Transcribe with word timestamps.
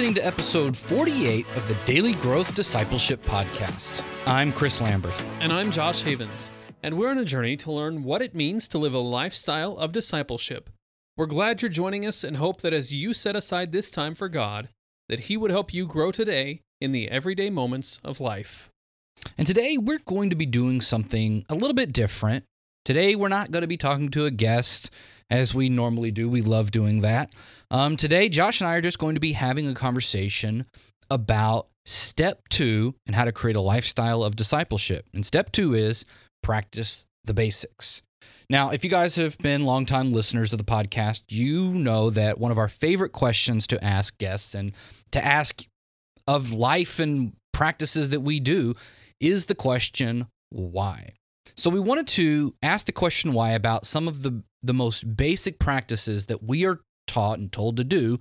listening 0.00 0.14
to 0.14 0.26
episode 0.26 0.74
48 0.74 1.46
of 1.56 1.68
the 1.68 1.76
Daily 1.84 2.14
Growth 2.14 2.54
Discipleship 2.54 3.22
Podcast. 3.22 4.02
I'm 4.26 4.50
Chris 4.50 4.80
Lambert. 4.80 5.12
And 5.40 5.52
I'm 5.52 5.70
Josh 5.70 6.00
Havens, 6.00 6.48
and 6.82 6.96
we're 6.96 7.10
on 7.10 7.18
a 7.18 7.24
journey 7.26 7.54
to 7.58 7.70
learn 7.70 8.02
what 8.02 8.22
it 8.22 8.34
means 8.34 8.66
to 8.68 8.78
live 8.78 8.94
a 8.94 8.98
lifestyle 8.98 9.76
of 9.76 9.92
discipleship. 9.92 10.70
We're 11.18 11.26
glad 11.26 11.60
you're 11.60 11.68
joining 11.68 12.06
us 12.06 12.24
and 12.24 12.38
hope 12.38 12.62
that 12.62 12.72
as 12.72 12.90
you 12.90 13.12
set 13.12 13.36
aside 13.36 13.72
this 13.72 13.90
time 13.90 14.14
for 14.14 14.30
God, 14.30 14.70
that 15.10 15.20
He 15.20 15.36
would 15.36 15.50
help 15.50 15.74
you 15.74 15.84
grow 15.86 16.10
today 16.10 16.62
in 16.80 16.92
the 16.92 17.10
everyday 17.10 17.50
moments 17.50 18.00
of 18.02 18.20
life. 18.20 18.70
And 19.36 19.46
today 19.46 19.76
we're 19.76 19.98
going 20.06 20.30
to 20.30 20.36
be 20.36 20.46
doing 20.46 20.80
something 20.80 21.44
a 21.50 21.54
little 21.54 21.74
bit 21.74 21.92
different. 21.92 22.46
Today 22.90 23.14
we're 23.14 23.28
not 23.28 23.52
going 23.52 23.60
to 23.60 23.68
be 23.68 23.76
talking 23.76 24.08
to 24.08 24.26
a 24.26 24.32
guest 24.32 24.90
as 25.30 25.54
we 25.54 25.68
normally 25.68 26.10
do. 26.10 26.28
We 26.28 26.42
love 26.42 26.72
doing 26.72 27.02
that. 27.02 27.32
Um, 27.70 27.96
today, 27.96 28.28
Josh 28.28 28.60
and 28.60 28.66
I 28.66 28.74
are 28.74 28.80
just 28.80 28.98
going 28.98 29.14
to 29.14 29.20
be 29.20 29.30
having 29.30 29.68
a 29.68 29.74
conversation 29.74 30.66
about 31.08 31.68
step 31.84 32.48
two 32.48 32.96
and 33.06 33.14
how 33.14 33.26
to 33.26 33.30
create 33.30 33.54
a 33.54 33.60
lifestyle 33.60 34.24
of 34.24 34.34
discipleship. 34.34 35.06
And 35.14 35.24
step 35.24 35.52
two 35.52 35.72
is 35.72 36.04
practice 36.42 37.06
the 37.22 37.32
basics. 37.32 38.02
Now, 38.48 38.70
if 38.70 38.82
you 38.82 38.90
guys 38.90 39.14
have 39.14 39.38
been 39.38 39.64
longtime 39.64 40.10
listeners 40.10 40.52
of 40.52 40.58
the 40.58 40.64
podcast, 40.64 41.22
you 41.28 41.72
know 41.72 42.10
that 42.10 42.40
one 42.40 42.50
of 42.50 42.58
our 42.58 42.66
favorite 42.66 43.12
questions 43.12 43.68
to 43.68 43.84
ask 43.84 44.18
guests 44.18 44.52
and 44.52 44.72
to 45.12 45.24
ask 45.24 45.64
of 46.26 46.52
life 46.52 46.98
and 46.98 47.34
practices 47.52 48.10
that 48.10 48.22
we 48.22 48.40
do 48.40 48.74
is 49.20 49.46
the 49.46 49.54
question, 49.54 50.26
why? 50.48 51.12
So 51.56 51.70
we 51.70 51.80
wanted 51.80 52.06
to 52.08 52.54
ask 52.62 52.86
the 52.86 52.92
question 52.92 53.32
why 53.32 53.52
about 53.52 53.86
some 53.86 54.08
of 54.08 54.22
the, 54.22 54.42
the 54.62 54.74
most 54.74 55.16
basic 55.16 55.58
practices 55.58 56.26
that 56.26 56.42
we 56.42 56.66
are 56.66 56.80
taught 57.06 57.38
and 57.38 57.52
told 57.52 57.76
to 57.76 57.84
do 57.84 58.18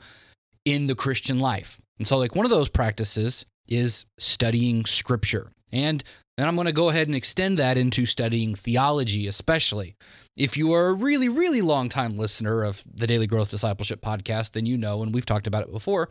in 0.66 0.88
the 0.88 0.96
Christian 0.96 1.40
life. 1.40 1.80
And 1.98 2.08
so, 2.08 2.18
like, 2.18 2.36
one 2.36 2.46
of 2.46 2.52
those 2.52 2.70
practices 2.70 3.46
is 3.68 4.06
studying 4.18 4.86
scripture. 4.86 5.52
And 5.72 6.04
then 6.38 6.48
I'm 6.48 6.56
going 6.56 6.66
to 6.66 6.74
go 6.74 6.90
ahead 6.90 7.08
and 7.08 7.16
extend 7.16 7.58
that 7.58 7.78
into 7.78 8.06
studying 8.06 8.56
theology, 8.56 9.28
especially. 9.28 9.96
If 10.36 10.58
you 10.58 10.72
are 10.74 10.88
a 10.88 10.94
really, 10.94 11.30
really 11.30 11.62
long 11.62 11.90
time 11.90 12.16
listener 12.16 12.64
of 12.64 12.84
the 12.92 13.06
Daily 13.06 13.28
Growth 13.28 13.52
Discipleship 13.52 14.02
podcast, 14.02 14.54
then 14.54 14.66
you 14.66 14.78
know, 14.78 15.04
and 15.04 15.14
we've 15.14 15.26
talked 15.26 15.48
about 15.48 15.64
it 15.64 15.72
before, 15.72 16.10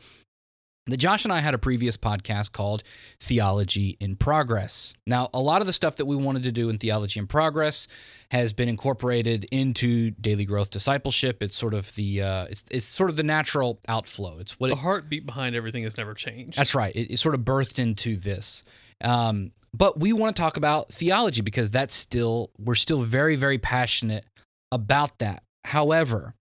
Josh 0.97 1.25
and 1.25 1.33
I 1.33 1.41
had 1.41 1.55
a 1.55 1.59
previous 1.59 1.97
podcast 1.97 2.53
called 2.53 2.83
Theology 3.21 3.97
in 4.01 4.17
Progress. 4.17 4.95
Now, 5.07 5.29
a 5.35 5.41
lot 5.41 5.61
of 5.61 5.67
the 5.67 5.73
stuff 5.73 5.97
that 5.97 6.07
we 6.07 6.17
wanted 6.17 6.45
to 6.45 6.53
do 6.53 6.69
in 6.69 6.79
Theology 6.79 7.21
in 7.21 7.27
Progress 7.27 7.87
has 8.31 8.53
been 8.53 8.69
incorporated 8.69 9.45
into 9.51 10.11
Daily 10.13 10.45
Growth 10.45 10.71
Discipleship. 10.71 11.43
It's 11.43 11.57
sort 11.57 11.75
of 11.75 11.95
the 11.95 12.23
uh, 12.23 12.45
it's 12.45 12.65
it's 12.71 12.87
sort 12.87 13.11
of 13.11 13.17
the 13.17 13.23
natural 13.23 13.81
outflow. 13.89 14.39
It's 14.39 14.59
what 14.59 14.69
the 14.69 14.77
it, 14.77 14.81
heartbeat 14.81 15.27
behind 15.27 15.55
everything 15.55 15.83
has 15.85 15.97
never 15.97 16.15
changed. 16.15 16.59
That's 16.59 16.75
right. 16.75 16.95
It, 16.95 17.13
it 17.13 17.19
sort 17.19 17.35
of 17.35 17.43
birthed 17.43 17.79
into 17.79 18.17
this. 18.17 18.63
Um, 19.03 19.53
but 19.75 20.01
we 20.01 20.13
want 20.13 20.35
to 20.35 20.43
talk 20.43 20.57
about 20.57 20.91
theology 20.91 21.43
because 21.43 21.71
that's 21.71 21.95
still 21.95 22.51
we're 22.59 22.75
still 22.75 23.01
very 23.01 23.37
very 23.37 23.59
passionate 23.59 24.25
about 24.73 25.19
that. 25.19 25.43
However, 25.65 26.35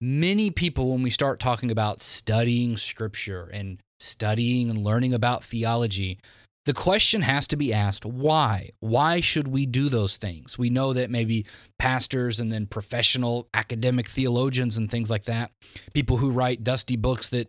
many 0.00 0.50
people, 0.50 0.90
when 0.90 1.02
we 1.02 1.10
start 1.10 1.40
talking 1.40 1.70
about 1.70 2.02
studying 2.02 2.76
scripture 2.76 3.50
and 3.52 3.80
studying 3.98 4.70
and 4.70 4.84
learning 4.84 5.12
about 5.12 5.44
theology, 5.44 6.18
the 6.66 6.74
question 6.74 7.22
has 7.22 7.46
to 7.48 7.56
be 7.56 7.72
asked 7.72 8.04
why? 8.04 8.70
Why 8.80 9.20
should 9.20 9.48
we 9.48 9.66
do 9.66 9.88
those 9.88 10.16
things? 10.16 10.58
We 10.58 10.70
know 10.70 10.92
that 10.92 11.10
maybe 11.10 11.46
pastors 11.78 12.38
and 12.38 12.52
then 12.52 12.66
professional 12.66 13.48
academic 13.54 14.08
theologians 14.08 14.76
and 14.76 14.90
things 14.90 15.10
like 15.10 15.24
that, 15.24 15.52
people 15.94 16.18
who 16.18 16.30
write 16.30 16.64
dusty 16.64 16.96
books 16.96 17.28
that 17.30 17.48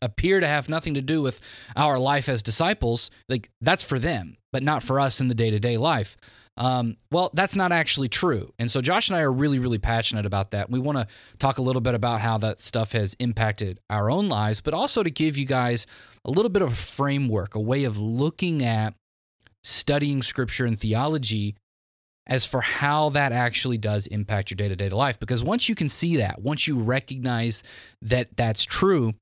appear 0.00 0.40
to 0.40 0.46
have 0.46 0.68
nothing 0.68 0.94
to 0.94 1.02
do 1.02 1.22
with 1.22 1.40
our 1.76 1.98
life 1.98 2.28
as 2.28 2.42
disciples, 2.42 3.10
like 3.28 3.48
that's 3.60 3.84
for 3.84 3.98
them, 3.98 4.36
but 4.52 4.62
not 4.62 4.82
for 4.82 5.00
us 5.00 5.20
in 5.20 5.28
the 5.28 5.34
day 5.34 5.50
to 5.50 5.58
day 5.58 5.76
life. 5.76 6.16
Um, 6.58 6.96
well, 7.12 7.30
that's 7.34 7.54
not 7.54 7.70
actually 7.70 8.08
true. 8.08 8.52
And 8.58 8.68
so 8.68 8.80
Josh 8.80 9.08
and 9.08 9.16
I 9.16 9.22
are 9.22 9.32
really, 9.32 9.60
really 9.60 9.78
passionate 9.78 10.26
about 10.26 10.50
that. 10.50 10.68
We 10.68 10.80
want 10.80 10.98
to 10.98 11.06
talk 11.38 11.58
a 11.58 11.62
little 11.62 11.80
bit 11.80 11.94
about 11.94 12.20
how 12.20 12.36
that 12.38 12.60
stuff 12.60 12.92
has 12.92 13.14
impacted 13.20 13.78
our 13.88 14.10
own 14.10 14.28
lives, 14.28 14.60
but 14.60 14.74
also 14.74 15.04
to 15.04 15.10
give 15.10 15.38
you 15.38 15.46
guys 15.46 15.86
a 16.24 16.30
little 16.30 16.48
bit 16.48 16.62
of 16.62 16.72
a 16.72 16.74
framework, 16.74 17.54
a 17.54 17.60
way 17.60 17.84
of 17.84 17.96
looking 17.96 18.64
at 18.64 18.94
studying 19.62 20.20
scripture 20.20 20.66
and 20.66 20.78
theology 20.78 21.54
as 22.26 22.44
for 22.44 22.60
how 22.60 23.08
that 23.10 23.30
actually 23.32 23.78
does 23.78 24.08
impact 24.08 24.50
your 24.50 24.56
day 24.56 24.68
to 24.68 24.76
day 24.76 24.88
life. 24.88 25.20
Because 25.20 25.44
once 25.44 25.68
you 25.68 25.76
can 25.76 25.88
see 25.88 26.16
that, 26.16 26.42
once 26.42 26.66
you 26.66 26.76
recognize 26.76 27.62
that 28.02 28.36
that's 28.36 28.64
true, 28.64 29.14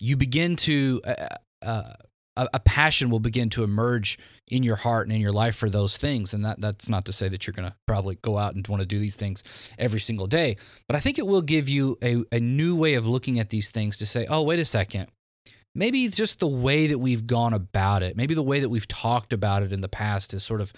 you 0.00 0.16
begin 0.16 0.56
to 0.56 1.00
uh, 1.06 1.26
uh, 1.62 1.92
a, 2.36 2.48
a, 2.54 2.60
passion 2.60 3.08
will 3.08 3.20
begin 3.20 3.48
to 3.50 3.64
emerge 3.64 4.18
in 4.48 4.62
your 4.62 4.76
heart 4.76 5.06
and 5.06 5.14
in 5.14 5.20
your 5.20 5.32
life 5.32 5.56
for 5.56 5.68
those 5.68 5.96
things. 5.96 6.32
And 6.32 6.44
that 6.44 6.60
that's 6.60 6.88
not 6.88 7.04
to 7.06 7.12
say 7.12 7.28
that 7.28 7.46
you're 7.46 7.54
going 7.54 7.68
to 7.68 7.76
probably 7.86 8.16
go 8.16 8.38
out 8.38 8.54
and 8.54 8.66
want 8.68 8.80
to 8.80 8.86
do 8.86 8.98
these 8.98 9.16
things 9.16 9.42
every 9.78 10.00
single 10.00 10.26
day, 10.26 10.56
but 10.86 10.96
I 10.96 11.00
think 11.00 11.18
it 11.18 11.26
will 11.26 11.42
give 11.42 11.68
you 11.68 11.98
a, 12.02 12.24
a 12.32 12.40
new 12.40 12.76
way 12.76 12.94
of 12.94 13.06
looking 13.06 13.38
at 13.38 13.50
these 13.50 13.70
things 13.70 13.98
to 13.98 14.06
say, 14.06 14.26
oh, 14.28 14.42
wait 14.42 14.58
a 14.58 14.64
second. 14.64 15.08
Maybe 15.74 16.08
just 16.08 16.40
the 16.40 16.46
way 16.46 16.86
that 16.86 16.98
we've 16.98 17.26
gone 17.26 17.52
about 17.52 18.02
it. 18.02 18.16
Maybe 18.16 18.34
the 18.34 18.42
way 18.42 18.60
that 18.60 18.70
we've 18.70 18.88
talked 18.88 19.32
about 19.32 19.62
it 19.62 19.72
in 19.72 19.82
the 19.82 19.88
past 19.88 20.32
has 20.32 20.42
sort 20.42 20.62
of 20.62 20.72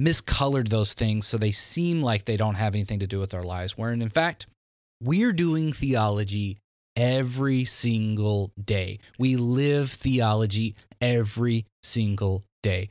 miscolored 0.00 0.68
those 0.68 0.94
things 0.94 1.26
so 1.26 1.36
they 1.36 1.50
seem 1.50 2.02
like 2.02 2.24
they 2.24 2.36
don't 2.36 2.54
have 2.54 2.74
anything 2.74 3.00
to 3.00 3.06
do 3.06 3.18
with 3.18 3.34
our 3.34 3.42
lives. 3.42 3.76
Wherein, 3.76 4.00
in 4.00 4.08
fact, 4.08 4.46
we're 5.02 5.32
doing 5.32 5.72
theology 5.72 6.58
every 6.94 7.64
single 7.64 8.52
day. 8.62 9.00
We 9.18 9.36
live 9.36 9.90
theology 9.90 10.76
every 11.00 11.66
single 11.82 12.44
day. 12.62 12.88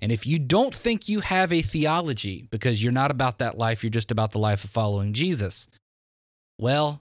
And 0.00 0.12
if 0.12 0.26
you 0.26 0.38
don't 0.38 0.74
think 0.74 1.08
you 1.08 1.20
have 1.20 1.52
a 1.52 1.62
theology 1.62 2.46
because 2.50 2.82
you're 2.82 2.92
not 2.92 3.10
about 3.10 3.38
that 3.38 3.56
life, 3.56 3.82
you're 3.82 3.90
just 3.90 4.10
about 4.10 4.32
the 4.32 4.38
life 4.38 4.64
of 4.64 4.70
following 4.70 5.12
Jesus, 5.12 5.68
well, 6.58 7.00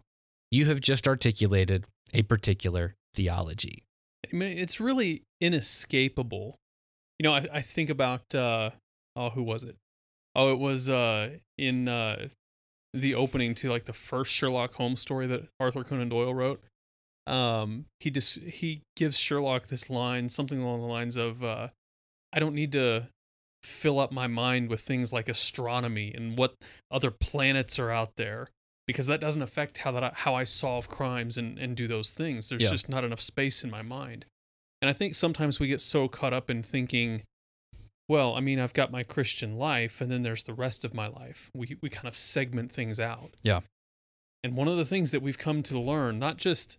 you 0.52 0.66
have 0.66 0.80
just 0.80 1.08
articulated 1.08 1.86
a 2.14 2.22
particular 2.24 2.96
theology. 3.14 3.84
I 4.32 4.36
mean, 4.36 4.58
it's 4.58 4.80
really 4.80 5.24
inescapable. 5.42 6.56
You 7.20 7.24
know, 7.24 7.34
I, 7.34 7.46
I 7.54 7.62
think 7.62 7.90
about, 7.90 8.34
uh, 8.34 8.72
oh, 9.16 9.32
who 9.32 9.44
was 9.44 9.64
it? 9.64 9.76
Oh, 10.36 10.52
it 10.52 10.60
was 10.60 10.90
uh, 10.90 11.32
in 11.58 11.88
uh, 11.88 12.28
the 12.94 13.16
opening 13.16 13.54
to 13.56 13.70
like 13.70 13.86
the 13.86 13.94
first 13.94 14.32
Sherlock 14.32 14.76
Holmes 14.76 15.02
story 15.02 15.28
that 15.28 15.48
Arthur 15.60 15.84
Conan 15.84 16.10
Doyle 16.10 16.34
wrote. 16.34 16.64
Um, 17.26 17.86
he 18.00 18.12
just 18.12 18.38
he 18.40 18.82
gives 18.96 19.18
Sherlock 19.18 19.68
this 19.68 19.90
line, 19.90 20.30
something 20.30 20.62
along 20.62 20.82
the 20.82 20.88
lines 20.88 21.16
of, 21.16 21.44
uh, 21.44 21.70
"I 22.34 22.40
don't 22.40 22.56
need 22.56 22.72
to 22.74 23.08
fill 23.64 24.00
up 24.00 24.12
my 24.12 24.28
mind 24.28 24.70
with 24.70 24.82
things 24.82 25.14
like 25.14 25.30
astronomy 25.30 26.14
and 26.14 26.38
what 26.38 26.56
other 26.92 27.12
planets 27.12 27.80
are 27.80 27.92
out 27.92 28.16
there." 28.18 28.50
Because 28.86 29.08
that 29.08 29.22
doesn't 29.22 29.42
affect 29.42 29.78
how 29.80 29.94
that 29.94 30.04
I, 30.04 30.12
how 30.14 30.36
I 30.36 30.44
solve 30.44 30.90
crimes 30.90 31.38
and, 31.38 31.58
and 31.58 31.78
do 31.78 31.88
those 31.88 32.12
things. 32.12 32.50
There's 32.50 32.64
yeah. 32.64 32.70
just 32.70 32.90
not 32.90 33.06
enough 33.06 33.22
space 33.22 33.64
in 33.64 33.72
my 33.72 33.82
mind. 33.82 34.26
And 34.82 34.90
I 34.90 34.94
think 34.94 35.16
sometimes 35.16 35.58
we 35.58 35.68
get 35.68 35.80
so 35.80 36.10
caught 36.10 36.34
up 36.34 36.50
in 36.50 36.62
thinking, 36.62 37.24
well, 38.10 38.36
I 38.36 38.42
mean, 38.42 38.60
I've 38.60 38.74
got 38.74 38.92
my 38.92 39.04
Christian 39.04 39.58
life 39.58 40.02
and 40.02 40.12
then 40.12 40.24
there's 40.24 40.44
the 40.44 40.54
rest 40.54 40.84
of 40.84 40.94
my 40.94 41.08
life. 41.08 41.50
We 41.56 41.78
we 41.82 41.90
kind 41.90 42.08
of 42.08 42.18
segment 42.18 42.72
things 42.72 43.00
out. 43.00 43.32
Yeah. 43.44 43.62
And 44.44 44.58
one 44.58 44.68
of 44.68 44.76
the 44.76 44.86
things 44.86 45.12
that 45.12 45.22
we've 45.22 45.38
come 45.38 45.64
to 45.64 45.80
learn, 45.80 46.20
not 46.20 46.38
just 46.38 46.78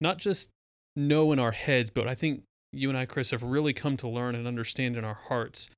not 0.00 0.18
just 0.18 0.50
know 0.94 1.32
in 1.32 1.38
our 1.38 1.50
heads, 1.50 1.90
but 1.90 2.06
I 2.06 2.14
think 2.14 2.44
you 2.72 2.88
and 2.88 2.98
I, 2.98 3.06
Chris, 3.06 3.30
have 3.30 3.42
really 3.42 3.72
come 3.72 3.96
to 3.98 4.08
learn 4.08 4.34
and 4.34 4.46
understand 4.46 4.96
in 4.96 5.04
our 5.04 5.18
hearts, 5.28 5.70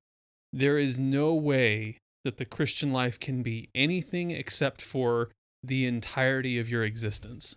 there 0.53 0.77
is 0.77 0.97
no 0.97 1.33
way 1.33 1.97
that 2.23 2.37
the 2.37 2.45
Christian 2.45 2.91
life 2.91 3.19
can 3.19 3.41
be 3.41 3.69
anything 3.73 4.31
except 4.31 4.81
for 4.81 5.29
the 5.63 5.85
entirety 5.85 6.59
of 6.59 6.69
your 6.69 6.83
existence. 6.83 7.55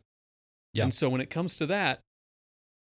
Yeah. 0.73 0.85
And 0.85 0.95
so 0.95 1.09
when 1.09 1.21
it 1.21 1.31
comes 1.31 1.57
to 1.57 1.67
that, 1.67 2.01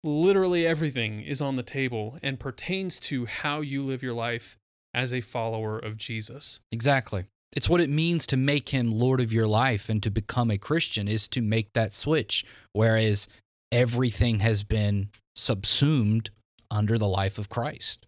literally 0.02 0.66
everything 0.66 1.20
is 1.20 1.40
on 1.40 1.56
the 1.56 1.62
table 1.62 2.18
and 2.22 2.38
pertains 2.40 2.98
to 3.00 3.26
how 3.26 3.60
you 3.60 3.82
live 3.82 4.02
your 4.02 4.14
life 4.14 4.56
as 4.92 5.12
a 5.12 5.20
follower 5.20 5.78
of 5.78 5.96
Jesus. 5.96 6.60
Exactly. 6.70 7.24
It's 7.56 7.68
what 7.68 7.80
it 7.80 7.90
means 7.90 8.26
to 8.28 8.36
make 8.36 8.70
him 8.70 8.92
Lord 8.92 9.20
of 9.20 9.32
your 9.32 9.46
life 9.46 9.88
and 9.88 10.02
to 10.02 10.10
become 10.10 10.50
a 10.50 10.58
Christian 10.58 11.06
is 11.08 11.28
to 11.28 11.40
make 11.40 11.72
that 11.72 11.94
switch. 11.94 12.44
Whereas 12.72 13.28
everything 13.70 14.40
has 14.40 14.62
been 14.62 15.10
subsumed 15.36 16.30
under 16.74 16.98
the 16.98 17.08
life 17.08 17.38
of 17.38 17.48
Christ. 17.48 18.06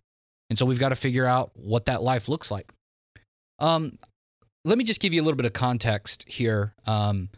And 0.51 0.59
so 0.59 0.67
we've 0.67 0.79
got 0.79 0.91
to 0.91 0.97
figure 0.97 1.25
out 1.25 1.53
what 1.55 1.87
that 1.87 2.03
life 2.03 2.29
looks 2.29 2.51
like. 2.51 2.71
Um, 3.59 3.99
let 4.65 4.77
me 4.77 4.85
just 4.85 5.01
give 5.01 5.15
you 5.15 5.23
a 5.23 5.25
little 5.25 5.37
bit 5.37 5.47
of 5.47 5.53
context 5.53 6.25
here 6.29 6.75
um, 6.87 7.31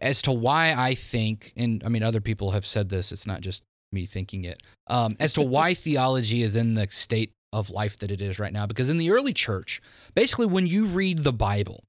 as 0.00 0.22
to 0.22 0.32
why 0.32 0.74
I 0.76 0.94
think, 0.94 1.52
and 1.56 1.82
I 1.84 1.88
mean, 1.88 2.02
other 2.02 2.20
people 2.20 2.52
have 2.52 2.64
said 2.64 2.88
this, 2.88 3.12
it's 3.12 3.26
not 3.26 3.40
just 3.40 3.62
me 3.92 4.06
thinking 4.06 4.44
it, 4.44 4.62
um, 4.86 5.16
as 5.20 5.32
to 5.34 5.42
why 5.42 5.74
theology 5.74 6.42
is 6.42 6.56
in 6.56 6.74
the 6.74 6.86
state 6.90 7.32
of 7.52 7.70
life 7.70 7.98
that 7.98 8.10
it 8.10 8.20
is 8.20 8.38
right 8.38 8.52
now. 8.52 8.66
Because 8.66 8.88
in 8.88 8.98
the 8.98 9.10
early 9.10 9.32
church, 9.32 9.80
basically, 10.14 10.46
when 10.46 10.66
you 10.66 10.86
read 10.86 11.18
the 11.18 11.32
Bible, 11.32 11.84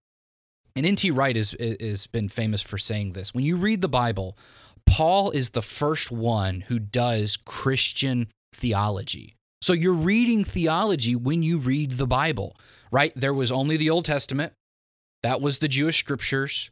and 0.76 0.86
N.T. 0.86 1.10
Wright 1.12 1.36
has, 1.36 1.56
has 1.80 2.08
been 2.08 2.28
famous 2.28 2.62
for 2.62 2.78
saying 2.78 3.14
this, 3.14 3.34
when 3.34 3.44
you 3.44 3.56
read 3.56 3.82
the 3.82 3.88
Bible, 3.88 4.38
Paul 4.86 5.32
is 5.32 5.52
the 5.52 5.62
first 5.62 6.12
one 6.12 6.62
who 6.62 6.80
does 6.80 7.38
Christian 7.38 8.28
theology. 8.56 9.36
So 9.62 9.74
you're 9.74 9.94
reading 9.94 10.44
theology 10.44 11.16
when 11.16 11.44
you 11.44 11.58
read 11.58 11.92
the 11.92 12.08
Bible, 12.08 12.56
right? 12.92 13.12
There 13.16 13.34
was 13.34 13.52
only 13.52 13.78
the 13.78 13.90
Old 13.90 14.06
Testament. 14.06 14.54
That 15.24 15.42
was 15.42 15.60
the 15.60 15.68
Jewish 15.68 15.98
scriptures. 15.98 16.70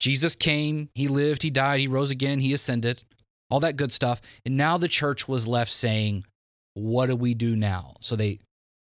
Jesus 0.00 0.34
came, 0.34 0.88
he 0.94 1.06
lived, 1.06 1.42
he 1.42 1.50
died, 1.50 1.80
he 1.80 1.86
rose 1.86 2.10
again, 2.10 2.40
he 2.40 2.54
ascended, 2.54 3.04
all 3.50 3.60
that 3.60 3.76
good 3.76 3.92
stuff. 3.92 4.22
And 4.46 4.56
now 4.56 4.78
the 4.78 4.88
church 4.88 5.28
was 5.28 5.46
left 5.46 5.70
saying, 5.70 6.24
what 6.74 7.06
do 7.06 7.16
we 7.16 7.34
do 7.34 7.54
now? 7.56 7.94
So 8.00 8.16
they 8.16 8.38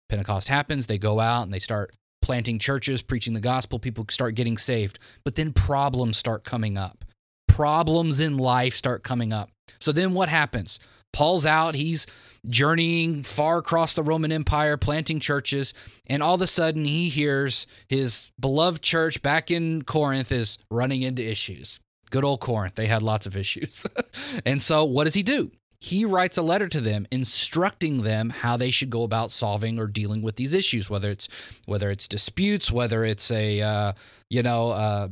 Pentecost 0.08 0.49
happens, 0.49 0.87
they 0.87 0.99
go 0.99 1.20
out 1.20 1.43
and 1.43 1.52
they 1.52 1.58
start 1.58 1.94
planting 2.23 2.58
churches, 2.58 3.02
preaching 3.02 3.34
the 3.34 3.41
gospel, 3.41 3.79
people 3.79 4.05
start 4.11 4.34
getting 4.34 4.58
saved. 4.58 4.99
But 5.25 5.37
then 5.37 5.52
problems 5.52 6.17
start 6.19 6.44
coming 6.44 6.76
up. 6.76 7.05
Problems 7.46 8.20
in 8.20 8.37
life 8.37 8.75
start 8.75 9.02
coming 9.02 9.32
up. 9.32 9.50
So 9.81 9.93
then 9.93 10.14
what 10.14 10.29
happens? 10.29 10.79
Paul's 11.12 11.46
out, 11.46 11.75
he's 11.75 12.06
journeying 12.49 13.22
far 13.22 13.58
across 13.58 13.93
the 13.93 14.02
Roman 14.02 14.32
Empire, 14.32 14.76
planting 14.76 15.20
churches, 15.20 15.75
and 16.06 16.22
all 16.22 16.34
of 16.34 16.43
a 16.43 16.46
sudden 16.46 16.84
he 16.84 17.08
hears 17.08 17.66
his 17.88 18.26
beloved 18.38 18.82
church 18.82 19.22
back 19.22 19.50
in 19.50 19.82
Corinth 19.82 20.32
is 20.32 20.58
running 20.70 21.02
into 21.02 21.28
issues. 21.28 21.81
Good 22.10 22.25
old 22.25 22.40
Corinth, 22.40 22.75
they 22.75 22.87
had 22.87 23.02
lots 23.02 23.26
of 23.26 23.37
issues. 23.37 23.87
and 24.46 24.62
so 24.62 24.84
what 24.84 25.05
does 25.05 25.14
he 25.14 25.22
do? 25.22 25.50
He 25.81 26.05
writes 26.05 26.37
a 26.37 26.43
letter 26.43 26.69
to 26.69 26.81
them 26.81 27.06
instructing 27.12 28.02
them 28.02 28.31
how 28.31 28.56
they 28.56 28.72
should 28.72 28.90
go 28.90 29.05
about 29.05 29.31
solving 29.31 29.78
or 29.78 29.87
dealing 29.87 30.22
with 30.22 30.34
these 30.34 30.52
issues, 30.52 30.90
whether 30.90 31.10
it's 31.10 31.28
whether 31.66 31.90
it's 31.90 32.08
disputes, 32.08 32.72
whether 32.72 33.05
it's 33.05 33.31
a 33.31 33.60
uh, 33.60 33.93
you 34.28 34.43
know 34.43 34.70
uh, 34.70 35.08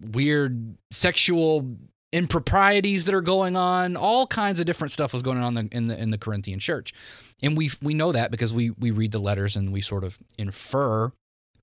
weird 0.00 0.76
sexual 0.90 1.76
improprieties 2.14 3.06
that 3.06 3.14
are 3.14 3.20
going 3.20 3.56
on, 3.56 3.96
all 3.96 4.26
kinds 4.28 4.60
of 4.60 4.66
different 4.66 4.92
stuff 4.92 5.12
was 5.12 5.20
going 5.20 5.38
on 5.38 5.56
in 5.56 5.66
the, 5.66 5.76
in 5.76 5.86
the 5.88 6.00
in 6.00 6.10
the 6.10 6.18
Corinthian 6.18 6.60
church, 6.60 6.94
and 7.42 7.56
we 7.56 7.70
we 7.82 7.92
know 7.92 8.12
that 8.12 8.30
because 8.30 8.54
we 8.54 8.70
we 8.70 8.90
read 8.90 9.12
the 9.12 9.18
letters 9.18 9.56
and 9.56 9.72
we 9.72 9.80
sort 9.80 10.04
of 10.04 10.18
infer 10.38 11.12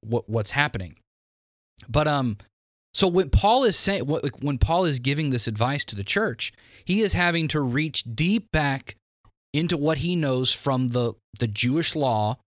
what 0.02 0.30
what's 0.30 0.52
happening. 0.52 0.98
But 1.88 2.08
um, 2.08 2.38
so 2.94 3.08
when 3.08 3.30
Paul 3.30 3.64
is 3.64 3.78
saying 3.78 4.04
when 4.06 4.58
Paul 4.58 4.84
is 4.86 5.00
giving 5.00 5.30
this 5.30 5.48
advice 5.48 5.86
to 5.86 5.96
the 5.96 6.04
church, 6.04 6.52
he 6.84 7.02
is 7.02 7.14
having 7.14 7.48
to 7.50 7.62
reach 7.62 8.04
deep 8.04 8.52
back 8.52 8.98
into 9.54 9.78
what 9.78 10.00
he 10.00 10.16
knows 10.18 10.52
from 10.52 10.90
the 10.90 11.14
the 11.40 11.48
Jewish 11.48 11.96
law, 11.96 12.38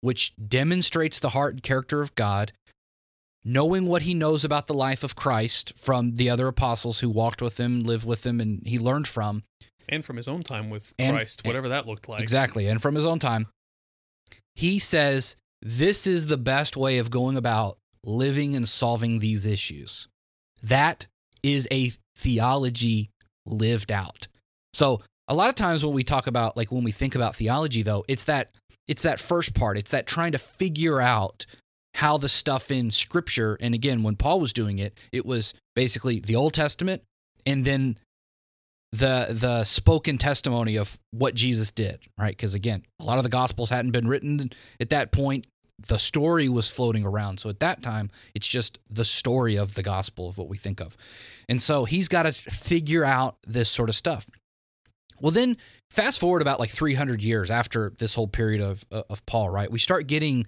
which 0.00 0.32
demonstrates 0.36 1.18
the 1.18 1.30
heart 1.30 1.54
and 1.54 1.62
character 1.62 2.00
of 2.00 2.14
God, 2.14 2.52
knowing 3.44 3.86
what 3.86 4.02
he 4.02 4.14
knows 4.14 4.44
about 4.44 4.66
the 4.66 4.74
life 4.74 5.02
of 5.02 5.16
Christ 5.16 5.72
from 5.76 6.14
the 6.14 6.30
other 6.30 6.46
apostles 6.46 7.00
who 7.00 7.10
walked 7.10 7.42
with 7.42 7.58
him, 7.58 7.82
lived 7.82 8.06
with 8.06 8.24
him, 8.24 8.40
and 8.40 8.66
he 8.66 8.78
learned 8.78 9.08
from. 9.08 9.44
And 9.88 10.04
from 10.04 10.16
his 10.16 10.28
own 10.28 10.42
time 10.42 10.70
with 10.70 10.94
And- 10.98 11.16
Christ, 11.16 11.42
whatever 11.44 11.68
that 11.68 11.86
looked 11.86 12.08
like. 12.08 12.22
Exactly. 12.22 12.66
And 12.68 12.80
from 12.80 12.94
his 12.94 13.04
own 13.04 13.18
time, 13.18 13.48
he 14.54 14.78
says 14.78 15.36
this 15.60 16.06
is 16.06 16.26
the 16.26 16.36
best 16.36 16.76
way 16.76 16.98
of 16.98 17.10
going 17.10 17.36
about 17.36 17.78
living 18.04 18.54
and 18.56 18.68
solving 18.68 19.18
these 19.18 19.46
issues. 19.46 20.08
That 20.62 21.06
is 21.42 21.66
a 21.70 21.92
theology 22.16 23.10
lived 23.46 23.90
out. 23.90 24.28
So, 24.72 25.00
a 25.28 25.34
lot 25.34 25.48
of 25.48 25.54
times 25.54 25.84
when 25.84 25.94
we 25.94 26.04
talk 26.04 26.26
about 26.26 26.56
like 26.56 26.70
when 26.72 26.84
we 26.84 26.92
think 26.92 27.14
about 27.14 27.36
theology 27.36 27.82
though, 27.82 28.04
it's 28.08 28.24
that 28.24 28.50
it's 28.88 29.02
that 29.02 29.20
first 29.20 29.54
part. 29.54 29.78
It's 29.78 29.90
that 29.92 30.06
trying 30.06 30.32
to 30.32 30.38
figure 30.38 31.00
out 31.00 31.46
how 31.94 32.16
the 32.16 32.28
stuff 32.28 32.70
in 32.70 32.90
scripture 32.90 33.56
and 33.60 33.74
again 33.74 34.02
when 34.02 34.16
Paul 34.16 34.40
was 34.40 34.52
doing 34.52 34.78
it, 34.78 34.98
it 35.12 35.26
was 35.26 35.54
basically 35.74 36.20
the 36.20 36.36
Old 36.36 36.54
Testament 36.54 37.02
and 37.46 37.64
then 37.64 37.96
the 38.92 39.28
the 39.30 39.64
spoken 39.64 40.18
testimony 40.18 40.76
of 40.76 40.98
what 41.10 41.34
Jesus 41.34 41.70
did, 41.70 42.00
right? 42.18 42.36
Because 42.36 42.54
again, 42.54 42.84
a 43.00 43.04
lot 43.04 43.18
of 43.18 43.24
the 43.24 43.30
gospels 43.30 43.70
hadn't 43.70 43.92
been 43.92 44.06
written 44.06 44.50
at 44.78 44.90
that 44.90 45.12
point. 45.12 45.46
The 45.88 45.98
story 45.98 46.48
was 46.48 46.70
floating 46.70 47.04
around. 47.04 47.40
So 47.40 47.48
at 47.48 47.58
that 47.60 47.82
time, 47.82 48.10
it's 48.34 48.46
just 48.46 48.78
the 48.88 49.04
story 49.04 49.56
of 49.56 49.74
the 49.74 49.82
gospel 49.82 50.28
of 50.28 50.38
what 50.38 50.48
we 50.48 50.56
think 50.56 50.80
of. 50.80 50.96
And 51.48 51.60
so 51.60 51.86
he's 51.86 52.06
got 52.08 52.24
to 52.24 52.32
figure 52.32 53.04
out 53.04 53.36
this 53.46 53.68
sort 53.68 53.88
of 53.88 53.96
stuff. 53.96 54.28
Well, 55.20 55.32
then 55.32 55.56
fast 55.90 56.20
forward 56.20 56.42
about 56.42 56.60
like 56.60 56.70
300 56.70 57.22
years 57.22 57.50
after 57.50 57.90
this 57.98 58.14
whole 58.14 58.28
period 58.28 58.60
of 58.60 58.84
of 58.90 59.24
Paul, 59.24 59.48
right? 59.48 59.70
We 59.70 59.78
start 59.78 60.06
getting 60.06 60.46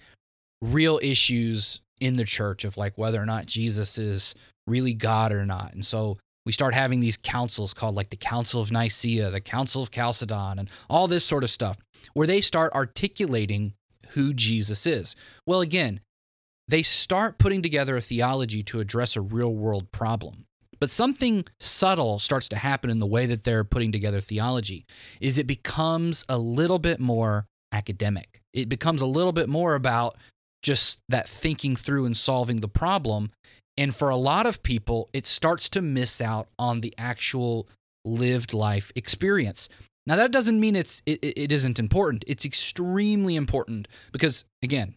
real 0.73 0.99
issues 1.03 1.81
in 2.01 2.17
the 2.17 2.25
church 2.25 2.65
of 2.65 2.77
like 2.77 2.97
whether 2.97 3.21
or 3.21 3.27
not 3.27 3.47
Jesus 3.47 3.99
is 3.99 4.35
really 4.67 4.95
God 4.95 5.33
or 5.33 5.45
not. 5.47 5.73
And 5.73 5.85
so 5.85 6.17
we 6.47 6.53
start 6.53 6.75
having 6.75 7.01
these 7.01 7.17
councils 7.17 7.73
called 7.73 7.95
like 7.95 8.11
the 8.11 8.17
Council 8.17 8.61
of 8.61 8.71
Nicaea, 8.71 9.31
the 9.31 9.41
Council 9.41 9.83
of 9.83 9.91
Chalcedon, 9.91 10.59
and 10.59 10.69
all 10.91 11.09
this 11.09 11.25
sort 11.25 11.45
of 11.45 11.51
stuff, 11.51 11.77
where 12.13 12.27
they 12.27 12.41
start 12.41 12.73
articulating 12.75 13.75
who 14.11 14.35
Jesus 14.35 14.87
is. 14.87 15.17
Well, 15.47 15.61
again, 15.61 16.01
they 16.69 16.83
start 16.83 17.39
putting 17.39 17.63
together 17.63 17.97
a 17.97 18.01
theology 18.01 18.63
to 18.65 18.81
address 18.81 19.17
a 19.17 19.21
real 19.21 19.55
world 19.55 19.91
problem. 19.93 20.47
But 20.81 20.91
something 20.91 21.45
subtle 21.61 22.19
starts 22.19 22.49
to 22.51 22.57
happen 22.57 22.91
in 22.91 22.99
the 22.99 23.07
way 23.07 23.27
that 23.27 23.45
they're 23.45 23.65
putting 23.65 23.93
together 23.93 24.21
theology 24.21 24.85
is 25.21 25.39
it 25.39 25.47
becomes 25.47 26.25
a 26.29 26.39
little 26.39 26.79
bit 26.79 27.01
more 27.01 27.47
academic. 27.73 28.43
It 28.53 28.69
becomes 28.69 29.01
a 29.01 29.07
little 29.07 29.33
bit 29.33 29.49
more 29.49 29.75
about 29.75 30.17
just 30.65 30.99
that 31.09 31.29
thinking 31.29 31.77
through 31.77 32.07
and 32.07 32.17
solving 32.17 32.57
the 32.57 32.69
problem 32.69 33.31
and 33.77 33.95
for 33.95 34.09
a 34.09 34.17
lot 34.17 34.47
of 34.47 34.63
people, 34.63 35.09
it 35.13 35.27
starts 35.27 35.69
to 35.71 35.83
miss 35.83 36.21
out 36.21 36.49
on 36.59 36.81
the 36.81 36.95
actual 36.97 37.69
lived 38.05 38.53
life 38.53 38.93
experience. 38.95 39.69
Now 40.07 40.17
that 40.17 40.33
doesn't 40.33 40.61
mean 40.61 40.77
it's 40.77 41.03
it, 41.07 41.19
it 41.23 41.51
isn't 41.51 41.79
important. 41.79 42.25
It's 42.27 42.45
extremely 42.45 43.37
important 43.37 43.89
because 44.13 44.45
again, 44.63 44.95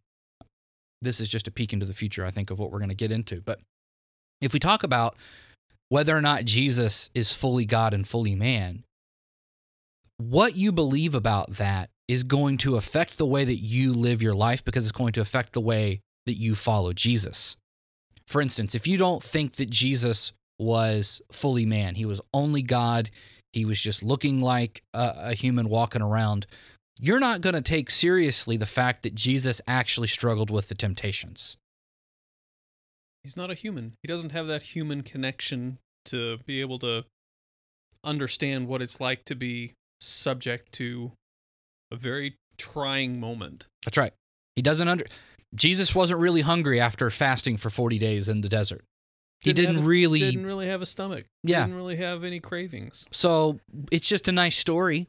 this 1.01 1.19
is 1.21 1.29
just 1.29 1.47
a 1.47 1.51
peek 1.51 1.73
into 1.73 1.85
the 1.85 1.93
future, 1.93 2.25
I 2.25 2.31
think, 2.31 2.51
of 2.51 2.59
what 2.59 2.71
we're 2.71 2.79
going 2.79 2.89
to 2.89 2.95
get 2.95 3.11
into. 3.11 3.41
But 3.41 3.59
if 4.41 4.53
we 4.53 4.59
talk 4.59 4.83
about 4.83 5.15
whether 5.89 6.15
or 6.15 6.21
not 6.21 6.45
Jesus 6.45 7.09
is 7.15 7.33
fully 7.33 7.65
God 7.65 7.93
and 7.93 8.07
fully 8.07 8.35
man, 8.35 8.83
what 10.17 10.55
you 10.55 10.71
believe 10.71 11.15
about 11.15 11.51
that 11.53 11.89
is 12.07 12.23
going 12.23 12.57
to 12.57 12.75
affect 12.75 13.17
the 13.17 13.25
way 13.25 13.43
that 13.43 13.57
you 13.57 13.93
live 13.93 14.21
your 14.21 14.35
life 14.35 14.63
because 14.63 14.85
it's 14.85 14.97
going 14.97 15.13
to 15.13 15.21
affect 15.21 15.53
the 15.53 15.61
way 15.61 16.01
that 16.25 16.35
you 16.35 16.55
follow 16.55 16.93
Jesus. 16.93 17.57
For 18.25 18.41
instance, 18.41 18.75
if 18.75 18.87
you 18.87 18.97
don't 18.97 19.23
think 19.23 19.53
that 19.55 19.69
Jesus 19.69 20.31
was 20.59 21.21
fully 21.31 21.65
man, 21.65 21.95
he 21.95 22.05
was 22.05 22.21
only 22.33 22.61
God, 22.61 23.09
he 23.53 23.65
was 23.65 23.81
just 23.81 24.03
looking 24.03 24.41
like 24.41 24.83
a, 24.93 25.13
a 25.17 25.33
human 25.33 25.69
walking 25.69 26.01
around, 26.01 26.45
you're 26.99 27.19
not 27.19 27.41
going 27.41 27.55
to 27.55 27.61
take 27.61 27.89
seriously 27.89 28.57
the 28.57 28.65
fact 28.65 29.03
that 29.03 29.15
Jesus 29.15 29.61
actually 29.67 30.07
struggled 30.07 30.49
with 30.49 30.67
the 30.67 30.75
temptations. 30.75 31.57
He's 33.23 33.37
not 33.37 33.51
a 33.51 33.55
human. 33.55 33.93
He 34.01 34.07
doesn't 34.07 34.31
have 34.31 34.47
that 34.47 34.63
human 34.63 35.03
connection 35.03 35.77
to 36.05 36.37
be 36.45 36.61
able 36.61 36.79
to 36.79 37.05
understand 38.03 38.67
what 38.67 38.81
it's 38.81 38.99
like 38.99 39.25
to 39.25 39.35
be 39.35 39.73
subject 39.99 40.71
to 40.73 41.11
a 41.91 41.95
very 41.95 42.35
trying 42.57 43.19
moment. 43.19 43.67
That's 43.85 43.97
right. 43.97 44.13
He 44.55 44.61
doesn't 44.61 44.87
under 44.87 45.05
Jesus 45.55 45.95
wasn't 45.95 46.19
really 46.19 46.41
hungry 46.41 46.79
after 46.79 47.09
fasting 47.09 47.57
for 47.57 47.69
40 47.69 47.97
days 47.97 48.27
in 48.27 48.41
the 48.41 48.49
desert. 48.49 48.83
He 49.41 49.53
didn't, 49.53 49.77
a- 49.77 49.81
really 49.81 50.19
didn't 50.19 50.45
really 50.45 50.67
have 50.67 50.81
a 50.81 50.85
stomach. 50.85 51.25
Yeah. 51.43 51.61
Didn't 51.61 51.75
really 51.77 51.97
have 51.97 52.23
any 52.23 52.39
cravings. 52.39 53.05
So 53.11 53.59
it's 53.91 54.09
just 54.09 54.27
a 54.27 54.31
nice 54.31 54.57
story, 54.57 55.07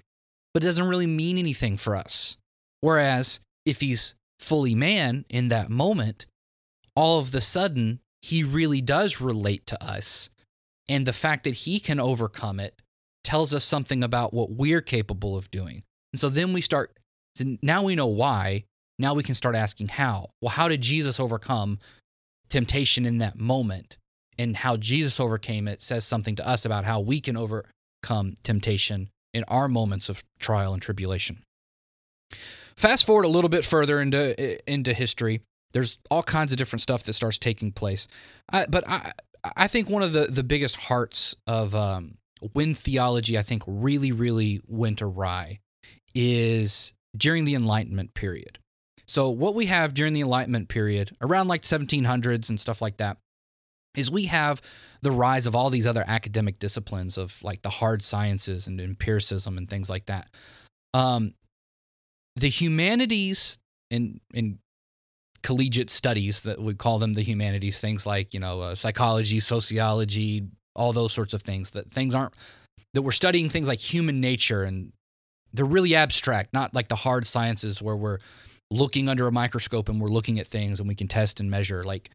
but 0.53 0.63
it 0.63 0.67
doesn't 0.67 0.87
really 0.87 1.07
mean 1.07 1.39
anything 1.39 1.77
for 1.77 1.97
us. 1.97 2.37
Whereas 2.81 3.41
if 3.65 3.81
he's 3.81 4.15
fully 4.39 4.75
man 4.75 5.25
in 5.31 5.49
that 5.49 5.71
moment, 5.71 6.27
all 6.95 7.19
of 7.19 7.33
the 7.33 7.41
sudden 7.41 8.01
he 8.23 8.45
really 8.45 8.81
does 8.81 9.21
relate 9.21 9.67
to 9.67 9.83
us. 9.83 10.31
And 10.89 11.07
the 11.07 11.13
fact 11.13 11.45
that 11.45 11.55
he 11.55 11.81
can 11.81 11.99
overcome 11.99 12.61
it 12.61 12.81
tells 13.25 13.53
us 13.53 13.65
something 13.65 14.03
about 14.03 14.33
what 14.33 14.51
we're 14.51 14.81
capable 14.81 15.37
of 15.37 15.51
doing. 15.51 15.83
And 16.13 16.21
so 16.21 16.29
then 16.29 16.53
we 16.53 16.61
start, 16.61 16.97
now 17.63 17.83
we 17.83 17.95
know 17.95 18.07
why. 18.07 18.65
Now 18.99 19.15
we 19.15 19.23
can 19.23 19.35
start 19.35 19.55
asking 19.55 19.89
how. 19.89 20.31
Well, 20.41 20.51
how 20.51 20.69
did 20.69 20.81
Jesus 20.81 21.21
overcome 21.21 21.79
temptation 22.49 23.07
in 23.07 23.19
that 23.19 23.39
moment? 23.39 23.99
and 24.39 24.57
how 24.57 24.77
Jesus 24.77 25.19
overcame 25.19 25.69
it 25.69 25.83
says 25.83 26.05
something 26.05 26.37
to 26.37 26.49
us 26.49 26.65
about 26.65 26.85
how 26.85 27.01
we 27.01 27.21
can 27.21 27.37
overcome 27.37 28.37
temptation 28.43 29.11
in 29.35 29.45
our 29.49 29.69
moments 29.69 30.09
of 30.09 30.23
trial 30.39 30.73
and 30.73 30.81
tribulation. 30.81 31.41
Fast 32.77 33.05
forward 33.05 33.25
a 33.25 33.29
little 33.29 33.49
bit 33.49 33.65
further 33.65 34.01
into 34.01 34.71
into 34.71 34.95
history. 34.95 35.41
There's 35.73 35.99
all 36.11 36.23
kinds 36.23 36.53
of 36.53 36.59
different 36.59 36.83
stuff 36.83 37.03
that 37.05 37.13
starts 37.15 37.39
taking 37.39 37.73
place, 37.73 38.07
I, 38.51 38.67
but 38.67 38.89
I 38.89 39.13
I 39.57 39.67
think 39.67 39.91
one 39.91 40.03
of 40.03 40.13
the 40.13 40.27
the 40.27 40.45
biggest 40.45 40.77
hearts 40.77 41.35
of 41.47 41.75
um, 41.75 42.19
when 42.53 42.75
theology 42.75 43.37
I 43.37 43.43
think 43.43 43.65
really 43.67 44.13
really 44.13 44.61
went 44.67 45.03
awry 45.03 45.59
is 46.21 46.95
during 47.17 47.45
the 47.45 47.55
Enlightenment 47.55 48.13
period. 48.13 48.59
So 49.07 49.31
what 49.31 49.55
we 49.55 49.67
have 49.67 49.95
during 49.95 50.15
the 50.15 50.21
Enlightenment 50.21 50.69
period, 50.69 51.17
around 51.21 51.47
like 51.47 51.63
1700s 51.63 52.49
and 52.49 52.59
stuff 52.59 52.83
like 52.83 52.97
that, 52.97 53.19
is 53.97 54.11
we 54.11 54.25
have 54.25 54.61
the 55.01 55.13
rise 55.13 55.47
of 55.47 55.55
all 55.55 55.71
these 55.71 55.87
other 55.87 56.05
academic 56.09 56.59
disciplines 56.59 57.17
of 57.19 57.41
like 57.45 57.63
the 57.63 57.71
hard 57.71 58.03
sciences 58.03 58.67
and 58.67 58.81
empiricism 58.81 59.57
and 59.57 59.71
things 59.71 59.89
like 59.89 60.07
that. 60.07 60.27
Um, 60.93 61.35
the 62.35 62.49
humanities 62.49 63.59
in 63.89 64.21
in 64.35 64.59
collegiate 65.45 65.89
studies 65.89 66.43
that 66.43 66.61
we 66.61 66.75
call 66.75 66.99
them 66.99 67.13
the 67.13 67.23
humanities, 67.23 67.79
things 67.79 68.07
like 68.07 68.35
you 68.35 68.41
know 68.41 68.61
uh, 68.61 68.75
psychology, 68.75 69.39
sociology, 69.39 70.49
all 70.75 70.93
those 70.93 71.13
sorts 71.13 71.33
of 71.33 71.43
things. 71.43 71.71
That 71.71 71.91
things 71.91 72.15
aren't 72.15 72.35
that 72.95 73.03
we're 73.03 73.13
studying 73.13 73.49
things 73.49 73.69
like 73.69 73.81
human 73.81 74.21
nature 74.21 74.65
and 74.65 74.93
they're 75.53 75.65
really 75.65 75.95
abstract, 75.95 76.53
not 76.53 76.75
like 76.75 76.89
the 76.89 76.97
hard 76.97 77.27
sciences 77.27 77.83
where 77.83 77.97
we're 77.97 78.19
looking 78.71 79.09
under 79.09 79.27
a 79.27 79.33
microscope 79.33 79.89
and 79.89 80.01
we're 80.01 80.09
looking 80.09 80.39
at 80.39 80.47
things 80.47 80.79
and 80.79 80.89
we 80.89 80.95
can 80.95 81.09
test 81.09 81.41
and 81.41 81.51
measure. 81.51 81.85
Like 81.85 82.11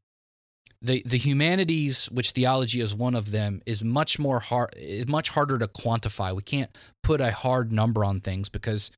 the 0.81 1.01
the 1.05 1.17
humanities, 1.17 2.07
which 2.07 2.31
theology 2.31 2.81
is 2.81 2.93
one 2.93 3.15
of 3.15 3.31
them, 3.31 3.61
is 3.65 3.83
much 3.83 4.19
more 4.19 4.39
hard, 4.39 4.73
is 4.77 5.07
much 5.07 5.29
harder 5.29 5.57
to 5.57 5.67
quantify. 5.67 6.35
We 6.35 6.43
can't 6.43 6.75
put 7.01 7.21
a 7.21 7.31
hard 7.31 7.71
number 7.71 8.03
on 8.03 8.19
things 8.19 8.49
because 8.49 8.91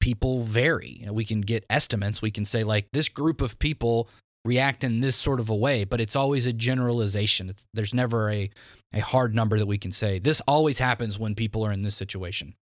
people 0.00 0.42
vary. 0.42 0.96
You 1.00 1.06
know, 1.06 1.12
we 1.12 1.24
can 1.24 1.40
get 1.40 1.64
estimates. 1.70 2.20
We 2.20 2.30
can 2.30 2.44
say 2.44 2.64
like 2.64 2.88
this 2.92 3.08
group 3.08 3.40
of 3.40 3.58
people 3.58 4.08
react 4.44 4.84
in 4.84 5.00
this 5.00 5.16
sort 5.16 5.40
of 5.40 5.48
a 5.48 5.54
way, 5.54 5.84
but 5.84 6.00
it's 6.00 6.14
always 6.14 6.46
a 6.46 6.52
generalization. 6.52 7.50
It's, 7.50 7.64
there's 7.72 7.94
never 7.94 8.30
a 8.30 8.50
a 8.92 9.00
hard 9.00 9.34
number 9.34 9.58
that 9.58 9.66
we 9.66 9.78
can 9.78 9.92
say. 9.92 10.18
This 10.18 10.40
always 10.46 10.78
happens 10.78 11.18
when 11.18 11.34
people 11.34 11.64
are 11.64 11.72
in 11.72 11.82
this 11.82 11.96
situation. 11.96 12.54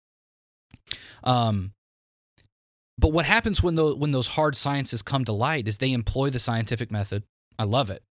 Um, 1.23 1.73
but 2.99 3.09
what 3.09 3.27
happens 3.27 3.63
when 3.63 3.75
those 3.75 3.97
when 3.97 4.13
those 4.13 4.29
hard 4.29 4.57
sciences 4.57 5.03
come 5.03 5.25
to 5.25 5.33
light 5.33 5.67
is 5.67 5.79
they 5.79 5.93
employ 5.93 6.31
the 6.31 6.39
scientific 6.39 6.91
method. 6.91 7.25
I 7.59 7.65
love 7.65 7.91
it. 7.91 8.03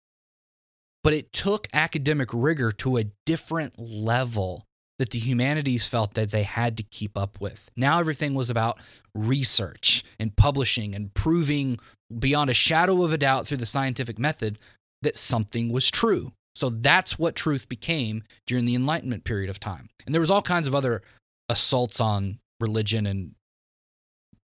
But 1.04 1.14
it 1.14 1.32
took 1.32 1.66
academic 1.72 2.30
rigor 2.32 2.72
to 2.72 2.96
a 2.96 3.06
different 3.26 3.78
level 3.78 4.66
that 4.98 5.10
the 5.10 5.18
humanities 5.18 5.88
felt 5.88 6.14
that 6.14 6.30
they 6.30 6.44
had 6.44 6.76
to 6.76 6.82
keep 6.84 7.16
up 7.16 7.40
with. 7.40 7.68
Now 7.76 7.98
everything 7.98 8.34
was 8.34 8.50
about 8.50 8.78
research 9.14 10.04
and 10.20 10.36
publishing 10.36 10.94
and 10.94 11.12
proving 11.12 11.78
beyond 12.16 12.50
a 12.50 12.54
shadow 12.54 13.02
of 13.02 13.12
a 13.12 13.18
doubt 13.18 13.46
through 13.46 13.56
the 13.56 13.66
scientific 13.66 14.18
method 14.18 14.58
that 15.00 15.16
something 15.16 15.72
was 15.72 15.90
true. 15.90 16.32
So 16.54 16.68
that's 16.68 17.18
what 17.18 17.34
truth 17.34 17.68
became 17.68 18.22
during 18.46 18.64
the 18.64 18.74
Enlightenment 18.74 19.24
period 19.24 19.50
of 19.50 19.58
time. 19.58 19.88
And 20.06 20.14
there 20.14 20.20
was 20.20 20.30
all 20.30 20.42
kinds 20.42 20.68
of 20.68 20.74
other 20.74 21.02
assaults 21.48 22.00
on 22.00 22.38
religion 22.62 23.06
and 23.06 23.32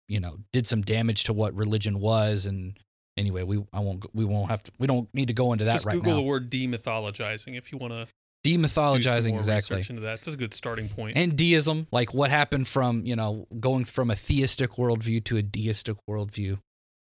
you 0.08 0.20
know 0.20 0.38
did 0.52 0.68
some 0.68 0.82
damage 0.82 1.26
to 1.26 1.34
what 1.34 1.54
religion 1.54 2.00
was 2.00 2.46
and 2.46 2.78
anyway 3.16 3.44
we 3.44 3.64
I 3.72 3.80
won't 3.80 4.06
we 4.14 4.26
won't 4.26 4.50
have 4.50 4.64
to 4.64 4.72
we 4.80 4.88
don't 4.88 5.08
need 5.14 5.28
to 5.28 5.34
go 5.34 5.54
into 5.54 5.66
that 5.66 5.74
Just 5.74 5.86
right 5.86 5.94
Google 5.94 6.14
now. 6.14 6.18
the 6.18 6.24
word 6.24 6.50
demythologizing 6.50 7.58
if 7.58 7.72
you 7.72 7.78
want 7.78 7.94
to 7.94 8.08
Demythologizing 8.46 9.38
exactly. 9.38 9.78
into 9.90 10.02
that. 10.04 10.22
That's 10.22 10.30
a 10.30 10.38
good 10.38 10.54
starting 10.54 10.88
point. 10.88 11.18
And 11.18 11.38
deism, 11.38 11.88
like 11.92 12.14
what 12.14 12.32
happened 12.32 12.70
from, 12.70 13.06
you 13.06 13.16
know, 13.16 13.48
going 13.60 13.84
from 13.84 14.10
a 14.10 14.16
theistic 14.16 14.72
worldview 14.72 15.24
to 15.26 15.38
a 15.38 15.42
deistic 15.42 15.98
worldview. 16.10 16.60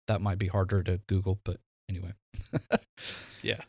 That 0.09 0.23
might 0.23 0.39
be 0.39 0.47
harder 0.47 0.83
to 0.85 1.01
Google, 1.09 1.39
but 1.45 1.59
anyway. 1.91 2.15
yeah. 3.43 3.61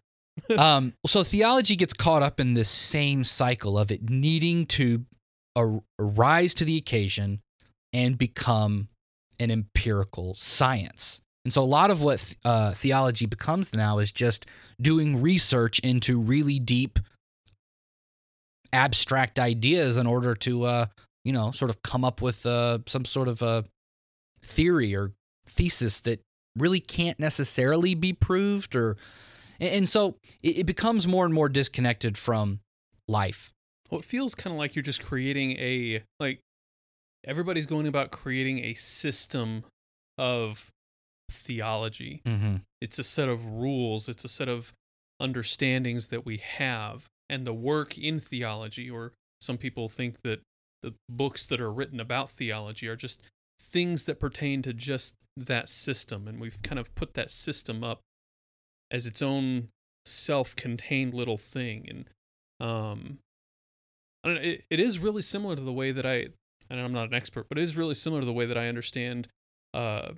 um, 0.58 0.94
so 1.06 1.24
theology 1.24 1.75
gets 1.75 1.94
caught 1.94 2.22
up 2.22 2.39
in 2.39 2.53
this 2.53 2.70
same 2.70 3.24
cycle 3.25 3.77
of 3.77 3.91
it 3.91 4.10
needing 4.10 4.65
to 4.67 5.06
ar- 5.57 5.81
rise 5.99 6.53
to 6.55 6.65
the 6.65 6.77
occasion 6.77 7.41
and 7.91 8.17
become 8.17 8.87
an 9.39 9.51
empirical 9.51 10.35
science. 10.35 11.21
And 11.43 11.53
so 11.53 11.63
a 11.63 11.65
lot 11.65 11.91
of 11.91 12.03
what 12.03 12.35
uh, 12.43 12.73
theology 12.73 13.25
becomes 13.25 13.73
now 13.73 13.99
is 13.99 14.11
just 14.11 14.45
doing 14.81 15.21
research 15.21 15.79
into 15.79 16.19
really 16.19 16.59
deep, 16.59 16.99
abstract 18.73 19.39
ideas 19.39 19.97
in 19.97 20.07
order 20.07 20.35
to, 20.35 20.63
uh, 20.63 20.85
you 21.23 21.31
know, 21.31 21.51
sort 21.51 21.69
of 21.69 21.81
come 21.83 22.03
up 22.03 22.21
with 22.21 22.45
uh, 22.45 22.79
some 22.85 23.05
sort 23.05 23.27
of 23.27 23.41
a 23.41 23.63
theory 24.41 24.95
or 24.95 25.13
thesis 25.47 26.01
that 26.01 26.19
really 26.57 26.79
can't 26.79 27.19
necessarily 27.19 27.95
be 27.95 28.11
proved 28.13 28.75
or 28.75 28.97
and, 29.59 29.89
so 29.89 30.17
it 30.43 30.65
becomes 30.65 31.07
more 31.07 31.25
and 31.25 31.33
more 31.33 31.49
disconnected 31.49 32.17
from 32.17 32.59
life. 33.07 33.53
Well, 33.89 34.00
it 34.00 34.06
feels 34.06 34.36
kind 34.36 34.53
of 34.53 34.58
like 34.58 34.75
you're 34.75 34.84
just 34.84 35.03
creating 35.03 35.51
a 35.53 36.03
like 36.20 36.39
everybody's 37.25 37.65
going 37.65 37.88
about 37.88 38.12
creating 38.12 38.63
a 38.63 38.74
system 38.74 39.63
of 40.17 40.72
theology. 41.32 42.22
Mm-hmm. 42.25 42.58
It's 42.82 43.00
a 43.00 43.03
set 43.03 43.29
of 43.29 43.46
rules, 43.46 44.10
it's 44.10 44.25
a 44.25 44.29
set 44.29 44.50
of 44.50 44.74
understandings 45.20 46.08
that 46.08 46.25
we 46.25 46.38
have. 46.38 47.08
And 47.29 47.46
the 47.46 47.53
work 47.53 47.98
in 47.98 48.20
theology, 48.20 48.89
or 48.89 49.12
some 49.41 49.58
people 49.58 49.88
think 49.88 50.22
that 50.22 50.41
the 50.84 50.94
books 51.10 51.46
that 51.48 51.60
are 51.60 51.72
written 51.72 52.00
about 52.00 52.32
theology 52.32 52.88
are 52.88 52.96
just 52.96 53.22
things 53.62 54.06
that 54.06 54.20
pertain 54.20 54.62
to 54.62 54.74
just 54.74 55.15
that 55.36 55.67
system. 55.67 56.27
And 56.27 56.39
we've 56.39 56.62
kind 56.62 56.79
of 56.79 56.94
put 56.96 57.15
that 57.15 57.32
system 57.32 57.84
up 57.84 58.00
as 58.89 59.06
its 59.06 59.22
own 59.22 59.70
self 60.06 60.56
contained 60.56 61.13
little 61.13 61.38
thing. 61.38 61.86
And 61.89 62.10
um, 62.65 63.20
I 64.27 64.34
don't 64.34 64.43
know, 64.43 64.50
it, 64.50 64.65
it 64.69 64.79
is 64.79 65.00
really 65.00 65.22
similar 65.22 65.55
to 65.55 65.62
the 65.62 65.74
way 65.74 65.91
that 65.91 66.05
I, 66.05 66.27
and 66.69 66.79
I'm 66.79 66.93
not 66.93 67.07
an 67.07 67.13
expert, 67.13 67.48
but 67.50 67.57
it 67.57 67.63
is 67.63 67.77
really 67.77 67.93
similar 67.93 68.22
to 68.22 68.25
the 68.25 68.34
way 68.34 68.46
that 68.46 68.57
I 68.57 68.67
understand 68.67 69.27
uh, 69.74 70.12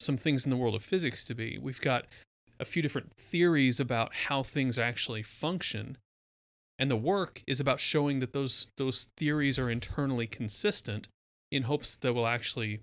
some 0.00 0.16
things 0.16 0.44
in 0.44 0.50
the 0.50 0.56
world 0.56 0.74
of 0.74 0.82
physics 0.84 1.24
to 1.24 1.34
be. 1.34 1.58
We've 1.60 1.80
got 1.80 2.06
a 2.60 2.64
few 2.64 2.82
different 2.82 3.12
theories 3.16 3.80
about 3.80 4.14
how 4.14 4.42
things 4.42 4.78
actually 4.78 5.22
function. 5.22 5.98
And 6.78 6.90
the 6.90 6.96
work 6.96 7.42
is 7.46 7.60
about 7.60 7.80
showing 7.80 8.20
that 8.20 8.32
those 8.32 8.66
those 8.76 9.08
theories 9.16 9.58
are 9.58 9.70
internally 9.70 10.26
consistent 10.26 11.08
in 11.50 11.64
hopes 11.64 11.96
that 11.96 12.12
will 12.12 12.26
actually 12.26 12.82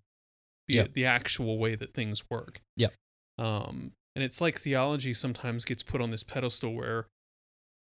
be 0.67 0.75
Yep. 0.75 0.93
the 0.93 1.05
actual 1.05 1.57
way 1.57 1.75
that 1.75 1.93
things 1.93 2.23
work. 2.29 2.61
Yep. 2.77 2.93
Um, 3.37 3.91
and 4.15 4.23
it's 4.23 4.41
like 4.41 4.59
theology 4.59 5.13
sometimes 5.13 5.65
gets 5.65 5.83
put 5.83 6.01
on 6.01 6.11
this 6.11 6.23
pedestal 6.23 6.73
where 6.73 7.07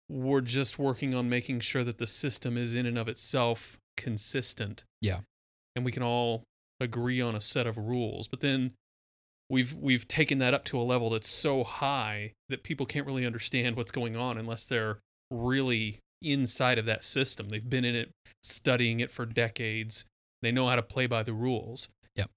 we're 0.08 0.40
just 0.40 0.78
working 0.78 1.14
on 1.14 1.28
making 1.28 1.60
sure 1.60 1.84
that 1.84 1.98
the 1.98 2.06
system 2.06 2.56
is 2.56 2.74
in 2.74 2.86
and 2.86 2.98
of 2.98 3.08
itself 3.08 3.78
consistent. 3.96 4.84
Yeah. 5.00 5.20
And 5.76 5.84
we 5.84 5.92
can 5.92 6.02
all 6.02 6.44
agree 6.80 7.20
on 7.20 7.34
a 7.34 7.40
set 7.40 7.66
of 7.66 7.76
rules. 7.76 8.28
But 8.28 8.40
then 8.40 8.72
we've 9.50 9.74
we've 9.74 10.06
taken 10.08 10.38
that 10.38 10.54
up 10.54 10.64
to 10.66 10.80
a 10.80 10.82
level 10.82 11.10
that's 11.10 11.28
so 11.28 11.64
high 11.64 12.32
that 12.48 12.62
people 12.62 12.86
can't 12.86 13.06
really 13.06 13.26
understand 13.26 13.76
what's 13.76 13.92
going 13.92 14.16
on 14.16 14.38
unless 14.38 14.64
they're 14.64 14.98
really 15.30 15.98
inside 16.22 16.78
of 16.78 16.86
that 16.86 17.04
system. 17.04 17.48
They've 17.48 17.68
been 17.68 17.84
in 17.84 17.94
it, 17.94 18.10
studying 18.42 19.00
it 19.00 19.12
for 19.12 19.26
decades. 19.26 20.04
They 20.42 20.52
know 20.52 20.68
how 20.68 20.76
to 20.76 20.82
play 20.82 21.06
by 21.06 21.22
the 21.22 21.32
rules. 21.32 21.88
Yep. 22.16 22.30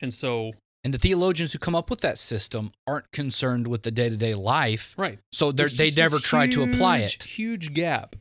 And 0.00 0.12
so, 0.12 0.52
And 0.82 0.94
the 0.94 0.98
theologians 0.98 1.52
who 1.52 1.58
come 1.58 1.74
up 1.74 1.90
with 1.90 2.00
that 2.00 2.18
system 2.18 2.72
aren't 2.86 3.12
concerned 3.12 3.66
with 3.68 3.82
the 3.82 3.90
day 3.90 4.08
to 4.08 4.16
day 4.16 4.34
life, 4.34 4.94
right. 4.96 5.18
so 5.32 5.52
they're, 5.52 5.68
they 5.68 5.90
never 5.90 6.18
try 6.18 6.46
to 6.46 6.62
apply 6.62 7.00
huge, 7.00 7.14
it. 7.14 7.22
Huge 7.24 7.74
gap. 7.74 8.16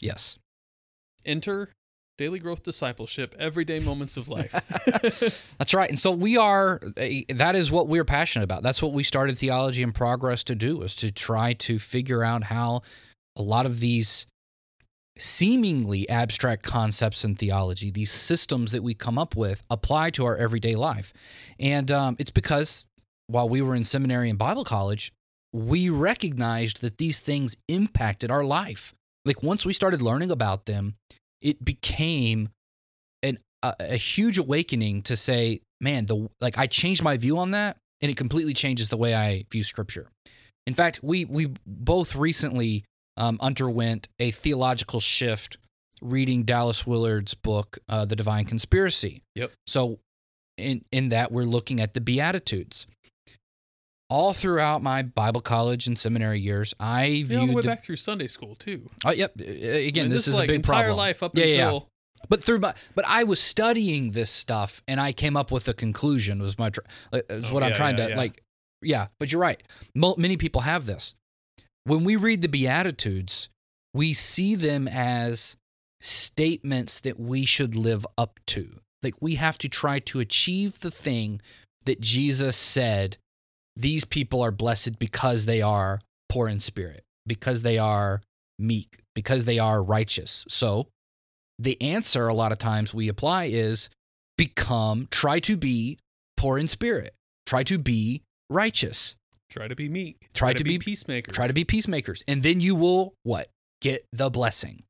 Yes. 0.00 0.38
Enter 1.24 1.70
daily 2.16 2.38
growth 2.38 2.62
discipleship, 2.62 3.34
everyday 3.38 3.80
moments 3.80 4.16
of 4.16 4.28
life. 4.28 4.52
That's 5.58 5.74
right. 5.74 5.90
And 5.90 5.98
so 5.98 6.12
we 6.12 6.36
are, 6.36 6.80
eh, 6.96 7.22
that 7.28 7.56
is 7.56 7.70
what 7.70 7.88
we're 7.88 8.04
passionate 8.04 8.44
about. 8.44 8.62
That's 8.62 8.82
what 8.82 8.92
we 8.92 9.02
started 9.02 9.36
Theology 9.36 9.82
in 9.82 9.92
Progress 9.92 10.44
to 10.44 10.54
do, 10.54 10.82
is 10.82 10.94
to 10.96 11.10
try 11.10 11.54
to 11.54 11.78
figure 11.78 12.22
out 12.22 12.44
how 12.44 12.82
a 13.36 13.42
lot 13.42 13.66
of 13.66 13.80
these 13.80 14.26
seemingly 15.16 16.08
abstract 16.08 16.62
concepts 16.64 17.24
in 17.24 17.36
theology, 17.36 17.90
these 17.90 18.10
systems 18.10 18.72
that 18.72 18.82
we 18.82 18.94
come 18.94 19.18
up 19.18 19.36
with, 19.36 19.62
apply 19.70 20.10
to 20.10 20.24
our 20.24 20.36
everyday 20.36 20.74
life. 20.74 21.12
And 21.60 21.90
um, 21.92 22.16
it's 22.18 22.30
because 22.30 22.84
while 23.26 23.48
we 23.48 23.62
were 23.62 23.74
in 23.74 23.84
seminary 23.84 24.28
and 24.28 24.38
Bible 24.38 24.64
college, 24.64 25.12
we 25.52 25.88
recognized 25.88 26.80
that 26.80 26.98
these 26.98 27.20
things 27.20 27.56
impacted 27.68 28.30
our 28.30 28.44
life. 28.44 28.92
Like 29.24 29.42
once 29.42 29.64
we 29.64 29.72
started 29.72 30.02
learning 30.02 30.30
about 30.30 30.66
them, 30.66 30.96
it 31.40 31.64
became 31.64 32.50
an, 33.22 33.38
a, 33.62 33.74
a 33.78 33.96
huge 33.96 34.36
awakening 34.36 35.02
to 35.02 35.16
say, 35.16 35.60
man, 35.80 36.06
the 36.06 36.28
like 36.40 36.58
I 36.58 36.66
changed 36.66 37.02
my 37.02 37.16
view 37.16 37.38
on 37.38 37.52
that, 37.52 37.76
and 38.02 38.10
it 38.10 38.16
completely 38.16 38.52
changes 38.52 38.88
the 38.88 38.96
way 38.96 39.14
I 39.14 39.44
view 39.50 39.62
Scripture. 39.62 40.08
In 40.66 40.74
fact, 40.74 41.00
we 41.02 41.24
we 41.24 41.52
both 41.66 42.16
recently 42.16 42.84
um, 43.16 43.38
underwent 43.40 44.08
a 44.18 44.30
theological 44.30 45.00
shift 45.00 45.56
reading 46.02 46.42
Dallas 46.42 46.86
Willard's 46.86 47.34
book, 47.34 47.78
uh, 47.88 48.04
The 48.04 48.16
Divine 48.16 48.44
Conspiracy. 48.44 49.22
Yep. 49.34 49.52
So, 49.66 49.98
in 50.56 50.84
in 50.92 51.08
that 51.08 51.32
we're 51.32 51.44
looking 51.44 51.80
at 51.80 51.94
the 51.94 52.00
Beatitudes. 52.00 52.86
All 54.10 54.32
throughout 54.34 54.82
my 54.82 55.02
Bible 55.02 55.40
college 55.40 55.86
and 55.86 55.98
seminary 55.98 56.38
years, 56.38 56.74
I 56.78 57.06
Yeah, 57.06 57.38
all 57.38 57.46
the 57.46 57.52
way 57.54 57.62
the- 57.62 57.68
back 57.68 57.82
through 57.82 57.96
Sunday 57.96 58.26
school 58.26 58.54
too. 58.54 58.90
Oh, 59.04 59.10
yep. 59.10 59.32
Uh, 59.40 59.44
Again, 59.44 60.04
I 60.04 60.08
mean, 60.08 60.10
this, 60.10 60.28
is 60.28 60.34
like 60.34 60.44
a 60.44 60.46
big 60.48 60.56
entire 60.56 60.82
problem. 60.84 60.96
life 60.98 61.22
up 61.22 61.36
Yeah, 61.36 61.44
yeah, 61.46 61.72
yeah. 61.72 61.78
But 62.28 62.42
through 62.44 62.58
my, 62.60 62.74
but 62.94 63.04
I 63.08 63.24
was 63.24 63.40
studying 63.40 64.10
this 64.12 64.30
stuff, 64.30 64.82
and 64.86 65.00
I 65.00 65.12
came 65.12 65.36
up 65.36 65.50
with 65.50 65.68
a 65.68 65.74
conclusion. 65.74 66.40
Was 66.40 66.58
my, 66.58 66.70
uh, 67.12 67.20
is 67.28 67.46
Oh, 67.50 67.54
what 67.54 67.62
I'm 67.62 67.70
yeah, 67.70 67.76
trying 67.76 67.98
yeah, 67.98 68.04
to 68.04 68.10
yeah. 68.10 68.16
like. 68.16 68.42
Yeah, 68.82 69.06
but 69.18 69.32
you're 69.32 69.40
right. 69.40 69.62
Mo- 69.94 70.14
many 70.18 70.36
people 70.36 70.60
have 70.60 70.84
this. 70.86 71.14
When 71.84 72.04
we 72.04 72.16
read 72.16 72.42
the 72.42 72.48
Beatitudes, 72.48 73.48
we 73.92 74.12
see 74.12 74.54
them 74.54 74.88
as 74.88 75.56
statements 76.00 77.00
that 77.00 77.18
we 77.18 77.44
should 77.44 77.76
live 77.76 78.06
up 78.18 78.40
to. 78.46 78.80
Like 79.02 79.14
we 79.20 79.36
have 79.36 79.58
to 79.58 79.68
try 79.68 79.98
to 80.00 80.20
achieve 80.20 80.80
the 80.80 80.90
thing 80.90 81.40
that 81.84 82.00
Jesus 82.00 82.56
said 82.56 83.18
these 83.76 84.04
people 84.04 84.40
are 84.42 84.50
blessed 84.50 84.98
because 84.98 85.46
they 85.46 85.60
are 85.60 86.00
poor 86.28 86.48
in 86.48 86.60
spirit, 86.60 87.04
because 87.26 87.62
they 87.62 87.78
are 87.78 88.22
meek, 88.58 89.00
because 89.14 89.44
they 89.44 89.58
are 89.58 89.82
righteous. 89.82 90.44
So 90.48 90.88
the 91.58 91.80
answer 91.82 92.28
a 92.28 92.34
lot 92.34 92.52
of 92.52 92.58
times 92.58 92.94
we 92.94 93.08
apply 93.08 93.44
is 93.44 93.90
become, 94.36 95.08
try 95.10 95.40
to 95.40 95.56
be 95.56 95.98
poor 96.36 96.58
in 96.58 96.68
spirit, 96.68 97.14
try 97.46 97.62
to 97.64 97.78
be 97.78 98.22
righteous, 98.48 99.16
Try 99.54 99.68
to 99.68 99.76
be 99.76 99.88
meek. 99.88 100.16
Try 100.34 100.52
to 100.52 100.64
be- 100.64 100.80
peacemaker. 100.80 101.30
try 101.30 101.46
to 101.46 101.52
be 101.52 101.62
peacemakers, 101.62 102.24
and 102.26 102.42
then 102.42 102.60
you 102.60 102.74
will 102.74 103.14
what? 103.22 103.50
Get 103.80 104.04
the 104.12 104.28
blessing. 104.28 104.82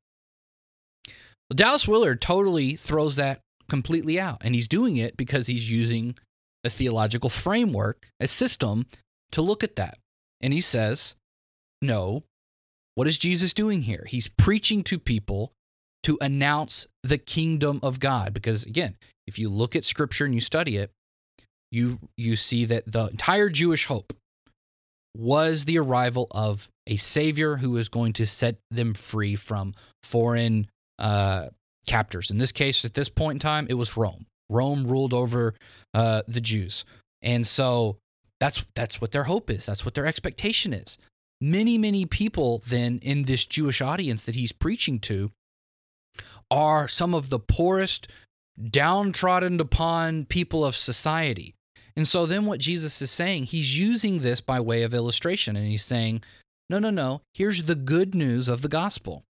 Well, 1.07 1.55
Dallas 1.55 1.87
Willard 1.87 2.19
totally 2.19 2.75
throws 2.75 3.15
that 3.17 3.41
completely 3.69 4.19
out, 4.19 4.41
and 4.43 4.55
he's 4.55 4.67
doing 4.67 4.97
it 4.97 5.17
because 5.17 5.45
he's 5.45 5.69
using 5.69 6.17
a 6.63 6.71
theological 6.71 7.29
framework, 7.29 8.09
a 8.19 8.27
system 8.27 8.87
to 9.31 9.43
look 9.43 9.63
at 9.63 9.75
that. 9.75 9.99
And 10.41 10.51
he 10.51 10.61
says, 10.61 11.15
no, 11.79 12.23
what 12.95 13.07
is 13.07 13.19
Jesus 13.19 13.53
doing 13.53 13.83
here? 13.83 14.05
He's 14.07 14.29
preaching 14.29 14.81
to 14.85 14.97
people 14.97 15.51
to 16.01 16.17
announce 16.21 16.87
the 17.03 17.19
kingdom 17.19 17.79
of 17.83 17.99
God. 17.99 18.33
Because 18.33 18.65
again, 18.65 18.95
if 19.27 19.37
you 19.37 19.47
look 19.47 19.75
at 19.75 19.85
scripture 19.85 20.25
and 20.25 20.33
you 20.33 20.41
study 20.41 20.77
it, 20.77 20.89
you 21.71 21.99
you 22.17 22.35
see 22.35 22.65
that 22.65 22.91
the 22.91 23.07
entire 23.07 23.49
Jewish 23.49 23.85
hope 23.85 24.13
was 25.15 25.65
the 25.65 25.79
arrival 25.79 26.27
of 26.31 26.69
a 26.87 26.97
savior 26.97 27.57
who 27.57 27.77
is 27.77 27.89
going 27.89 28.13
to 28.13 28.25
set 28.25 28.57
them 28.69 28.93
free 28.93 29.35
from 29.35 29.73
foreign 30.03 30.67
uh, 30.99 31.47
captors. 31.87 32.29
In 32.29 32.37
this 32.37 32.51
case, 32.51 32.85
at 32.85 32.93
this 32.93 33.09
point 33.09 33.37
in 33.37 33.39
time, 33.39 33.67
it 33.69 33.75
was 33.75 33.97
Rome. 33.97 34.25
Rome 34.49 34.85
ruled 34.85 35.13
over 35.13 35.55
uh, 35.93 36.21
the 36.27 36.41
Jews, 36.41 36.85
and 37.21 37.47
so 37.47 37.97
that's 38.39 38.65
that's 38.75 39.01
what 39.01 39.11
their 39.11 39.23
hope 39.23 39.49
is. 39.49 39.65
That's 39.65 39.85
what 39.85 39.95
their 39.95 40.05
expectation 40.05 40.73
is. 40.73 40.97
Many 41.41 41.77
many 41.77 42.05
people 42.05 42.61
then 42.67 42.99
in 43.01 43.23
this 43.23 43.45
Jewish 43.45 43.81
audience 43.81 44.23
that 44.23 44.35
he's 44.35 44.51
preaching 44.51 44.99
to 44.99 45.31
are 46.51 46.87
some 46.87 47.13
of 47.13 47.29
the 47.29 47.39
poorest, 47.39 48.07
downtrodden 48.69 49.59
upon 49.59 50.25
people 50.25 50.63
of 50.63 50.75
society. 50.75 51.54
And 51.97 52.07
so 52.07 52.25
then 52.25 52.45
what 52.45 52.59
Jesus 52.59 53.01
is 53.01 53.11
saying, 53.11 53.45
he's 53.45 53.77
using 53.77 54.19
this 54.19 54.41
by 54.41 54.59
way 54.59 54.83
of 54.83 54.93
illustration 54.93 55.55
and 55.55 55.67
he's 55.67 55.85
saying, 55.85 56.21
no, 56.69 56.79
no, 56.79 56.89
no, 56.89 57.21
here's 57.33 57.63
the 57.63 57.75
good 57.75 58.13
news 58.13 58.47
of 58.47 58.61
the 58.61 58.67
gospel. 58.67 59.23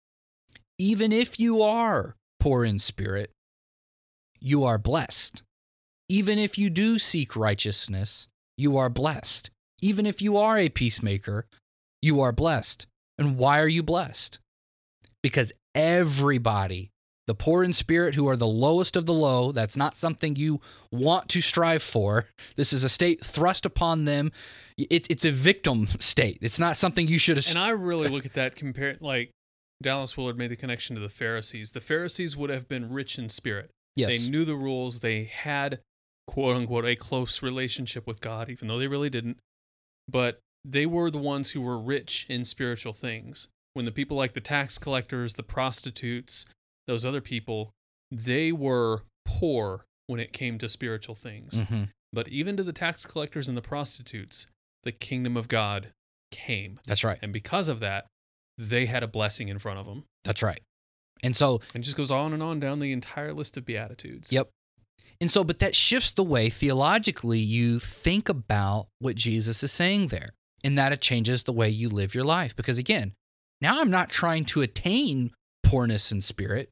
Even 0.80 1.12
if 1.12 1.40
you 1.40 1.62
are 1.62 2.16
poor 2.40 2.66
in 2.66 2.80
spirit, 2.80 3.32
you 4.40 4.64
are 4.64 4.78
blessed. 4.78 5.44
Even 6.10 6.38
if 6.38 6.58
you 6.58 6.70
do 6.70 7.00
seek 7.00 7.36
righteousness, 7.36 8.28
you 8.58 8.78
are 8.78 8.90
blessed. 8.90 9.50
Even 9.82 10.06
if 10.06 10.22
you 10.22 10.38
are 10.38 10.58
a 10.58 10.70
peacemaker, 10.70 11.46
you 12.02 12.22
are 12.22 12.32
blessed. 12.32 12.88
And 13.18 13.38
why 13.38 13.60
are 13.60 13.68
you 13.68 13.84
blessed? 13.84 14.40
Because 15.22 15.54
everybody, 15.74 16.92
the 17.28 17.36
poor 17.36 17.64
in 17.64 17.74
spirit 17.74 18.16
who 18.16 18.28
are 18.28 18.38
the 18.38 18.48
lowest 18.48 18.96
of 18.96 19.06
the 19.06 19.14
low, 19.14 19.52
that's 19.52 19.76
not 19.76 19.96
something 19.96 20.36
you 20.36 20.62
want 20.92 21.30
to 21.30 21.42
strive 21.42 21.82
for. 21.82 22.28
This 22.56 22.72
is 22.72 22.84
a 22.84 22.90
state 22.90 23.24
thrust 23.24 23.66
upon 23.66 24.06
them. 24.06 24.32
It, 24.78 25.08
it's 25.10 25.26
a 25.26 25.32
victim 25.32 25.88
state. 26.00 26.38
It's 26.42 26.60
not 26.60 26.78
something 26.78 27.08
you 27.08 27.18
should. 27.18 27.38
And 27.48 27.58
I 27.58 27.70
really 27.70 28.08
uh, 28.08 28.12
look 28.12 28.26
at 28.26 28.34
that 28.34 28.56
compared 28.56 29.02
like 29.02 29.32
Dallas 29.82 30.16
Willard 30.16 30.38
made 30.38 30.52
the 30.52 30.56
connection 30.56 30.96
to 30.96 31.02
the 31.02 31.10
Pharisees. 31.10 31.72
The 31.72 31.82
Pharisees 31.82 32.38
would 32.38 32.50
have 32.50 32.68
been 32.68 32.92
rich 32.92 33.18
in 33.18 33.30
spirit. 33.30 33.72
yes. 33.96 34.12
They 34.12 34.30
knew 34.30 34.46
the 34.46 34.56
rules. 34.56 35.00
They 35.00 35.24
had 35.24 35.80
quote 36.28 36.56
unquote 36.56 36.86
a 36.86 36.96
close 36.96 37.42
relationship 37.42 38.06
with 38.08 38.22
God, 38.22 38.50
even 38.50 38.68
though 38.68 38.80
they 38.80 38.88
really 38.88 39.10
didn't. 39.10 39.38
But 40.08 40.40
they 40.64 40.86
were 40.86 41.12
the 41.12 41.18
ones 41.18 41.52
who 41.52 41.62
were 41.62 41.80
rich 41.80 42.26
in 42.30 42.46
spiritual 42.46 42.94
things. 42.94 43.48
When 43.74 43.86
the 43.86 43.92
people 43.92 44.16
like 44.16 44.34
the 44.34 44.42
tax 44.42 44.78
collectors, 44.78 45.34
the 45.34 45.44
prostitutes, 45.44 46.46
those 46.88 47.06
other 47.06 47.22
people, 47.22 47.72
they 48.12 48.52
were 48.52 49.04
poor 49.26 49.86
when 50.08 50.20
it 50.20 50.34
came 50.34 50.58
to 50.60 50.70
spiritual 50.70 51.16
things. 51.16 51.62
Mhm. 51.62 51.90
But 52.14 52.28
even 52.30 52.56
to 52.58 52.64
the 52.64 52.74
tax 52.74 53.06
collectors 53.06 53.48
and 53.48 53.58
the 53.58 53.62
prostitutes, 53.62 54.48
the 54.84 54.92
kingdom 54.92 55.36
of 55.36 55.48
God 55.48 55.92
came. 56.32 56.80
That's 56.86 57.04
right. 57.04 57.20
And 57.22 57.34
because 57.34 57.68
of 57.68 57.80
that, 57.80 58.06
they 58.58 58.86
had 58.86 59.04
a 59.04 59.08
blessing 59.08 59.50
in 59.50 59.60
front 59.60 59.80
of 59.80 59.86
them. 59.86 60.06
That's 60.24 60.42
right. 60.42 60.62
And 61.24 61.36
so 61.36 61.62
And 61.74 61.84
it 61.84 61.86
just 61.86 61.98
goes 61.98 62.12
on 62.12 62.34
and 62.34 62.44
on 62.44 62.60
down 62.60 62.80
the 62.80 62.92
entire 62.92 63.34
list 63.34 63.58
of 63.58 63.66
Beatitudes. 63.66 64.32
Yep. 64.32 64.50
And 65.20 65.32
so, 65.32 65.44
but 65.44 65.60
that 65.60 65.76
shifts 65.76 66.12
the 66.12 66.24
way 66.24 66.50
theologically 66.50 67.40
you 67.40 67.80
think 67.80 68.30
about 68.30 68.88
what 69.00 69.16
Jesus 69.16 69.64
is 69.64 69.72
saying 69.72 70.08
there, 70.08 70.32
And 70.64 70.78
that 70.78 70.92
it 70.92 71.02
changes 71.02 71.44
the 71.44 71.54
way 71.54 71.70
you 71.70 71.90
live 71.90 72.14
your 72.16 72.26
life. 72.26 72.56
Because 72.56 72.78
again, 72.78 73.14
now 73.62 73.82
I'm 73.82 73.90
not 73.90 74.10
trying 74.10 74.46
to 74.46 74.62
attain 74.62 75.32
poorness 75.64 76.12
in 76.12 76.22
spirit, 76.22 76.70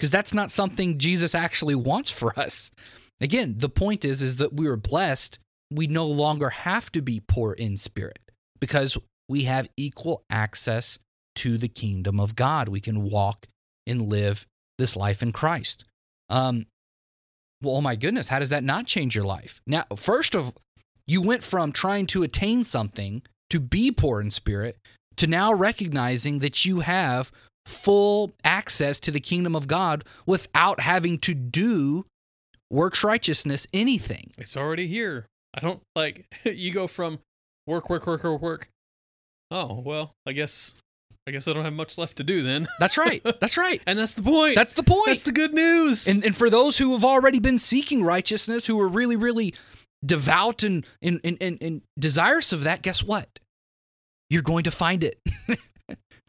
because 0.00 0.10
that's 0.10 0.32
not 0.32 0.50
something 0.50 0.96
Jesus 0.96 1.34
actually 1.34 1.74
wants 1.74 2.08
for 2.08 2.32
us. 2.40 2.70
Again, 3.20 3.56
the 3.58 3.68
point 3.68 4.02
is, 4.02 4.22
is 4.22 4.38
that 4.38 4.54
we 4.54 4.66
are 4.66 4.76
blessed. 4.78 5.38
We 5.70 5.88
no 5.88 6.06
longer 6.06 6.48
have 6.48 6.90
to 6.92 7.02
be 7.02 7.20
poor 7.20 7.52
in 7.52 7.76
spirit 7.76 8.18
because 8.60 8.96
we 9.28 9.42
have 9.42 9.68
equal 9.76 10.24
access 10.30 10.98
to 11.34 11.58
the 11.58 11.68
kingdom 11.68 12.18
of 12.18 12.34
God. 12.34 12.70
We 12.70 12.80
can 12.80 13.10
walk 13.10 13.46
and 13.86 14.08
live 14.08 14.46
this 14.78 14.96
life 14.96 15.22
in 15.22 15.32
Christ. 15.32 15.84
Um, 16.30 16.64
well, 17.60 17.76
oh 17.76 17.82
my 17.82 17.94
goodness, 17.94 18.28
how 18.28 18.38
does 18.38 18.48
that 18.48 18.64
not 18.64 18.86
change 18.86 19.14
your 19.14 19.26
life? 19.26 19.60
Now, 19.66 19.84
first 19.96 20.34
of 20.34 20.54
you 21.06 21.20
went 21.20 21.44
from 21.44 21.72
trying 21.72 22.06
to 22.06 22.22
attain 22.22 22.64
something 22.64 23.20
to 23.50 23.60
be 23.60 23.92
poor 23.92 24.22
in 24.22 24.30
spirit 24.30 24.78
to 25.18 25.26
now 25.26 25.52
recognizing 25.52 26.38
that 26.38 26.64
you 26.64 26.80
have 26.80 27.30
full 27.70 28.32
access 28.44 29.00
to 29.00 29.10
the 29.10 29.20
kingdom 29.20 29.54
of 29.56 29.68
God 29.68 30.04
without 30.26 30.80
having 30.80 31.18
to 31.20 31.34
do 31.34 32.04
works 32.70 33.02
righteousness 33.02 33.66
anything. 33.72 34.32
It's 34.38 34.56
already 34.56 34.86
here. 34.86 35.26
I 35.54 35.60
don't 35.60 35.80
like 35.96 36.26
you 36.44 36.72
go 36.72 36.86
from 36.86 37.20
work, 37.66 37.90
work, 37.90 38.06
work, 38.06 38.24
work, 38.24 38.40
work. 38.40 38.68
Oh, 39.50 39.80
well, 39.84 40.12
I 40.26 40.32
guess 40.32 40.74
I 41.26 41.32
guess 41.32 41.46
I 41.48 41.52
don't 41.52 41.64
have 41.64 41.72
much 41.72 41.98
left 41.98 42.16
to 42.16 42.24
do 42.24 42.42
then. 42.42 42.66
That's 42.78 42.96
right. 42.96 43.22
That's 43.40 43.56
right. 43.56 43.80
and 43.86 43.98
that's 43.98 44.14
the 44.14 44.22
point. 44.22 44.56
That's 44.56 44.74
the 44.74 44.82
point. 44.82 45.06
That's 45.06 45.22
the 45.22 45.32
good 45.32 45.52
news. 45.52 46.08
And, 46.08 46.24
and 46.24 46.34
for 46.34 46.50
those 46.50 46.78
who 46.78 46.92
have 46.92 47.04
already 47.04 47.38
been 47.40 47.58
seeking 47.58 48.02
righteousness, 48.02 48.66
who 48.66 48.80
are 48.80 48.88
really, 48.88 49.16
really 49.16 49.54
devout 50.04 50.62
and, 50.62 50.84
and, 51.02 51.20
and, 51.22 51.36
and, 51.40 51.62
and 51.62 51.82
desirous 51.98 52.52
of 52.52 52.64
that, 52.64 52.82
guess 52.82 53.04
what? 53.04 53.38
You're 54.30 54.42
going 54.42 54.64
to 54.64 54.70
find 54.70 55.04
it. 55.04 55.18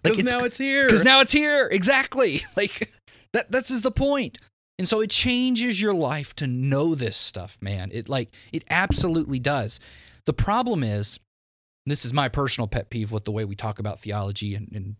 Because 0.04 0.24
now 0.24 0.40
it's 0.40 0.58
here. 0.58 0.88
Because 0.88 1.04
now 1.04 1.22
it's 1.22 1.32
here. 1.32 1.68
Exactly. 1.72 2.42
Like 2.56 2.92
that 3.34 3.52
that's 3.52 3.72
is 3.72 3.82
the 3.82 3.92
point. 3.92 4.38
And 4.78 4.88
so 4.88 5.00
it 5.00 5.10
changes 5.10 5.80
your 5.82 5.94
life 5.94 6.36
to 6.36 6.48
know 6.48 6.96
this 6.96 7.16
stuff, 7.16 7.58
man. 7.62 7.90
It 7.94 8.10
like 8.10 8.34
it 8.52 8.64
absolutely 8.70 9.40
does. 9.40 9.80
The 10.26 10.34
problem 10.34 10.84
is, 10.84 11.20
this 11.86 12.04
is 12.06 12.14
my 12.14 12.30
personal 12.30 12.68
pet 12.68 12.90
peeve 12.90 13.12
with 13.12 13.26
the 13.26 13.32
way 13.32 13.46
we 13.46 13.56
talk 13.56 13.80
about 13.80 14.00
theology 14.00 14.56
and, 14.56 14.70
and 14.74 14.96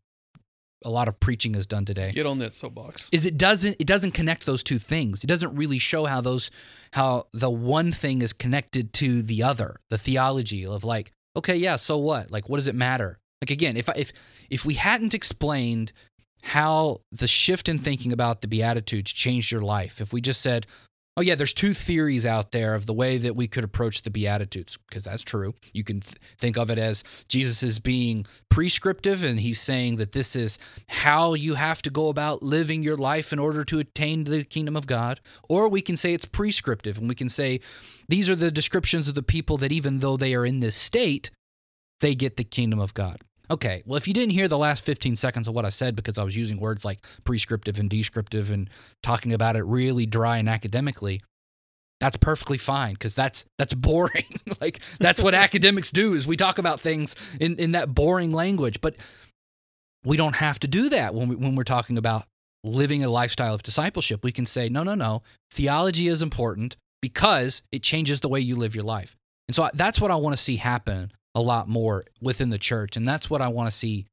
a 0.84 0.90
lot 0.90 1.08
of 1.08 1.20
preaching 1.20 1.54
is 1.54 1.68
done 1.68 1.86
today 1.86 2.12
Get 2.12 2.26
on 2.26 2.40
that 2.40 2.56
soapbox. 2.56 3.08
is 3.12 3.26
it 3.26 3.38
doesn't 3.38 3.76
it 3.80 3.86
doesn't 3.86 4.12
connect 4.12 4.46
those 4.46 4.64
two 4.64 4.80
things. 4.80 5.24
It 5.24 5.28
doesn't 5.28 5.56
really 5.56 5.78
show 5.80 6.06
how 6.06 6.22
those 6.22 6.50
how 6.94 7.28
the 7.34 7.50
one 7.50 7.92
thing 7.92 8.22
is 8.22 8.34
connected 8.34 8.94
to 8.94 9.22
the 9.22 9.44
other. 9.44 9.78
The 9.90 9.98
theology 9.98 10.66
of 10.66 10.84
like, 10.84 11.12
okay, 11.36 11.56
yeah, 11.56 11.76
so 11.76 11.98
what? 11.98 12.32
Like 12.32 12.50
what 12.50 12.58
does 12.58 12.68
it 12.68 12.76
matter? 12.76 13.20
Like 13.42 13.52
again, 13.52 13.76
if 13.76 13.90
if 13.96 14.14
if 14.50 14.66
we 14.66 14.76
hadn't 14.76 15.14
explained 15.14 15.92
how 16.44 17.02
the 17.12 17.28
shift 17.28 17.70
in 17.70 17.78
thinking 17.80 18.12
about 18.12 18.42
the 18.42 18.48
beatitudes 18.48 19.12
changed 19.12 19.52
your 19.52 19.62
life, 19.62 20.00
if 20.00 20.14
we 20.14 20.22
just 20.22 20.42
said, 20.42 20.68
"Oh 21.18 21.22
yeah, 21.22 21.34
there's 21.34 21.54
two 21.54 21.74
theories 21.74 22.24
out 22.24 22.52
there 22.52 22.76
of 22.76 22.86
the 22.86 22.94
way 22.94 23.18
that 23.18 23.36
we 23.36 23.48
could 23.48 23.64
approach 23.64 24.04
the 24.04 24.12
beatitudes," 24.12 24.78
because 24.88 25.06
that's 25.06 25.24
true. 25.24 25.56
You 25.74 25.84
can 25.84 26.02
th- 26.02 26.18
think 26.38 26.56
of 26.56 26.70
it 26.70 26.78
as 26.78 27.04
Jesus 27.28 27.64
is 27.64 27.80
being 27.80 28.26
prescriptive 28.50 29.24
and 29.24 29.40
he's 29.40 29.60
saying 29.60 29.96
that 29.96 30.12
this 30.12 30.36
is 30.36 30.60
how 30.88 31.34
you 31.34 31.56
have 31.56 31.82
to 31.82 31.90
go 31.90 32.10
about 32.10 32.44
living 32.44 32.84
your 32.84 32.98
life 32.98 33.34
in 33.34 33.40
order 33.40 33.66
to 33.66 33.80
attain 33.80 34.26
the 34.26 34.44
kingdom 34.44 34.76
of 34.76 34.86
God, 34.86 35.20
or 35.50 35.68
we 35.68 35.82
can 35.82 35.98
say 35.98 36.14
it's 36.14 36.26
prescriptive 36.26 37.00
and 37.00 37.10
we 37.10 37.16
can 37.16 37.30
say 37.30 37.60
these 38.08 38.30
are 38.30 38.36
the 38.36 38.52
descriptions 38.52 39.08
of 39.08 39.16
the 39.16 39.24
people 39.24 39.58
that 39.58 39.72
even 39.72 39.98
though 39.98 40.18
they 40.18 40.36
are 40.36 40.46
in 40.46 40.60
this 40.60 40.76
state, 40.76 41.32
they 42.02 42.14
get 42.14 42.38
the 42.38 42.44
kingdom 42.44 42.80
of 42.80 42.94
God. 42.94 43.22
Okay, 43.52 43.84
well, 43.86 43.98
if 43.98 44.08
you 44.08 44.14
didn't 44.14 44.32
hear 44.32 44.48
the 44.48 44.58
last 44.58 44.82
15 44.86 45.18
seconds 45.18 45.46
of 45.46 45.54
what 45.54 45.66
I 45.66 45.70
said 45.70 45.94
because 45.94 46.18
I 46.18 46.24
was 46.24 46.38
using 46.38 46.58
words 46.58 46.86
like 46.86 47.00
prescriptive 47.26 47.80
and 47.80 47.90
descriptive 47.90 48.50
and 48.50 48.70
talking 49.04 49.34
about 49.34 49.58
it 49.58 49.64
really 49.64 50.06
dry 50.06 50.38
and 50.38 50.48
academically, 50.48 51.22
That's 52.00 52.16
perfectly 52.16 52.58
fine 52.58 52.94
because 52.94 53.14
that's 53.14 53.44
that's 53.58 53.74
boring. 53.74 54.40
like 54.62 54.80
that's 55.00 55.22
what 55.22 55.34
academics 55.48 55.92
do 55.92 56.14
is 56.14 56.26
we 56.26 56.38
talk 56.38 56.60
about 56.60 56.80
things 56.80 57.14
in, 57.42 57.58
in 57.58 57.74
that 57.74 57.94
boring 57.94 58.32
language. 58.32 58.80
But 58.80 58.96
we 60.06 60.16
don't 60.16 60.38
have 60.38 60.58
to 60.60 60.68
do 60.68 60.88
that 60.88 61.14
when 61.14 61.28
we, 61.28 61.36
when 61.36 61.56
we're 61.56 61.64
talking 61.66 61.98
about 61.98 62.24
living 62.64 63.04
a 63.04 63.10
lifestyle 63.10 63.54
of 63.54 63.64
discipleship. 63.64 64.24
We 64.24 64.32
can 64.32 64.46
say, 64.46 64.70
no, 64.70 64.84
no, 64.84 64.96
no. 64.96 65.22
Theology 65.52 66.08
is 66.08 66.22
important 66.22 66.78
because 67.02 67.64
it 67.72 67.84
changes 67.84 68.22
the 68.22 68.30
way 68.30 68.40
you 68.40 68.56
live 68.56 68.76
your 68.76 68.86
life. 68.86 69.18
And 69.50 69.56
so 69.56 69.70
that's 69.74 70.00
what 70.00 70.10
I 70.10 70.16
want 70.16 70.38
to 70.38 70.42
see 70.42 70.56
happen 70.56 71.12
a 71.34 71.42
lot 71.42 71.68
more 71.68 72.06
within 72.22 72.50
the 72.50 72.58
church. 72.58 72.98
And 72.98 73.08
that's 73.08 73.30
what 73.30 73.42
I 73.42 73.48
want 73.48 73.72
to 73.72 73.78
see. 73.78 74.06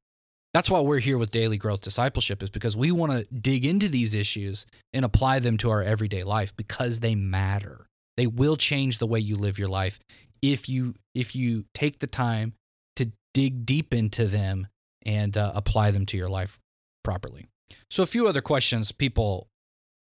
That's 0.53 0.69
why 0.69 0.79
we're 0.79 0.99
here 0.99 1.17
with 1.17 1.31
Daily 1.31 1.57
Growth 1.57 1.81
Discipleship, 1.81 2.41
is 2.41 2.49
because 2.49 2.75
we 2.75 2.91
want 2.91 3.11
to 3.11 3.25
dig 3.25 3.65
into 3.65 3.87
these 3.87 4.15
issues 4.15 4.65
and 4.93 5.05
apply 5.05 5.39
them 5.39 5.57
to 5.57 5.69
our 5.69 5.83
everyday 5.83 6.23
life 6.23 6.55
because 6.55 7.01
they 7.01 7.13
matter. 7.13 7.85
They 8.17 8.25
will 8.25 8.55
change 8.55 8.97
the 8.97 9.07
way 9.07 9.19
you 9.19 9.35
live 9.35 9.59
your 9.59 9.67
life 9.67 9.99
if 10.41 10.67
you 10.67 10.95
if 11.13 11.35
you 11.35 11.65
take 11.73 11.99
the 11.99 12.07
time 12.07 12.53
to 12.95 13.11
dig 13.33 13.65
deep 13.65 13.93
into 13.93 14.25
them 14.25 14.67
and 15.05 15.37
uh, 15.37 15.51
apply 15.53 15.91
them 15.91 16.05
to 16.07 16.17
your 16.17 16.29
life 16.29 16.59
properly. 17.03 17.45
So 17.89 18.03
a 18.03 18.07
few 18.07 18.27
other 18.27 18.41
questions 18.41 18.91
people 18.91 19.48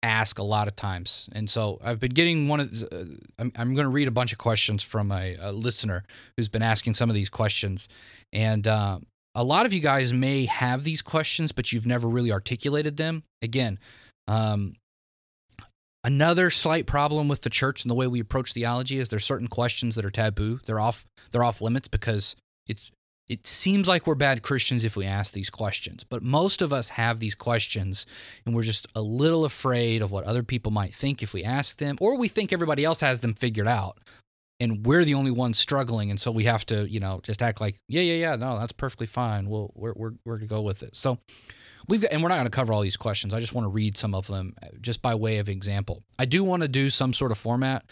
ask 0.04 0.40
a 0.40 0.44
lot 0.44 0.68
of 0.68 0.76
times, 0.76 1.30
and 1.34 1.50
so 1.50 1.80
I've 1.84 2.00
been 2.00 2.14
getting 2.14 2.48
one 2.48 2.60
of. 2.60 2.84
Uh, 2.92 3.04
I'm, 3.40 3.52
I'm 3.56 3.76
going 3.76 3.86
to 3.86 3.90
read 3.90 4.08
a 4.08 4.12
bunch 4.12 4.32
of 4.32 4.38
questions 4.38 4.84
from 4.84 5.12
a, 5.12 5.36
a, 5.40 5.52
listener 5.52 6.04
who's 6.36 6.50
been 6.50 6.64
asking 6.64 6.96
some 6.96 7.10
of 7.10 7.16
these 7.16 7.30
questions, 7.30 7.88
and 8.34 8.68
uh, 8.68 9.00
a 9.36 9.44
lot 9.44 9.66
of 9.66 9.74
you 9.74 9.80
guys 9.80 10.14
may 10.14 10.46
have 10.46 10.84
these 10.84 11.02
questions, 11.02 11.52
but 11.52 11.72
you've 11.72 11.86
never 11.86 12.08
really 12.08 12.32
articulated 12.32 12.98
them. 12.98 13.24
Again, 13.42 13.80
um, 14.28 14.76
another 16.04 16.50
slight 16.50 16.86
problem 16.86 17.28
with 17.28 17.42
the 17.42 17.50
church 17.50 17.84
and 17.84 17.92
the 17.92 17.96
way 17.96 18.08
we 18.08 18.20
approach 18.20 18.54
theology 18.54 18.98
is 18.98 19.10
there's 19.10 19.26
certain 19.26 19.48
questions 19.48 19.96
that 19.96 20.06
are 20.06 20.12
taboo. 20.12 20.60
They're 20.66 20.82
off. 20.82 21.06
They're 21.32 21.44
off 21.44 21.62
limits 21.62 21.88
because 21.88 22.36
it's 22.68 22.92
it 23.32 23.48
seems 23.48 23.88
like 23.88 24.06
we're 24.06 24.15
bad 24.15 24.44
Christians 24.44 24.84
if 24.84 24.98
we 24.98 25.06
ask 25.06 25.32
these 25.32 25.50
questions, 25.50 26.04
but 26.04 26.22
most 26.22 26.62
of 26.62 26.74
us 26.74 26.89
have 26.89 27.22
these 27.22 27.34
questions 27.34 28.06
and 28.46 28.54
we're 28.54 28.62
just 28.62 28.88
a 28.94 29.02
little 29.02 29.46
afraid 29.46 30.02
of 30.02 30.12
what 30.12 30.26
other 30.26 30.44
people 30.44 30.70
might 30.70 30.94
think 30.94 31.24
if 31.24 31.34
we 31.34 31.41
ask 31.41 31.78
them, 31.78 31.96
or 32.02 32.17
we 32.17 32.28
think 32.28 32.52
everybody 32.52 32.84
else 32.84 33.00
has 33.00 33.22
them 33.22 33.34
figured 33.34 33.70
out 33.70 34.00
and 34.60 34.86
we're 34.86 35.06
the 35.06 35.13
only 35.13 35.32
ones 35.32 35.58
struggling. 35.58 36.12
And 36.12 36.20
so 36.20 36.30
we 36.30 36.44
have 36.44 36.65
to, 36.65 36.91
you 36.91 37.00
know, 37.00 37.22
just 37.24 37.41
act 37.41 37.62
like, 37.62 37.78
yeah, 37.88 38.02
yeah, 38.02 38.32
yeah, 38.32 38.36
no, 38.36 38.60
that's 38.60 38.74
perfectly 38.74 39.08
fine. 39.08 39.48
We'll, 39.50 39.72
we're, 39.76 39.94
we're, 39.96 40.12
we're 40.26 40.38
going 40.38 40.50
to 40.50 40.54
go 40.54 40.62
with 40.62 40.84
it. 40.84 40.98
So 40.98 41.17
we've 41.88 42.02
got, 42.02 42.12
and 42.12 42.22
we're 42.22 42.28
not 42.28 42.36
going 42.36 42.48
to 42.48 42.52
cover 42.52 42.74
all 42.74 42.82
these 42.82 42.98
questions. 42.98 43.34
I 43.34 43.39
just 43.39 43.54
want 43.54 43.63
to 43.63 43.70
read 43.70 43.98
some 43.98 44.13
of 44.13 44.28
them 44.28 44.56
uh, 44.62 44.67
just 44.82 45.02
by 45.02 45.15
way 45.15 45.38
of 45.38 45.48
example. 45.48 46.04
I 46.20 46.26
do 46.26 46.44
want 46.44 46.63
to 46.63 46.67
do 46.67 46.89
some 46.89 47.13
sort 47.13 47.32
of 47.32 47.38
format 47.38 47.86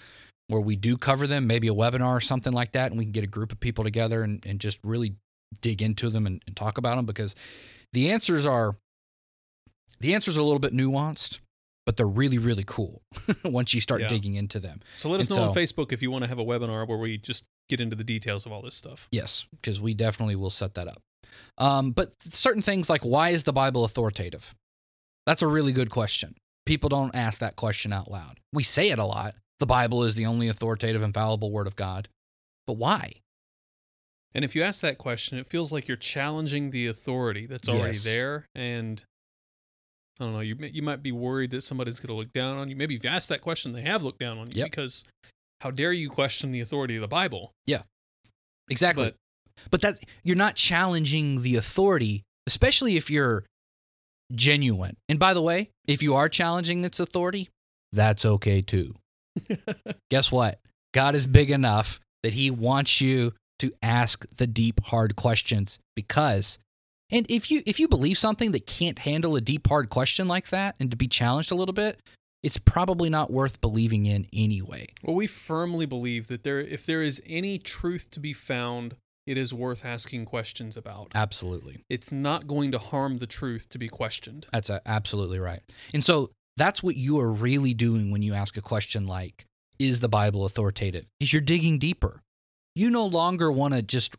where 0.48 0.60
we 0.60 0.76
do 0.76 0.98
cover 0.98 1.28
them, 1.28 1.48
maybe 1.48 1.70
a 1.70 1.74
webinar 1.74 2.10
or 2.10 2.20
something 2.20 2.52
like 2.52 2.74
that, 2.74 2.92
and 2.92 3.00
we 3.00 3.06
can 3.06 3.14
get 3.14 3.24
a 3.24 3.28
group 3.28 3.54
of 3.54 3.60
people 3.62 3.86
together 3.86 4.22
and, 4.22 4.46
and 4.46 4.60
just 4.60 4.80
really 4.84 5.16
dig 5.62 5.82
into 5.82 6.10
them 6.10 6.26
and, 6.28 6.42
and 6.48 6.56
talk 6.56 6.78
about 6.78 6.96
them 6.96 7.06
because 7.06 7.36
the 7.94 8.12
answers 8.12 8.46
are 8.46 8.76
the 10.00 10.14
answers 10.14 10.38
are 10.38 10.42
a 10.42 10.44
little 10.44 10.60
bit 10.60 10.74
nuanced 10.74 11.40
but 11.86 11.98
they're 11.98 12.08
really 12.08 12.38
really 12.38 12.64
cool 12.66 13.02
once 13.44 13.74
you 13.74 13.82
start 13.82 14.02
Yeah. 14.02 14.08
digging 14.10 14.36
into 14.36 14.60
them. 14.60 14.80
So 14.96 15.10
let 15.10 15.20
us 15.20 15.28
And 15.28 15.38
know 15.38 15.50
on 15.50 15.56
Facebook 15.56 15.92
if 15.92 16.02
you 16.02 16.12
want 16.12 16.24
to 16.24 16.28
have 16.28 16.38
a 16.40 16.46
webinar 16.46 16.88
where 16.88 16.98
we 17.00 17.18
just 17.18 17.46
get 17.68 17.82
into 17.82 17.96
the 17.96 18.04
details 18.04 18.46
of 18.46 18.52
all 18.52 18.62
this 18.62 18.76
stuff. 18.76 19.08
yes 19.12 19.46
because 19.52 19.80
we 19.82 19.94
definitely 19.94 20.36
will 20.36 20.50
set 20.52 20.76
that 20.76 20.88
up. 20.88 21.02
Um, 21.58 21.92
but 21.92 22.14
certain 22.22 22.62
things 22.62 22.90
like 22.90 23.02
why 23.02 23.30
is 23.30 23.44
the 23.44 23.54
bible 23.54 23.84
authoritative? 23.84 24.54
That's 25.26 25.42
a 25.42 25.48
really 25.48 25.72
good 25.74 25.90
question. 25.90 26.36
People 26.66 26.90
don't 26.90 27.16
ask 27.16 27.40
that 27.40 27.56
question 27.56 27.92
out 27.92 28.10
loud. 28.12 28.40
We 28.54 28.62
say 28.64 28.90
it 28.90 29.00
a 29.00 29.06
lot. 29.06 29.36
The 29.60 29.66
bible 29.66 30.04
is 30.04 30.16
the 30.16 30.26
only 30.28 30.48
authoritative 30.48 31.02
infallible 31.02 31.52
word 31.52 31.68
of 31.68 31.76
god. 31.76 32.08
But 32.68 32.74
why 32.78 33.14
And 34.36 34.46
if 34.46 34.56
you 34.56 34.62
ask 34.62 34.82
that 34.82 34.98
question, 34.98 35.38
it 35.40 35.48
feels 35.48 35.72
like 35.72 35.88
you're 35.88 35.98
challenging 35.98 36.70
the 36.72 36.86
authority 36.88 37.46
that's 37.48 37.68
already 37.68 37.94
Yes. 37.94 38.04
there. 38.04 38.48
And 38.54 39.04
I 40.20 40.26
don't 40.26 40.34
know, 40.34 40.40
you 40.42 40.56
you 40.72 40.82
might 40.82 41.02
be 41.02 41.12
worried 41.12 41.52
that 41.52 41.62
somebody's 41.62 42.00
going 42.00 42.10
to 42.10 42.14
look 42.14 42.32
down 42.34 42.58
on 42.58 42.70
you. 42.70 42.76
Maybe 42.76 42.96
if 42.96 43.04
you 43.04 43.10
ask 43.10 43.30
that 43.30 43.42
question, 43.42 43.72
they 43.72 43.82
have 43.82 44.04
looked 44.04 44.20
down 44.20 44.38
on 44.38 44.48
you 44.52 44.58
Yep. 44.58 44.72
because 44.72 45.04
how 45.62 45.72
dare 45.72 45.94
you 45.94 46.10
question 46.10 46.52
the 46.52 46.60
authority 46.60 46.96
of 46.96 47.02
the 47.02 47.08
Bible? 47.08 47.54
Yeah, 47.66 47.84
exactly 48.70 49.06
But 49.06 49.16
But 49.72 49.82
that 49.82 49.96
you're 50.24 50.36
not 50.36 50.56
challenging 50.56 51.42
the 51.42 51.56
authority, 51.56 52.24
especially 52.48 52.98
if 52.98 53.10
you're 53.10 53.46
genuine. 54.34 54.96
And 55.10 55.18
by 55.20 55.34
the 55.34 55.42
way, 55.42 55.72
if 55.88 56.04
you 56.04 56.14
are 56.16 56.30
challenging 56.30 56.86
its 56.86 57.00
authority, 57.00 57.50
that's 57.92 58.24
okay 58.26 58.62
too. 58.62 58.96
Guess 60.12 60.32
what? 60.32 60.60
God 60.94 61.16
is 61.16 61.26
big 61.28 61.50
enough 61.50 62.00
that 62.24 62.34
he 62.34 62.52
wants 62.52 63.02
you 63.02 63.34
to 63.60 63.72
ask 63.82 64.28
the 64.30 64.48
deep 64.48 64.82
hard 64.86 65.16
questions 65.16 65.80
because 65.96 66.58
and 67.12 67.26
if 67.30 67.50
you 67.50 67.62
if 67.66 67.80
you 67.80 67.88
believe 67.88 68.18
something 68.18 68.52
that 68.52 68.68
can't 68.68 69.00
handle 69.00 69.36
a 69.36 69.42
deep 69.42 69.68
hard 69.68 69.90
question 69.90 70.28
like 70.28 70.50
that 70.50 70.76
and 70.80 70.92
to 70.92 70.98
be 70.98 71.08
challenged 71.08 71.52
a 71.52 71.56
little 71.56 71.74
bit, 71.74 72.00
it's 72.44 72.58
probably 72.58 73.10
not 73.10 73.32
worth 73.32 73.62
believing 73.62 74.06
in 74.06 74.28
anyway. 74.32 74.88
well, 75.04 75.16
we 75.16 75.28
firmly 75.28 75.86
believe 75.86 76.28
that 76.28 76.44
there, 76.44 76.60
if 76.60 76.86
there 76.86 77.02
is 77.02 77.22
any 77.26 77.58
truth 77.58 78.10
to 78.12 78.20
be 78.20 78.34
found, 78.34 78.96
it 79.28 79.38
is 79.38 79.54
worth 79.54 79.86
asking 79.86 80.26
questions 80.26 80.78
about. 80.78 81.12
Absolutely. 81.14 81.84
It's 81.90 82.12
not 82.12 82.48
going 82.48 82.72
to 82.72 82.80
harm 82.80 83.18
the 83.18 83.28
truth 83.28 83.70
to 83.70 83.78
be 83.78 83.90
questioned. 83.90 84.48
That's 84.52 84.70
a, 84.70 84.82
absolutely 84.86 85.40
right. 85.40 85.62
And 85.94 86.04
so 86.04 86.32
that's 86.58 86.82
what 86.82 86.96
you 86.96 87.20
are 87.20 87.32
really 87.32 87.74
doing 87.74 88.12
when 88.12 88.22
you 88.22 88.34
ask 88.34 88.58
a 88.58 88.62
question 88.62 89.06
like, 89.06 89.46
is 89.78 90.00
the 90.00 90.10
Bible 90.10 90.46
authoritative? 90.46 91.12
Is 91.20 91.32
you're 91.32 91.42
digging 91.42 91.78
deeper. 91.78 92.22
You 92.76 92.90
no 92.90 93.06
longer 93.06 93.52
want 93.52 93.74
to 93.74 93.82
just 93.82 94.16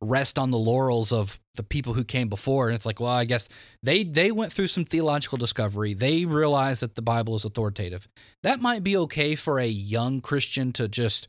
rest 0.00 0.38
on 0.38 0.50
the 0.50 0.58
laurels 0.58 1.12
of 1.12 1.40
the 1.54 1.62
people 1.62 1.94
who 1.94 2.04
came 2.04 2.28
before. 2.28 2.68
And 2.68 2.74
it's 2.74 2.86
like, 2.86 3.00
well, 3.00 3.10
I 3.10 3.24
guess 3.24 3.48
they, 3.82 4.04
they 4.04 4.30
went 4.30 4.52
through 4.52 4.66
some 4.66 4.84
theological 4.84 5.38
discovery. 5.38 5.94
They 5.94 6.24
realized 6.24 6.82
that 6.82 6.94
the 6.94 7.02
Bible 7.02 7.36
is 7.36 7.44
authoritative. 7.44 8.06
That 8.42 8.60
might 8.60 8.82
be 8.82 8.96
okay 8.98 9.34
for 9.34 9.58
a 9.58 9.66
young 9.66 10.20
Christian 10.20 10.72
to 10.74 10.88
just 10.88 11.28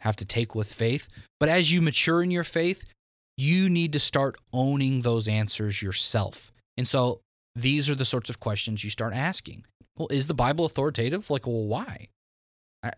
have 0.00 0.16
to 0.16 0.24
take 0.24 0.54
with 0.54 0.72
faith. 0.72 1.08
But 1.38 1.48
as 1.48 1.72
you 1.72 1.82
mature 1.82 2.22
in 2.22 2.30
your 2.30 2.44
faith, 2.44 2.84
you 3.36 3.68
need 3.68 3.92
to 3.92 4.00
start 4.00 4.36
owning 4.52 5.02
those 5.02 5.28
answers 5.28 5.82
yourself. 5.82 6.50
And 6.76 6.88
so 6.88 7.20
these 7.54 7.88
are 7.88 7.94
the 7.94 8.04
sorts 8.04 8.30
of 8.30 8.40
questions 8.40 8.82
you 8.82 8.90
start 8.90 9.14
asking. 9.14 9.64
Well, 9.96 10.08
is 10.10 10.26
the 10.26 10.34
Bible 10.34 10.64
authoritative? 10.64 11.30
Like, 11.30 11.46
well, 11.46 11.64
why? 11.64 12.08
I, 12.82 12.92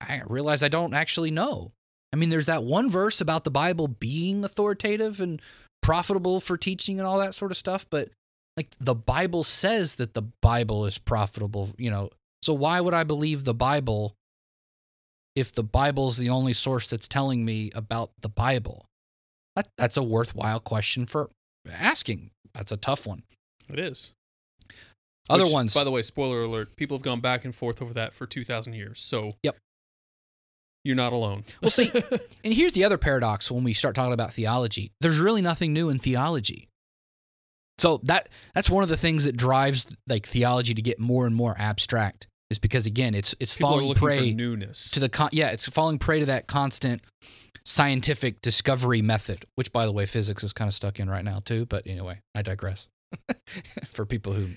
I 0.00 0.22
realize 0.26 0.62
I 0.62 0.68
don't 0.68 0.94
actually 0.94 1.30
know. 1.30 1.72
I 2.12 2.16
mean, 2.16 2.30
there's 2.30 2.46
that 2.46 2.64
one 2.64 2.90
verse 2.90 3.20
about 3.20 3.44
the 3.44 3.50
Bible 3.50 3.88
being 3.88 4.44
authoritative 4.44 5.20
and 5.20 5.42
profitable 5.82 6.40
for 6.40 6.56
teaching 6.56 6.98
and 6.98 7.06
all 7.06 7.18
that 7.18 7.34
sort 7.34 7.50
of 7.50 7.56
stuff, 7.56 7.86
but 7.90 8.08
like 8.56 8.68
the 8.80 8.94
Bible 8.94 9.44
says 9.44 9.96
that 9.96 10.14
the 10.14 10.22
Bible 10.42 10.86
is 10.86 10.98
profitable, 10.98 11.70
you 11.78 11.90
know. 11.90 12.10
So 12.42 12.54
why 12.54 12.80
would 12.80 12.94
I 12.94 13.04
believe 13.04 13.44
the 13.44 13.54
Bible 13.54 14.14
if 15.36 15.52
the 15.52 15.62
Bible's 15.62 16.16
the 16.16 16.30
only 16.30 16.52
source 16.52 16.86
that's 16.86 17.08
telling 17.08 17.44
me 17.44 17.70
about 17.74 18.10
the 18.20 18.28
Bible? 18.28 18.86
That, 19.54 19.68
that's 19.76 19.96
a 19.96 20.02
worthwhile 20.02 20.60
question 20.60 21.06
for 21.06 21.30
asking. 21.70 22.30
That's 22.54 22.72
a 22.72 22.76
tough 22.76 23.06
one. 23.06 23.22
It 23.68 23.78
is. 23.78 24.12
Other 25.30 25.44
Which, 25.44 25.52
ones. 25.52 25.74
By 25.74 25.84
the 25.84 25.90
way, 25.90 26.02
spoiler 26.02 26.42
alert: 26.42 26.74
people 26.76 26.96
have 26.96 27.02
gone 27.02 27.20
back 27.20 27.44
and 27.44 27.54
forth 27.54 27.82
over 27.82 27.92
that 27.94 28.14
for 28.14 28.26
two 28.26 28.44
thousand 28.44 28.74
years. 28.74 29.00
So, 29.00 29.34
Yep. 29.42 29.56
You're 30.84 30.96
not 30.96 31.12
alone. 31.12 31.44
Well, 31.62 31.70
see- 31.70 31.90
And 32.44 32.54
here's 32.54 32.72
the 32.72 32.84
other 32.84 32.98
paradox 32.98 33.50
when 33.50 33.64
we 33.64 33.74
start 33.74 33.94
talking 33.94 34.12
about 34.12 34.32
theology. 34.32 34.92
There's 35.00 35.18
really 35.20 35.42
nothing 35.42 35.72
new 35.72 35.88
in 35.90 35.98
theology. 35.98 36.68
So 37.78 38.00
that 38.04 38.28
that's 38.54 38.68
one 38.70 38.82
of 38.82 38.88
the 38.88 38.96
things 38.96 39.24
that 39.24 39.36
drives 39.36 39.86
like 40.08 40.26
theology 40.26 40.74
to 40.74 40.82
get 40.82 40.98
more 40.98 41.26
and 41.26 41.34
more 41.36 41.54
abstract 41.58 42.26
is 42.50 42.58
because 42.58 42.86
again, 42.86 43.14
it's 43.14 43.34
it's 43.38 43.54
people 43.56 43.70
falling 43.78 43.94
prey 43.94 44.32
newness. 44.32 44.90
to 44.92 45.00
the 45.00 45.08
con- 45.08 45.28
yeah, 45.32 45.48
it's 45.50 45.68
falling 45.68 45.98
prey 45.98 46.18
to 46.20 46.26
that 46.26 46.46
constant 46.48 47.02
scientific 47.64 48.40
discovery 48.42 49.02
method, 49.02 49.44
which 49.54 49.72
by 49.72 49.84
the 49.86 49.92
way 49.92 50.06
physics 50.06 50.42
is 50.42 50.52
kind 50.52 50.68
of 50.68 50.74
stuck 50.74 50.98
in 50.98 51.08
right 51.08 51.24
now 51.24 51.40
too, 51.44 51.66
but 51.66 51.86
anyway, 51.86 52.20
I 52.34 52.42
digress. 52.42 52.88
For 53.90 54.04
people 54.06 54.32
who 54.32 54.48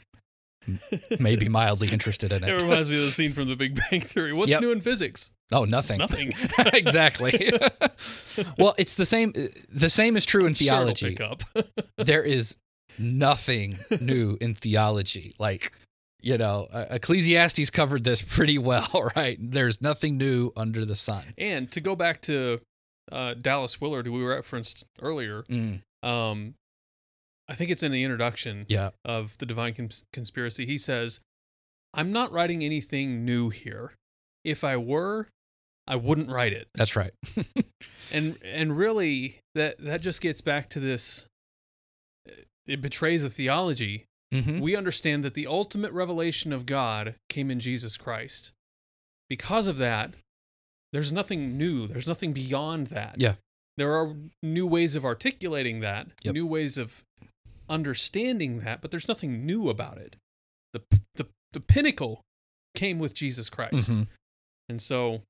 m- 0.67 0.79
may 1.19 1.35
be 1.35 1.49
mildly 1.49 1.89
interested 1.89 2.31
in 2.31 2.43
it 2.43 2.49
it. 2.49 2.61
reminds 2.61 2.89
me 2.89 2.97
of 2.97 3.03
the 3.03 3.11
scene 3.11 3.33
from 3.33 3.47
The 3.47 3.55
Big 3.55 3.79
Bang 3.89 4.01
Theory. 4.01 4.33
What's 4.33 4.51
Yep. 4.51 4.61
new 4.61 4.71
in 4.71 4.81
physics? 4.81 5.31
Oh, 5.51 5.65
nothing. 5.65 5.97
Nothing. 5.99 6.33
exactly. 6.73 7.51
well, 8.57 8.73
it's 8.77 8.95
the 8.95 9.05
same. 9.05 9.33
The 9.69 9.89
same 9.89 10.15
is 10.17 10.25
true 10.25 10.45
in 10.45 10.53
Sure 10.53 10.65
it'll 10.67 10.95
theology. 10.95 11.09
pick 11.15 11.21
up. 11.21 11.43
there 11.97 12.23
is 12.23 12.55
nothing 12.97 13.79
new 13.99 14.37
in 14.39 14.55
theology. 14.55 15.33
Like, 15.39 15.71
you 16.21 16.37
know, 16.37 16.67
Ecclesiastes 16.71 17.69
covered 17.71 18.03
this 18.03 18.21
pretty 18.21 18.57
well, 18.57 19.11
right? 19.15 19.37
There's 19.39 19.81
nothing 19.81 20.17
new 20.17 20.51
under 20.55 20.85
the 20.85 20.95
sun. 20.95 21.33
and 21.37 21.71
to 21.71 21.81
go 21.81 21.95
back 21.95 22.21
to 22.23 22.61
uh, 23.11 23.33
Dallas 23.33 23.81
Willard, 23.81 24.05
who 24.05 24.13
we 24.13 24.23
referenced 24.23 24.83
earlier, 25.01 25.43
Mm, 25.49 25.81
um, 26.03 26.53
I 27.51 27.55
think 27.55 27.69
it's 27.69 27.83
in 27.83 27.91
the 27.91 28.03
introduction 28.03 28.65
yeah. 28.69 28.91
of 29.03 29.37
the 29.39 29.45
Divine 29.45 29.73
Cons- 29.73 30.03
Conspiracy. 30.13 30.65
He 30.65 30.77
says, 30.77 31.19
"I'm 31.93 32.11
not 32.11 32.31
writing 32.31 32.63
anything 32.63 33.25
new 33.25 33.49
here. 33.49 33.93
if 34.43 34.63
I 34.63 34.75
were, 34.77 35.27
I 35.85 35.95
wouldn't 35.97 36.29
write 36.29 36.53
it. 36.53 36.67
That's 36.75 36.95
right. 36.95 37.11
And 38.13 38.37
and 38.43 38.77
really 38.77 39.39
that 39.55 39.77
that 39.79 40.01
just 40.01 40.19
gets 40.21 40.41
back 40.41 40.69
to 40.71 40.79
this 40.81 41.25
it 42.67 42.81
betrays 42.81 43.23
a 43.23 43.29
theology. 43.29 44.05
hmm 44.33 44.59
We 44.59 44.75
understand 44.75 45.23
that 45.25 45.33
the 45.33 45.47
ultimate 45.47 45.91
revelation 45.93 46.51
of 46.53 46.65
God 46.65 47.15
came 47.29 47.49
in 47.51 47.59
Jesus 47.59 47.95
Christ. 47.97 48.51
Because 49.29 49.67
of 49.67 49.77
that, 49.77 50.13
there's 50.91 51.11
nothing 51.11 51.57
new. 51.57 51.87
There's 51.87 52.07
nothing 52.07 52.33
beyond 52.33 52.87
that. 52.87 53.15
Yeah. 53.17 53.35
There 53.77 53.93
are 53.95 54.13
new 54.43 54.67
ways 54.67 54.95
of 54.95 55.05
articulating 55.05 55.79
that, 55.79 56.07
Yep. 56.23 56.33
new 56.33 56.45
ways 56.45 56.77
of 56.77 57.03
understanding 57.71 58.59
that, 58.59 58.81
but 58.81 58.91
there's 58.91 59.07
nothing 59.07 59.45
new 59.45 59.69
about 59.69 59.97
it. 59.97 60.15
The 60.73 60.81
the 61.15 61.27
the 61.53 61.59
pinnacle 61.59 62.21
came 62.75 62.99
with 62.99 63.13
Jesus 63.15 63.49
Christ. 63.49 63.89
Mhm. 63.91 64.07
And 64.69 64.81
so 64.81 65.23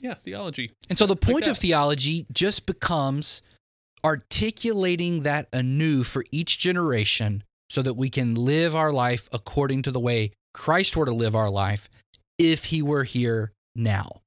yeah, 0.00 0.14
theology. 0.14 0.72
And 0.90 0.98
so 0.98 1.06
the 1.06 1.16
point 1.16 1.46
of 1.46 1.56
theology 1.58 2.26
just 2.32 2.66
becomes 2.66 3.42
articulating 4.04 5.20
that 5.20 5.48
anew 5.52 6.02
for 6.02 6.24
each 6.30 6.58
generation 6.58 7.42
so 7.70 7.82
that 7.82 7.94
we 7.94 8.08
can 8.10 8.34
live 8.34 8.76
our 8.76 8.92
life 8.92 9.28
according 9.32 9.82
to 9.82 9.90
the 9.90 9.98
way 10.00 10.32
Christ 10.54 10.96
were 10.96 11.06
to 11.06 11.12
live 11.14 11.34
our 11.34 11.50
life 11.50 11.88
if 12.38 12.66
he 12.66 12.82
were 12.82 13.04
here 13.04 13.52
now. 13.74 14.20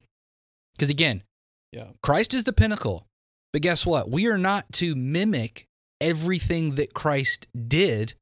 Because 0.73 0.89
again, 0.89 1.23
Yeah. 1.71 1.89
Christ 2.01 2.33
is 2.33 2.43
the 2.45 2.53
pinnacle. 2.53 3.05
But 3.53 3.61
guess 3.61 3.85
what? 3.85 4.09
We 4.09 4.27
are 4.27 4.37
not 4.37 4.71
to 4.73 4.95
mimic 4.95 5.65
everything 6.01 6.75
that 6.75 6.93
Christ 6.93 7.47
did 7.67 8.13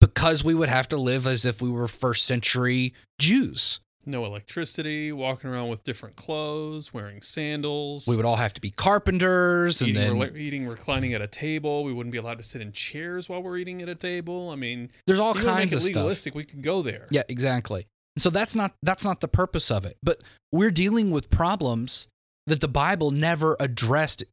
because 0.00 0.44
we 0.44 0.54
would 0.54 0.68
have 0.68 0.88
to 0.88 0.96
live 0.96 1.26
as 1.26 1.44
if 1.44 1.60
we 1.60 1.70
were 1.70 1.88
first 1.88 2.24
century 2.24 2.94
Jews. 3.18 3.80
No 4.06 4.24
electricity, 4.24 5.12
walking 5.12 5.50
around 5.50 5.68
with 5.68 5.84
different 5.84 6.16
clothes, 6.16 6.94
wearing 6.94 7.20
sandals. 7.20 8.06
We 8.06 8.16
would 8.16 8.24
all 8.24 8.36
have 8.36 8.54
to 8.54 8.60
be 8.60 8.70
carpenters 8.70 9.82
and 9.82 9.90
eating, 9.90 10.02
then 10.02 10.12
rela- 10.12 10.36
eating 10.36 10.66
reclining 10.66 11.12
at 11.12 11.20
a 11.20 11.26
table. 11.26 11.84
We 11.84 11.92
wouldn't 11.92 12.12
be 12.12 12.18
allowed 12.18 12.38
to 12.38 12.44
sit 12.44 12.62
in 12.62 12.72
chairs 12.72 13.28
while 13.28 13.42
we're 13.42 13.58
eating 13.58 13.82
at 13.82 13.88
a 13.90 13.94
table. 13.94 14.48
I 14.50 14.56
mean, 14.56 14.88
there's 15.06 15.18
all 15.20 15.32
if 15.32 15.42
you 15.42 15.46
wanna 15.46 15.58
kinds 15.58 15.72
make 15.72 15.80
of 15.80 15.84
it 15.84 15.86
stuff. 15.88 15.96
legalistic. 15.96 16.34
We 16.34 16.44
could 16.44 16.62
go 16.62 16.80
there. 16.80 17.06
Yeah, 17.10 17.22
exactly. 17.28 17.86
So 18.16 18.30
that's 18.30 18.56
not 18.56 18.72
that's 18.82 19.04
not 19.04 19.20
the 19.20 19.28
purpose 19.28 19.70
of 19.70 19.84
it. 19.84 19.98
But 20.02 20.22
we're 20.52 20.70
dealing 20.70 21.10
with 21.10 21.28
problems 21.28 22.08
that 22.46 22.60
the 22.60 22.68
Bible 22.68 23.10
never 23.10 23.56
addressed 23.60 24.24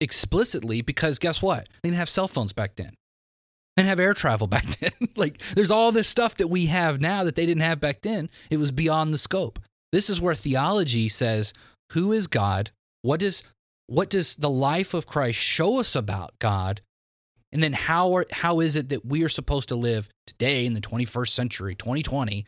explicitly 0.00 0.82
because 0.82 1.18
guess 1.18 1.42
what? 1.42 1.68
They 1.82 1.90
didn't 1.90 1.98
have 1.98 2.08
cell 2.08 2.28
phones 2.28 2.52
back 2.52 2.76
then. 2.76 2.94
They 3.76 3.82
didn't 3.82 3.90
have 3.90 4.00
air 4.00 4.14
travel 4.14 4.46
back 4.46 4.64
then. 4.80 4.92
like 5.16 5.38
there's 5.54 5.70
all 5.70 5.92
this 5.92 6.08
stuff 6.08 6.36
that 6.36 6.48
we 6.48 6.66
have 6.66 7.00
now 7.00 7.24
that 7.24 7.34
they 7.34 7.46
didn't 7.46 7.62
have 7.62 7.80
back 7.80 8.02
then. 8.02 8.30
It 8.50 8.58
was 8.58 8.70
beyond 8.72 9.12
the 9.12 9.18
scope. 9.18 9.58
This 9.92 10.08
is 10.08 10.20
where 10.20 10.34
theology 10.34 11.08
says, 11.08 11.52
who 11.92 12.12
is 12.12 12.26
God? 12.26 12.70
What 13.02 13.20
does 13.20 13.42
what 13.86 14.08
does 14.08 14.36
the 14.36 14.50
life 14.50 14.94
of 14.94 15.06
Christ 15.06 15.40
show 15.40 15.80
us 15.80 15.96
about 15.96 16.38
God? 16.38 16.80
And 17.52 17.60
then 17.60 17.72
how 17.72 18.14
are, 18.14 18.26
how 18.30 18.60
is 18.60 18.76
it 18.76 18.88
that 18.90 19.04
we 19.04 19.24
are 19.24 19.28
supposed 19.28 19.68
to 19.70 19.74
live 19.74 20.08
today 20.28 20.64
in 20.64 20.74
the 20.74 20.80
21st 20.80 21.30
century, 21.30 21.74
2020, 21.74 22.46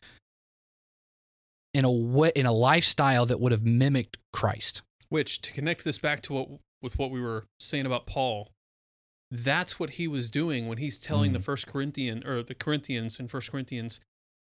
in 1.74 1.84
a 1.84 1.90
way, 1.90 2.30
in 2.36 2.46
a 2.46 2.52
lifestyle 2.52 3.26
that 3.26 3.40
would 3.40 3.50
have 3.50 3.64
mimicked 3.64 4.18
Christ? 4.32 4.82
Which 5.08 5.40
to 5.40 5.52
connect 5.52 5.82
this 5.82 5.98
back 5.98 6.22
to 6.22 6.32
what 6.34 6.48
with 6.82 6.98
what 6.98 7.10
we 7.10 7.20
were 7.20 7.46
saying 7.60 7.86
about 7.86 8.06
Paul, 8.06 8.50
that's 9.30 9.80
what 9.80 9.90
he 9.90 10.06
was 10.06 10.28
doing 10.28 10.66
when 10.68 10.78
he's 10.78 10.98
telling 10.98 11.32
the 11.32 11.38
Mm. 11.38 11.44
First 11.44 11.66
Corinthian 11.66 12.26
or 12.26 12.42
the 12.42 12.54
Corinthians 12.54 13.18
in 13.18 13.28
First 13.28 13.50
Corinthians 13.50 14.00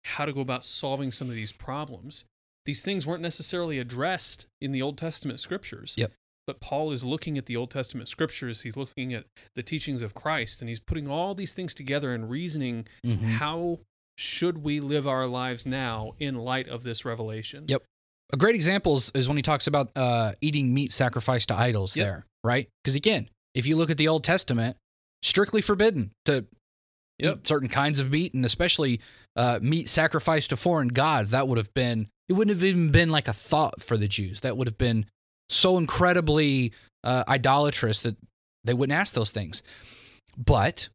how 0.06 0.26
to 0.26 0.32
go 0.32 0.40
about 0.40 0.64
solving 0.64 1.12
some 1.12 1.30
of 1.30 1.36
these 1.36 1.52
problems. 1.52 2.24
These 2.66 2.82
things 2.84 3.06
weren't 3.06 3.22
necessarily 3.22 3.80
addressed 3.80 4.48
in 4.62 4.72
the 4.72 4.82
Old 4.82 4.98
Testament 4.98 5.40
scriptures. 5.40 5.94
Yep. 5.98 6.14
But 6.46 6.62
Paul 6.62 6.92
is 6.94 7.04
looking 7.04 7.38
at 7.38 7.46
the 7.46 7.58
Old 7.58 7.72
Testament 7.72 8.08
scriptures. 8.08 8.62
He's 8.62 8.78
looking 8.78 9.14
at 9.14 9.26
the 9.56 9.64
teachings 9.64 10.02
of 10.02 10.14
Christ, 10.14 10.62
and 10.62 10.70
he's 10.70 10.80
putting 10.80 11.10
all 11.10 11.36
these 11.36 11.54
things 11.54 11.74
together 11.74 12.14
and 12.14 12.30
reasoning 12.30 12.88
Mhm. 13.06 13.20
how 13.34 13.80
should 14.18 14.60
we 14.60 14.80
live 14.80 15.06
our 15.08 15.28
lives 15.28 15.66
now 15.66 16.16
in 16.20 16.36
light 16.36 16.68
of 16.70 16.84
this 16.84 17.04
revelation. 17.06 17.66
Yep. 17.68 17.84
A 18.34 18.38
great 18.38 18.56
example 18.56 18.96
is, 18.98 19.12
is 19.14 19.28
when 19.28 19.38
he 19.38 19.44
talks 19.44 19.68
about 19.68 19.92
uh, 19.96 20.34
eating 20.42 20.74
meat 20.74 20.92
sacrificed 20.94 21.50
to 21.50 21.56
idols 21.56 21.96
Yep. 21.98 22.06
there, 22.06 22.26
right? 22.44 22.68
Because 22.84 22.96
again, 22.96 23.30
if 23.54 23.66
you 23.66 23.76
look 23.76 23.90
at 23.90 23.98
the 23.98 24.08
Old 24.08 24.24
Testament, 24.24 24.78
strictly 25.22 25.62
forbidden 25.62 26.12
to 26.26 26.46
Yep. 27.20 27.38
eat 27.38 27.48
certain 27.48 27.70
kinds 27.70 28.00
of 28.00 28.12
meat 28.12 28.34
and 28.34 28.46
especially 28.46 29.02
uh, 29.36 29.60
meat 29.62 29.90
sacrificed 29.90 30.52
to 30.52 30.56
foreign 30.56 30.90
gods. 30.90 31.32
That 31.32 31.48
would 31.48 31.58
have 31.58 31.74
been, 31.74 32.10
it 32.30 32.34
wouldn't 32.34 32.56
have 32.56 32.64
even 32.64 32.92
been 32.92 33.10
like 33.10 33.28
a 33.28 33.34
thought 33.34 33.82
for 33.82 33.98
the 33.98 34.08
Jews. 34.08 34.42
That 34.42 34.56
would 34.56 34.68
have 34.68 34.78
been 34.78 35.08
so 35.50 35.78
incredibly 35.78 36.74
uh, 37.04 37.24
idolatrous 37.28 38.02
that 38.04 38.18
they 38.64 38.74
wouldn't 38.74 38.98
ask 38.98 39.16
those 39.16 39.32
things. 39.32 39.64
But 40.38 40.90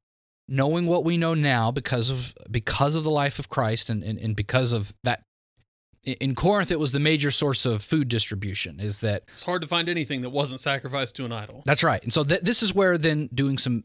knowing 0.46 0.86
what 0.86 1.04
we 1.04 1.16
know 1.16 1.34
now 1.34 1.70
because 1.72 2.10
of 2.10 2.34
because 2.50 2.94
of 2.94 3.02
the 3.04 3.10
life 3.10 3.38
of 3.38 3.48
Christ 3.48 3.90
and, 3.90 4.04
and, 4.04 4.18
and 4.18 4.36
because 4.36 4.72
of 4.72 4.94
that 5.02 5.22
in 6.04 6.34
Corinth 6.34 6.70
it 6.70 6.80
was 6.80 6.92
the 6.92 7.00
major 7.00 7.30
source 7.30 7.64
of 7.64 7.82
food 7.82 8.08
distribution 8.08 8.80
is 8.80 9.00
that 9.00 9.24
It's 9.34 9.44
hard 9.44 9.62
to 9.62 9.68
find 9.68 9.88
anything 9.88 10.22
that 10.22 10.30
wasn't 10.30 10.60
sacrificed 10.60 11.16
to 11.16 11.24
an 11.24 11.32
idol. 11.32 11.62
that's 11.64 11.84
right. 11.84 12.02
And 12.02 12.12
so 12.12 12.24
th- 12.24 12.40
this 12.40 12.62
is 12.62 12.74
where 12.74 12.98
then 12.98 13.28
doing 13.32 13.58
some 13.58 13.84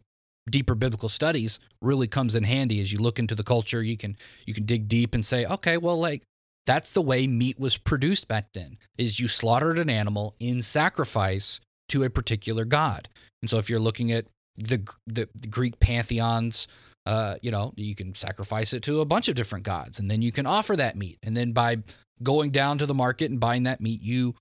deeper 0.49 0.75
biblical 0.75 1.09
studies 1.09 1.59
really 1.81 2.07
comes 2.07 2.33
in 2.33 2.43
handy 2.45 2.79
as 2.81 2.93
you 2.93 2.99
look 2.99 3.19
into 3.19 3.35
the 3.35 3.43
culture 3.43 3.83
you 3.83 3.97
can 3.97 4.15
you 4.45 4.53
can 4.53 4.65
dig 4.65 4.87
deep 4.87 5.13
and 5.13 5.25
say 5.25 5.45
okay 5.45 5.75
well 5.77 5.99
like 5.99 6.23
that's 6.65 6.91
the 6.93 7.01
way 7.01 7.27
meat 7.27 7.59
was 7.59 7.77
produced 7.77 8.27
back 8.29 8.47
then 8.53 8.77
is 8.97 9.19
you 9.19 9.27
slaughtered 9.27 9.77
an 9.77 9.89
animal 9.89 10.35
in 10.39 10.61
sacrifice 10.61 11.59
to 11.89 12.03
a 12.03 12.09
particular 12.09 12.65
god. 12.65 13.07
And 13.41 13.49
so 13.49 13.57
if 13.57 13.69
you're 13.69 13.79
looking 13.79 14.11
at 14.11 14.25
the 14.57 14.81
the, 15.05 15.29
the 15.35 15.47
Greek 15.47 15.79
pantheons 15.79 16.67
uh, 17.05 17.35
you 17.41 17.51
know, 17.51 17.71
you 17.77 17.95
can 17.95 18.13
sacrifice 18.15 18.73
it 18.73 18.83
to 18.83 18.99
a 18.99 19.05
bunch 19.05 19.29
of 19.29 19.35
different 19.35 19.63
gods 19.63 19.97
and 19.97 20.11
then 20.11 20.21
you 20.21 20.29
can 20.33 20.45
offer 20.45 20.75
that 20.75 20.97
meat. 20.97 21.17
And 21.23 21.37
then 21.37 21.53
by 21.53 21.77
going 22.21 22.51
down 22.51 22.77
to 22.79 22.85
the 22.85 22.93
market 22.93 23.31
and 23.31 23.39
buying 23.39 23.63
that 23.63 23.81
meat, 23.81 24.01
you 24.01 24.35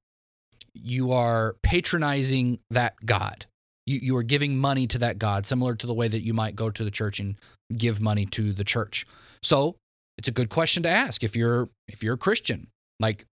you 0.75 1.13
are 1.13 1.57
patronizing 1.63 2.61
that 2.71 2.95
god. 3.05 3.47
You 3.87 3.99
you 4.03 4.17
are 4.17 4.23
giving 4.23 4.59
money 4.59 4.87
to 4.89 4.99
that 4.99 5.19
god, 5.19 5.47
similar 5.47 5.75
to 5.77 5.87
the 5.87 5.95
way 5.95 6.09
that 6.09 6.21
you 6.21 6.35
might 6.35 6.57
go 6.57 6.71
to 6.71 6.85
the 6.85 6.91
church 6.91 7.19
and 7.21 7.37
give 7.77 8.01
money 8.01 8.27
to 8.27 8.53
the 8.53 8.65
church. 8.65 9.07
So 9.43 9.77
it's 10.19 10.29
a 10.29 10.33
good 10.33 10.49
question 10.49 10.83
to 10.83 10.89
ask 10.89 11.23
if 11.23 11.37
you're 11.37 11.69
if 11.89 12.03
you're 12.03 12.15
a 12.15 12.19
Christian. 12.19 12.69
Like, 12.99 13.25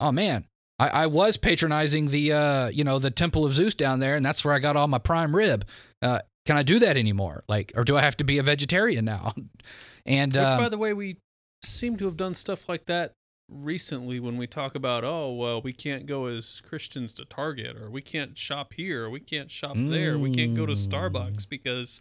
oh 0.00 0.12
man, 0.12 0.46
I, 0.78 0.88
I 0.88 1.06
was 1.06 1.36
patronizing 1.36 2.08
the 2.08 2.32
uh, 2.32 2.68
you 2.68 2.84
know, 2.84 2.98
the 2.98 3.10
temple 3.10 3.44
of 3.44 3.52
Zeus 3.52 3.74
down 3.74 4.00
there, 4.00 4.16
and 4.16 4.24
that's 4.24 4.44
where 4.44 4.54
I 4.54 4.58
got 4.58 4.76
all 4.76 4.88
my 4.88 4.98
prime 4.98 5.34
rib. 5.34 5.66
Uh, 6.00 6.20
can 6.44 6.56
I 6.56 6.62
do 6.62 6.78
that 6.80 6.96
anymore? 6.96 7.44
Like, 7.48 7.72
or 7.76 7.84
do 7.84 7.96
I 7.96 8.00
have 8.00 8.16
to 8.18 8.24
be 8.24 8.38
a 8.38 8.42
vegetarian 8.42 9.04
now? 9.04 9.32
And 10.04 10.32
Which, 10.32 10.42
um, 10.42 10.58
by 10.58 10.68
the 10.68 10.78
way, 10.78 10.92
we 10.92 11.18
seem 11.64 11.96
to 11.98 12.06
have 12.06 12.16
done 12.16 12.34
stuff 12.34 12.68
like 12.68 12.86
that 12.86 13.12
recently 13.52 14.18
when 14.20 14.36
we 14.36 14.46
talk 14.46 14.74
about, 14.74 15.04
oh, 15.04 15.32
well, 15.32 15.60
we 15.60 15.72
can't 15.72 16.06
go 16.06 16.26
as 16.26 16.60
Christians 16.66 17.12
to 17.14 17.24
Target, 17.24 17.76
or 17.76 17.90
we 17.90 18.02
can't 18.02 18.36
shop 18.38 18.72
here, 18.74 19.04
or 19.04 19.10
we 19.10 19.20
can't 19.20 19.50
shop 19.50 19.74
there, 19.76 20.18
we 20.18 20.34
can't 20.34 20.54
go 20.56 20.66
to 20.66 20.72
Mm. 20.72 20.88
Starbucks 20.88 21.48
because. 21.48 22.00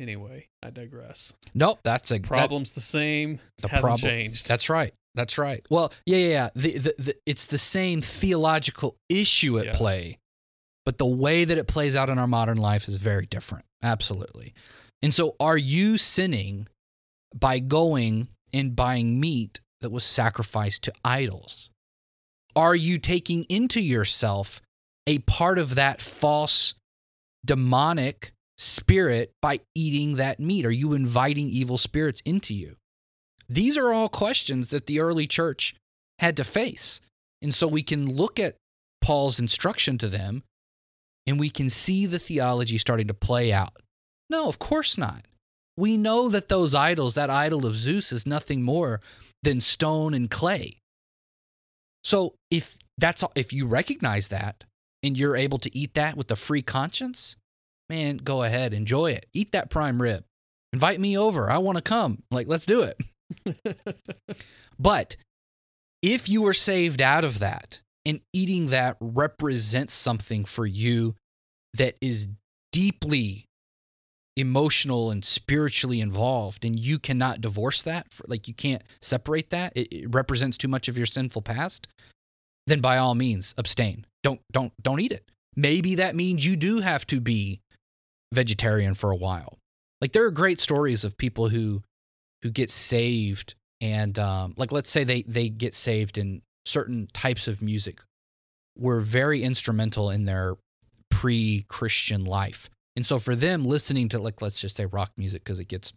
Anyway, 0.00 0.46
I 0.62 0.70
digress. 0.70 1.32
nope, 1.54 1.80
that's 1.82 2.10
a 2.12 2.14
that- 2.18 2.22
Problem's 2.22 2.72
the 2.74 2.80
same. 2.80 3.40
The 3.58 3.68
hasn't 3.68 3.82
problem- 3.84 4.10
changed. 4.10 4.46
That's 4.46 4.68
right. 4.70 4.94
That's 5.16 5.36
right. 5.38 5.66
Well, 5.70 5.92
yeah, 6.06 6.18
yeah, 6.18 6.28
yeah. 6.28 6.48
The, 6.54 6.78
the, 6.78 6.94
the, 6.98 7.16
it's 7.26 7.46
the 7.48 7.58
same 7.58 8.00
theological 8.00 8.94
issue 9.08 9.58
at 9.58 9.64
Yeah. 9.66 9.72
play, 9.76 10.18
but 10.86 10.98
the 10.98 11.06
way 11.06 11.44
that 11.44 11.58
it 11.58 11.66
plays 11.66 11.96
out 11.96 12.08
in 12.10 12.16
our 12.18 12.28
modern 12.28 12.58
life 12.58 12.86
is 12.86 12.96
very 12.98 13.26
different. 13.26 13.64
Absolutely. 13.82 14.54
And 15.02 15.12
so, 15.12 15.34
are 15.40 15.58
you 15.58 15.98
sinning 15.98 16.68
by 17.34 17.58
going 17.58 18.28
and 18.52 18.76
buying 18.76 19.18
meat 19.18 19.58
that 19.80 19.90
was 19.90 20.04
sacrificed 20.04 20.82
to 20.84 20.92
idols? 21.04 21.70
Are 22.56 22.74
you 22.74 22.98
taking 22.98 23.44
into 23.44 23.80
yourself 23.80 24.60
a 25.06 25.18
part 25.20 25.58
of 25.58 25.74
that 25.74 26.00
false 26.00 26.74
demonic 27.44 28.32
spirit 28.56 29.32
by 29.40 29.60
eating 29.74 30.16
that 30.16 30.40
meat? 30.40 30.66
Are 30.66 30.70
you 30.70 30.92
inviting 30.92 31.48
evil 31.48 31.78
spirits 31.78 32.20
into 32.24 32.54
you? 32.54 32.76
These 33.48 33.78
are 33.78 33.92
all 33.92 34.08
questions 34.08 34.68
that 34.70 34.86
the 34.86 35.00
early 35.00 35.26
church 35.26 35.74
had 36.18 36.36
to 36.36 36.44
face. 36.44 37.00
And 37.40 37.54
so 37.54 37.66
we 37.66 37.82
can 37.82 38.14
look 38.14 38.38
at 38.38 38.56
Paul's 39.00 39.38
instruction 39.38 39.96
to 39.98 40.08
them 40.08 40.42
and 41.26 41.38
we 41.38 41.50
can 41.50 41.70
see 41.70 42.06
the 42.06 42.18
theology 42.18 42.78
starting 42.78 43.06
to 43.08 43.14
play 43.14 43.52
out. 43.52 43.76
No, 44.28 44.48
of 44.48 44.58
course 44.58 44.98
not. 44.98 45.26
We 45.76 45.96
know 45.96 46.28
that 46.28 46.48
those 46.48 46.74
idols, 46.74 47.14
that 47.14 47.30
idol 47.30 47.64
of 47.64 47.76
Zeus, 47.76 48.10
is 48.10 48.26
nothing 48.26 48.62
more 48.62 49.00
than 49.42 49.60
stone 49.60 50.14
and 50.14 50.30
clay. 50.30 50.78
So 52.04 52.34
if 52.50 52.76
that's 52.96 53.22
all, 53.22 53.32
if 53.34 53.52
you 53.52 53.66
recognize 53.66 54.28
that 54.28 54.64
and 55.02 55.18
you're 55.18 55.36
able 55.36 55.58
to 55.58 55.76
eat 55.76 55.94
that 55.94 56.16
with 56.16 56.30
a 56.30 56.36
free 56.36 56.62
conscience, 56.62 57.36
man, 57.88 58.18
go 58.18 58.42
ahead, 58.42 58.72
enjoy 58.72 59.12
it. 59.12 59.26
Eat 59.32 59.52
that 59.52 59.70
prime 59.70 60.00
rib. 60.00 60.24
Invite 60.72 61.00
me 61.00 61.16
over. 61.16 61.50
I 61.50 61.58
want 61.58 61.76
to 61.76 61.82
come. 61.82 62.22
Like, 62.30 62.46
let's 62.46 62.66
do 62.66 62.82
it. 62.82 63.56
But 64.78 65.16
if 66.02 66.28
you 66.28 66.46
are 66.46 66.54
saved 66.54 67.02
out 67.02 67.24
of 67.24 67.40
that 67.40 67.80
and 68.06 68.20
eating 68.32 68.68
that 68.68 68.96
represents 69.00 69.92
something 69.92 70.44
for 70.44 70.64
you 70.64 71.16
that 71.74 71.96
is 72.00 72.28
deeply 72.72 73.47
emotional 74.38 75.10
and 75.10 75.24
spiritually 75.24 76.00
involved 76.00 76.64
and 76.64 76.78
you 76.78 76.98
cannot 76.98 77.40
divorce 77.40 77.82
that 77.82 78.06
like 78.26 78.46
you 78.46 78.54
can't 78.54 78.82
separate 79.02 79.50
that. 79.50 79.72
It, 79.76 79.92
it 79.92 80.14
represents 80.14 80.56
too 80.56 80.68
much 80.68 80.88
of 80.88 80.96
your 80.96 81.06
sinful 81.06 81.42
past. 81.42 81.88
Then 82.66 82.80
by 82.80 82.98
all 82.98 83.14
means 83.14 83.54
abstain. 83.58 84.06
Don't 84.22 84.40
don't 84.52 84.72
don't 84.82 85.00
eat 85.00 85.12
it. 85.12 85.30
Maybe 85.56 85.96
that 85.96 86.14
means 86.14 86.46
you 86.46 86.56
do 86.56 86.80
have 86.80 87.06
to 87.08 87.20
be 87.20 87.60
vegetarian 88.32 88.94
for 88.94 89.10
a 89.10 89.16
while. 89.16 89.58
Like 90.00 90.12
there 90.12 90.24
are 90.24 90.30
great 90.30 90.60
stories 90.60 91.04
of 91.04 91.18
people 91.18 91.48
who 91.48 91.82
who 92.42 92.50
get 92.50 92.70
saved 92.70 93.54
and 93.80 94.18
um, 94.18 94.54
like 94.56 94.72
let's 94.72 94.90
say 94.90 95.04
they 95.04 95.22
they 95.22 95.48
get 95.48 95.74
saved 95.74 96.18
in 96.18 96.42
certain 96.64 97.08
types 97.12 97.48
of 97.48 97.62
music 97.62 98.00
were 98.76 99.00
very 99.00 99.42
instrumental 99.42 100.10
in 100.10 100.24
their 100.24 100.56
pre-christian 101.10 102.24
life 102.24 102.70
and 102.98 103.06
so 103.06 103.18
for 103.20 103.36
them 103.36 103.64
listening 103.64 104.08
to 104.08 104.18
like 104.18 104.42
let's 104.42 104.60
just 104.60 104.74
say 104.76 104.84
rock 104.86 105.12
music 105.16 105.44
because 105.44 105.60
it 105.60 105.68
gets 105.68 105.92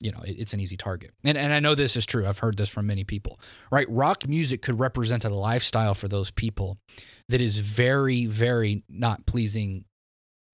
you 0.00 0.10
know 0.10 0.20
it- 0.26 0.36
it's 0.40 0.54
an 0.54 0.60
easy 0.60 0.76
target. 0.76 1.10
And, 1.22 1.36
and 1.36 1.52
i 1.52 1.60
know 1.60 1.74
this 1.74 1.96
is 1.96 2.06
true. 2.06 2.26
I've 2.26 2.38
heard 2.38 2.56
this 2.56 2.70
from 2.70 2.86
many 2.86 3.04
people 3.04 3.38
right? 3.70 3.86
Rock 3.90 4.26
music 4.26 4.62
could 4.62 4.78
represent 4.80 5.24
a 5.24 5.28
lifestyle 5.28 5.92
for 5.94 6.08
those 6.08 6.30
people 6.30 6.78
that 7.28 7.40
is 7.42 7.58
very 7.58 8.24
very 8.26 8.82
not 8.88 9.26
pleasing 9.26 9.84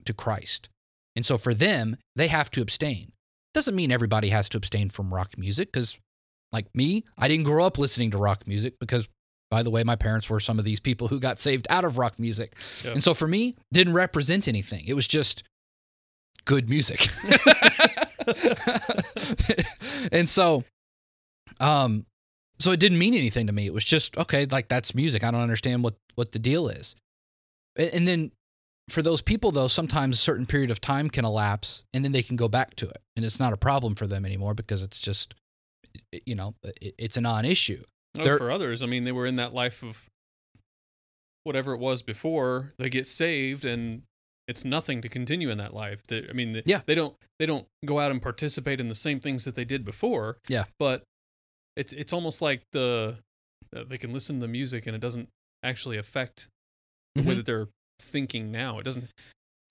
to 0.06 0.12
christ. 0.12 0.68
And 1.16 1.24
so 1.24 1.38
for 1.38 1.54
them 1.54 1.96
they 2.16 2.26
have 2.28 2.50
to 2.52 2.62
abstain. 2.62 3.12
Doesn't 3.54 3.74
mean 3.76 3.92
everybody 3.92 4.30
has 4.30 4.48
to 4.50 4.56
abstain 4.58 4.90
from 4.90 5.14
rock 5.14 5.38
music 5.38 5.70
because 5.72 5.98
like 6.52 6.66
me 6.74 7.04
i 7.16 7.28
didn't 7.28 7.44
grow 7.44 7.64
up 7.64 7.78
listening 7.78 8.10
to 8.10 8.18
rock 8.18 8.46
music 8.46 8.74
because 8.80 9.08
by 9.50 9.62
the 9.64 9.70
way 9.70 9.82
my 9.82 9.96
parents 9.96 10.30
were 10.30 10.38
some 10.40 10.58
of 10.60 10.64
these 10.64 10.78
people 10.78 11.08
who 11.08 11.18
got 11.18 11.36
saved 11.38 11.66
out 11.70 11.84
of 11.84 11.98
rock 11.98 12.18
music. 12.20 12.54
And 12.92 13.02
so 13.02 13.14
for 13.14 13.26
me 13.26 13.56
didn't 13.72 13.94
represent 13.94 14.46
anything. 14.46 14.84
It 14.86 14.94
was 14.94 15.08
just 15.08 15.42
good 16.44 16.68
music. 16.70 17.08
And 20.12 20.28
so 20.28 20.64
um 21.60 22.06
so 22.58 22.72
it 22.72 22.80
didn't 22.80 22.98
mean 22.98 23.14
anything 23.14 23.46
to 23.46 23.52
me. 23.52 23.66
It 23.66 23.74
was 23.74 23.84
just 23.84 24.16
okay 24.18 24.46
like 24.46 24.68
that's 24.68 24.94
music. 24.94 25.24
I 25.24 25.30
don't 25.30 25.40
understand 25.42 25.82
what 25.82 25.94
what 26.14 26.32
the 26.32 26.38
deal 26.38 26.68
is. 26.68 26.94
And 27.76 28.06
then 28.06 28.32
for 28.88 29.02
those 29.02 29.22
people 29.22 29.50
though 29.52 29.68
sometimes 29.68 30.16
a 30.16 30.20
certain 30.20 30.46
period 30.46 30.70
of 30.70 30.80
time 30.80 31.10
can 31.10 31.24
elapse 31.24 31.84
and 31.92 32.04
then 32.04 32.12
they 32.12 32.22
can 32.22 32.36
go 32.36 32.48
back 32.48 32.74
to 32.76 32.88
it. 32.88 32.98
And 33.16 33.24
it's 33.24 33.38
not 33.40 33.52
a 33.52 33.56
problem 33.56 33.94
for 33.94 34.06
them 34.06 34.24
anymore 34.24 34.54
because 34.54 34.82
it's 34.82 34.98
just 34.98 35.34
you 36.26 36.34
know 36.34 36.54
it- 36.80 36.94
it's 36.98 37.16
a 37.16 37.20
non-issue. 37.20 37.82
No, 38.16 38.24
There- 38.24 38.38
for 38.38 38.50
others, 38.50 38.82
I 38.82 38.86
mean, 38.86 39.04
they 39.04 39.12
were 39.12 39.26
in 39.26 39.36
that 39.36 39.54
life 39.54 39.82
of 39.82 40.08
whatever 41.44 41.72
it 41.74 41.78
was 41.78 42.02
before. 42.02 42.70
They 42.78 42.88
get 42.90 43.06
saved, 43.06 43.64
and 43.64 44.02
it's 44.50 44.64
nothing 44.64 45.00
to 45.02 45.08
continue 45.08 45.48
in 45.50 45.58
that 45.58 45.72
life. 45.72 46.00
They, 46.08 46.26
I 46.28 46.32
mean, 46.32 46.52
they, 46.52 46.62
Yeah. 46.66 46.80
they 46.86 46.94
don't 46.94 47.14
they 47.38 47.46
don't 47.46 47.66
go 47.84 47.98
out 48.00 48.10
and 48.10 48.20
participate 48.20 48.80
in 48.80 48.88
the 48.88 48.94
same 48.94 49.20
things 49.20 49.44
that 49.46 49.54
they 49.54 49.64
did 49.64 49.84
before. 49.84 50.36
Yeah. 50.48 50.64
but 50.78 51.02
it's 51.76 51.92
it's 51.92 52.12
almost 52.12 52.42
like 52.42 52.62
the 52.72 53.16
uh, 53.74 53.84
they 53.88 53.96
can 53.98 54.12
listen 54.12 54.36
to 54.36 54.40
the 54.40 54.48
music, 54.48 54.86
and 54.86 54.94
it 54.96 55.00
doesn't 55.00 55.28
actually 55.62 55.96
affect 55.96 56.48
the 57.14 57.22
way 57.22 57.32
Mhm. 57.34 57.36
that 57.36 57.46
they're 57.46 57.68
thinking 58.00 58.50
now. 58.50 58.78
It 58.80 58.82
doesn't. 58.84 59.08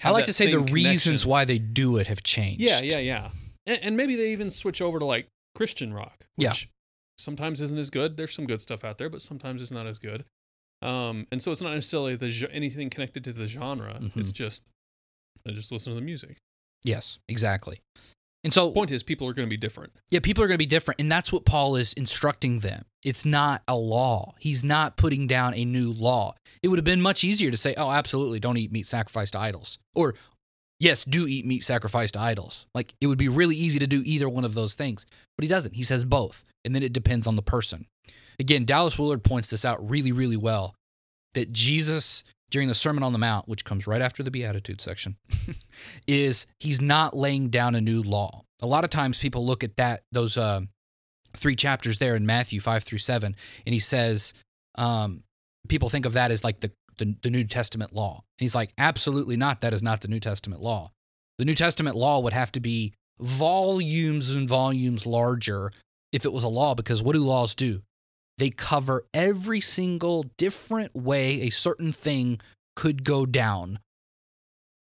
i 0.03 0.11
like 0.11 0.25
to 0.25 0.33
say 0.33 0.49
the 0.49 0.59
reasons 0.59 1.03
connection. 1.23 1.29
why 1.29 1.45
they 1.45 1.59
do 1.59 1.97
it 1.97 2.07
have 2.07 2.23
changed 2.23 2.61
Yeah, 2.61 2.79
yeah, 2.81 2.99
yeah. 2.99 3.31
And, 3.65 3.79
and 3.83 3.97
maybe 3.97 4.15
they 4.15 4.31
even 4.31 4.49
switch 4.49 4.81
over 4.81 4.97
to 4.99 5.05
like 5.05 5.27
Christian 5.55 5.93
rock, 5.93 6.25
Yeah. 6.37 6.51
which 6.51 6.69
sometimes 7.17 7.59
isn't 7.59 7.77
as 7.77 7.89
good. 7.89 8.15
There's 8.15 8.33
some 8.33 8.45
good 8.47 8.61
stuff 8.61 8.85
out 8.85 8.97
there, 8.97 9.09
but 9.09 9.21
sometimes 9.21 9.61
it's 9.61 9.71
not 9.71 9.85
as 9.87 9.99
good. 9.99 10.23
Um, 10.81 11.27
and 11.31 11.41
so 11.41 11.51
it's 11.51 11.61
not 11.61 11.73
necessarily 11.73 12.15
the 12.15 12.49
anything 12.51 12.89
connected 12.89 13.23
to 13.25 13.33
the 13.33 13.47
genre. 13.47 13.99
Mhm. 14.01 14.17
It's 14.17 14.31
just 14.31 14.63
I 15.47 15.51
just 15.51 15.71
listen 15.71 15.91
to 15.93 15.95
the 15.95 16.05
music. 16.05 16.37
yes 16.85 17.19
exactly 17.27 17.79
and 18.43 18.53
so 18.53 18.71
Point 18.71 18.91
is, 18.91 19.03
people 19.03 19.27
are 19.27 19.33
going 19.33 19.45
to 19.45 19.49
be 19.49 19.57
different. 19.57 19.91
Yeah, 20.09 20.21
people 20.21 20.41
are 20.41 20.47
going 20.47 20.55
to 20.55 20.59
be 20.59 20.65
different. 20.65 21.01
And 21.01 21.11
that's 21.11 21.29
what 21.33 21.43
Paul 21.43 21.75
is 21.75 21.91
instructing 21.91 22.61
them. 22.61 22.85
It's 23.03 23.25
not 23.25 23.63
a 23.67 23.75
law. 23.75 24.33
He's 24.39 24.63
not 24.63 24.95
putting 24.95 25.27
down 25.27 25.53
a 25.55 25.65
new 25.65 25.91
law. 25.91 26.35
It 26.63 26.69
would 26.69 26.79
have 26.79 26.85
been 26.85 27.01
much 27.01 27.25
easier 27.25 27.51
to 27.51 27.57
say, 27.57 27.73
oh, 27.75 27.91
absolutely, 27.91 28.39
don't 28.39 28.55
eat 28.55 28.71
meat 28.71 28.87
sacrificed 28.87 29.33
to 29.33 29.39
idols. 29.39 29.77
Or, 29.93 30.15
yes, 30.79 31.03
do 31.03 31.27
eat 31.27 31.45
meat 31.45 31.65
sacrificed 31.65 32.13
to 32.13 32.21
idols. 32.21 32.65
Like, 32.73 32.93
it 33.01 33.07
would 33.07 33.17
be 33.17 33.27
really 33.27 33.57
easy 33.57 33.77
to 33.79 33.87
do 33.87 34.01
either 34.05 34.29
one 34.29 34.45
of 34.45 34.53
those 34.53 34.73
things. 34.73 35.05
But 35.37 35.43
he 35.43 35.49
doesn't. 35.49 35.75
He 35.75 35.83
says 35.83 36.05
both. 36.05 36.45
And 36.63 36.73
then 36.73 36.81
it 36.81 36.93
depends 36.93 37.27
on 37.27 37.35
the 37.35 37.41
person. 37.41 37.87
Again, 38.39 38.65
Dallas 38.65 38.97
Willard 38.97 39.23
points 39.23 39.49
this 39.49 39.65
out 39.65 39.87
really, 39.89 40.11
really 40.11 40.37
well 40.37 40.75
that 41.33 41.51
Jesus, 41.51 42.23
during 42.49 42.67
the 42.67 42.75
Sermon 42.75 43.03
on 43.03 43.13
the 43.13 43.19
Mount, 43.19 43.47
which 43.47 43.65
comes 43.65 43.85
right 43.85 44.01
after 44.01 44.23
the 44.23 44.31
Beatitude 44.31 44.81
section, 44.81 45.17
is 46.07 46.47
he's 46.59 46.81
not 46.81 47.15
laying 47.15 47.49
down 47.49 47.75
a 47.75 47.81
new 47.81 48.01
law. 48.01 48.43
A 48.61 48.67
lot 48.67 48.83
of 48.83 48.89
times 48.89 49.19
people 49.19 49.45
look 49.45 49.63
at 49.63 49.75
that, 49.77 50.03
those 50.11 50.37
uh, 50.37 50.61
three 51.35 51.55
chapters 51.55 51.99
there 51.99 52.15
in 52.15 52.25
Matthew 52.25 52.59
5 52.59 52.83
through 52.83 52.97
7, 52.99 53.35
and 53.65 53.73
he 53.73 53.79
says, 53.79 54.33
um, 54.75 55.23
people 55.67 55.89
think 55.89 56.05
of 56.05 56.13
that 56.13 56.31
as 56.31 56.43
like 56.43 56.61
the, 56.61 56.71
the, 56.97 57.15
the 57.21 57.29
New 57.29 57.43
Testament 57.43 57.93
law. 57.93 58.23
And 58.39 58.43
he's 58.43 58.55
like, 58.55 58.71
absolutely 58.77 59.37
not. 59.37 59.61
That 59.61 59.73
is 59.73 59.83
not 59.83 60.01
the 60.01 60.07
New 60.07 60.19
Testament 60.19 60.61
law. 60.61 60.91
The 61.37 61.45
New 61.45 61.55
Testament 61.55 61.95
law 61.95 62.19
would 62.19 62.33
have 62.33 62.51
to 62.53 62.59
be 62.59 62.93
volumes 63.19 64.31
and 64.31 64.47
volumes 64.47 65.05
larger 65.05 65.71
if 66.11 66.25
it 66.25 66.33
was 66.33 66.43
a 66.43 66.49
law, 66.49 66.73
because 66.73 67.01
what 67.01 67.13
do 67.13 67.19
laws 67.19 67.53
do? 67.53 67.81
They 68.39 68.49
cover 68.49 69.05
every 69.13 69.61
single 69.61 70.23
different 70.37 70.95
way 70.95 71.41
a 71.41 71.49
certain 71.49 71.91
thing 71.91 72.39
could 72.75 73.03
go 73.03 73.25
down. 73.25 73.79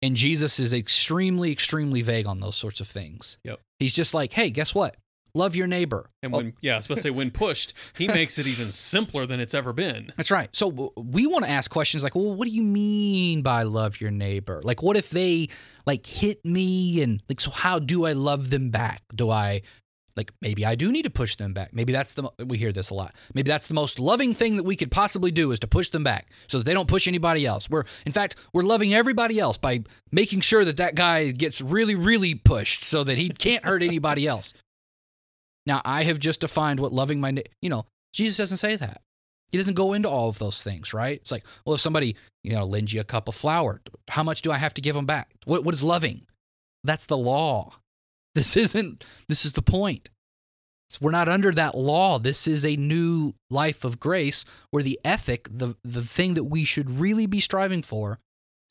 And 0.02 0.16
Jesus 0.16 0.60
is 0.60 0.74
extremely, 0.74 1.52
extremely 1.52 2.02
vague 2.02 2.26
on 2.28 2.40
those 2.40 2.56
sorts 2.56 2.82
of 2.82 2.88
things. 2.88 3.38
Yep. 3.44 3.60
He's 3.80 3.94
just 3.94 4.14
like, 4.14 4.34
hey, 4.34 4.50
guess 4.50 4.76
what? 4.76 4.98
Love 5.34 5.56
your 5.56 5.68
neighbor. 5.68 6.10
And 6.24 6.34
Oh, 6.34 6.38
when 6.38 6.54
yeah, 6.62 6.74
I 6.74 6.76
was 6.78 6.86
supposed 6.86 7.00
to 7.00 7.04
say 7.04 7.10
when 7.10 7.30
pushed, 7.30 7.74
he 7.98 8.08
makes 8.20 8.38
it 8.38 8.48
even 8.48 8.72
simpler 8.72 9.26
than 9.26 9.40
it's 9.40 9.54
ever 9.54 9.74
been. 9.74 10.12
That's 10.16 10.32
right. 10.32 10.48
So 10.56 10.94
we 10.96 11.28
want 11.28 11.44
to 11.46 11.52
ask 11.52 11.70
questions 11.70 12.04
like, 12.04 12.16
well, 12.16 12.34
what 12.34 12.48
do 12.48 12.54
you 12.54 12.64
mean 12.64 13.42
by 13.42 13.64
love 13.64 14.00
your 14.00 14.12
neighbor? 14.12 14.62
Like, 14.64 14.82
what 14.82 14.96
if 14.96 15.10
they 15.10 15.50
like 15.86 16.06
hit 16.06 16.44
me 16.46 17.02
and 17.02 17.22
like, 17.28 17.42
so 17.42 17.52
how 17.52 17.80
do 17.80 18.06
I 18.06 18.14
love 18.14 18.50
them 18.50 18.70
back? 18.70 19.02
Do 19.14 19.30
I 19.30 19.62
like 20.16 20.32
maybe 20.42 20.66
I 20.66 20.76
do 20.76 20.92
need 20.92 21.04
to 21.04 21.10
push 21.10 21.36
them 21.36 21.54
back? 21.54 21.74
Maybe 21.74 21.92
that's 21.92 22.14
the 22.14 22.30
we 22.46 22.58
hear 22.58 22.72
this 22.72 22.90
a 22.90 22.94
lot. 22.94 23.14
Maybe 23.34 23.50
that's 23.50 23.68
the 23.68 23.74
most 23.74 24.00
loving 24.00 24.34
thing 24.34 24.58
that 24.58 24.64
we 24.64 24.76
could 24.76 24.92
possibly 24.92 25.32
do 25.32 25.52
is 25.52 25.60
to 25.60 25.68
push 25.68 25.90
them 25.90 26.04
back 26.04 26.30
so 26.48 26.58
that 26.58 26.64
they 26.64 26.74
don't 26.74 26.88
push 26.88 27.08
anybody 27.08 27.46
else. 27.46 27.70
We're 27.70 27.84
in 28.06 28.12
fact 28.12 28.36
we're 28.54 28.64
loving 28.64 28.94
everybody 28.94 29.40
else 29.40 29.58
by 29.58 29.84
making 30.12 30.42
sure 30.42 30.64
that 30.66 30.78
that 30.78 30.96
guy 30.96 31.32
gets 31.32 31.62
really 31.62 31.96
really 31.96 32.36
pushed 32.36 32.84
so 32.84 33.04
that 33.04 33.18
he 33.18 33.30
can't 33.30 33.66
hurt 33.66 33.84
anybody 33.84 34.28
else. 34.28 34.54
Now 35.66 35.82
I 35.84 36.04
have 36.04 36.20
just 36.20 36.42
defined 36.42 36.80
what 36.80 36.94
loving 36.94 37.20
my 37.20 37.44
you 37.62 37.70
know 37.70 37.86
Jesus 38.14 38.38
doesn't 38.38 38.58
say 38.58 38.76
that. 38.78 39.02
He 39.52 39.58
doesn't 39.58 39.76
go 39.76 39.94
into 39.94 40.10
all 40.10 40.30
of 40.30 40.40
those 40.40 40.64
things, 40.64 40.94
right? 40.94 41.18
It's 41.18 41.32
like, 41.32 41.46
well, 41.66 41.76
if 41.76 41.82
somebody, 41.82 42.16
you 42.44 42.54
know, 42.54 42.66
lends 42.66 42.92
you 42.92 43.00
a 43.00 43.06
cup 43.06 43.28
of 43.28 43.36
flour, 43.36 43.82
how 44.10 44.24
much 44.24 44.42
do 44.42 44.52
I 44.52 44.58
have 44.58 44.74
to 44.74 44.82
give 44.82 44.96
them 44.96 45.06
back? 45.06 45.30
What, 45.46 45.64
what 45.64 45.74
is 45.74 45.84
loving? 45.84 46.26
That's 46.84 47.06
the 47.06 47.18
law. 47.18 47.74
This 48.36 48.56
isn't, 48.58 49.04
this 49.28 49.46
is 49.46 49.54
the 49.54 49.62
point. 49.62 50.10
We're 51.02 51.12
not 51.12 51.28
under 51.28 51.52
that 51.54 51.76
law. 51.76 52.20
This 52.20 52.48
is 52.48 52.64
a 52.66 52.76
new 52.76 53.34
life 53.50 53.84
of 53.84 54.00
grace 54.00 54.46
where 54.72 54.84
the 54.84 55.00
ethic, 55.04 55.48
the, 55.50 55.76
the 55.84 56.02
thing 56.04 56.36
that 56.36 56.44
we 56.46 56.64
should 56.64 57.00
really 57.00 57.26
be 57.26 57.40
striving 57.40 57.82
for, 57.82 58.20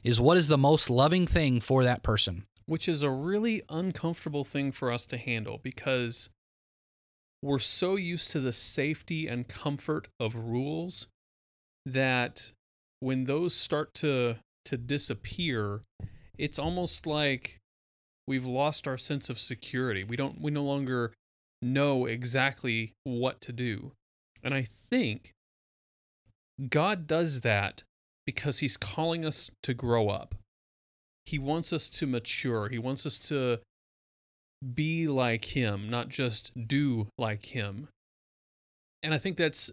is 0.02 0.20
what 0.20 0.36
is 0.36 0.48
the 0.48 0.56
most 0.58 0.88
loving 0.90 1.26
thing 1.26 1.60
for 1.60 1.82
that 1.82 2.02
person. 2.02 2.44
which 2.66 2.88
is 2.88 3.02
a 3.02 3.10
really 3.10 3.62
uncomfortable 3.68 4.44
thing 4.44 4.72
for 4.72 4.90
us 4.90 5.04
to 5.06 5.18
handle 5.18 5.58
because 5.62 6.30
we're 7.42 7.58
so 7.58 7.96
used 7.96 8.30
to 8.30 8.40
the 8.40 8.52
safety 8.54 9.26
and 9.28 9.48
comfort 9.48 10.08
of 10.18 10.34
rules 10.34 11.08
that 11.84 12.52
when 13.00 13.24
those 13.24 13.54
start 13.54 13.92
to 13.94 14.36
to 14.64 14.78
disappear 14.78 15.82
it's 16.38 16.58
almost 16.58 17.06
like 17.06 17.60
we've 18.26 18.46
lost 18.46 18.86
our 18.88 18.96
sense 18.98 19.28
of 19.30 19.38
security 19.38 20.02
we 20.04 20.16
don't 20.16 20.40
we 20.40 20.50
no 20.50 20.62
longer 20.62 21.12
know 21.62 22.06
exactly 22.06 22.92
what 23.04 23.40
to 23.40 23.52
do 23.52 23.92
and 24.42 24.54
i 24.54 24.62
think 24.62 25.32
god 26.68 27.06
does 27.06 27.40
that 27.40 27.82
because 28.26 28.58
he's 28.58 28.76
calling 28.76 29.24
us 29.24 29.50
to 29.62 29.74
grow 29.74 30.08
up 30.08 30.34
he 31.26 31.38
wants 31.38 31.72
us 31.72 31.88
to 31.88 32.06
mature. 32.06 32.68
He 32.68 32.78
wants 32.78 33.06
us 33.06 33.18
to 33.30 33.60
be 34.74 35.08
like 35.08 35.56
him, 35.56 35.88
not 35.88 36.10
just 36.10 36.52
do 36.66 37.08
like 37.16 37.46
him. 37.46 37.88
And 39.02 39.14
I 39.14 39.16
think 39.18 39.38
that's 39.38 39.70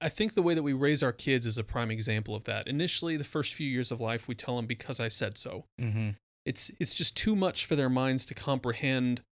I- 0.00 0.08
think 0.08 0.34
the 0.34 0.42
way 0.42 0.54
that 0.54 0.64
we 0.64 0.72
raise 0.72 1.04
our 1.04 1.12
kids 1.12 1.46
is 1.46 1.56
a 1.56 1.62
prime 1.62 1.92
example 1.92 2.34
of 2.34 2.44
that. 2.44 2.66
Initially, 2.66 3.16
the 3.16 3.22
first 3.22 3.54
few 3.54 3.68
years 3.68 3.92
of 3.92 4.00
life, 4.00 4.26
we 4.26 4.34
tell 4.34 4.56
them 4.56 4.66
because 4.66 4.98
I 4.98 5.06
said 5.06 5.38
so. 5.38 5.66
Mm-hmm. 5.80 6.10
It's 6.46 6.70
it's 6.78 6.94
just 6.94 7.16
too 7.16 7.34
much 7.34 7.64
for 7.64 7.76
their 7.76 7.88
minds 7.88 8.24
to 8.26 8.34
comprehend 8.34 9.22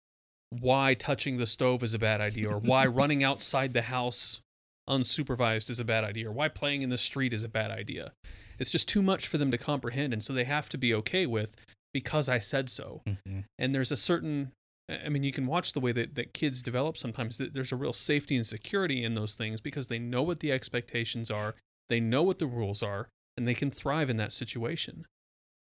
why 0.51 0.95
touching 0.95 1.39
the 1.39 1.47
stove 1.47 1.83
is 1.83 1.95
a 1.95 1.99
bad 1.99 2.21
idea 2.21 2.51
or 2.51 2.59
why 2.59 2.87
running 3.01 3.25
outside 3.25 3.75
the 3.75 3.83
house 3.83 4.41
unsupervised 4.89 5.71
is 5.71 5.81
a 5.81 5.85
bad 5.85 6.05
idea 6.05 6.29
or 6.29 6.33
why 6.33 6.49
playing 6.49 6.83
in 6.83 6.91
the 6.91 6.99
street 6.99 7.33
is 7.33 7.45
a 7.45 7.49
bad 7.49 7.71
idea. 7.71 8.13
It's 8.59 8.71
just 8.71 8.89
too 8.89 9.03
much 9.03 9.27
for 9.27 9.39
them 9.39 9.51
to 9.51 9.59
comprehend. 9.59 10.13
And 10.13 10.23
so 10.23 10.33
they 10.33 10.45
have 10.45 10.69
to 10.71 10.79
be 10.79 10.95
okay 10.95 11.27
with 11.27 11.57
because 11.93 12.29
I 12.29 12.39
said 12.39 12.69
so. 12.69 13.03
Mm-hmm. 13.07 13.41
And 13.59 13.75
there's 13.75 13.93
a 13.93 13.97
certain, 13.97 14.53
I 14.89 15.09
mean, 15.09 15.23
you 15.23 15.33
can 15.33 15.47
watch 15.47 15.73
the 15.73 15.81
way 15.81 15.93
that, 15.93 16.15
that 16.17 16.35
kids 16.35 16.63
develop 16.63 16.97
sometimes. 16.97 17.39
There's 17.39 17.73
a 17.73 17.77
real 17.77 17.93
safety 17.93 18.37
and 18.37 18.47
security 18.47 19.05
in 19.05 19.15
those 19.15 19.35
things 19.37 19.61
because 19.61 19.89
they 19.89 19.99
know 19.99 20.23
what 20.23 20.41
the 20.41 20.53
expectations 20.53 21.31
are, 21.31 21.55
they 21.89 22.01
know 22.01 22.23
what 22.23 22.39
the 22.39 22.47
rules 22.47 22.83
are, 22.83 23.09
and 23.37 23.47
they 23.47 23.55
can 23.55 23.71
thrive 23.71 24.11
in 24.11 24.17
that 24.19 24.33
situation. 24.33 25.07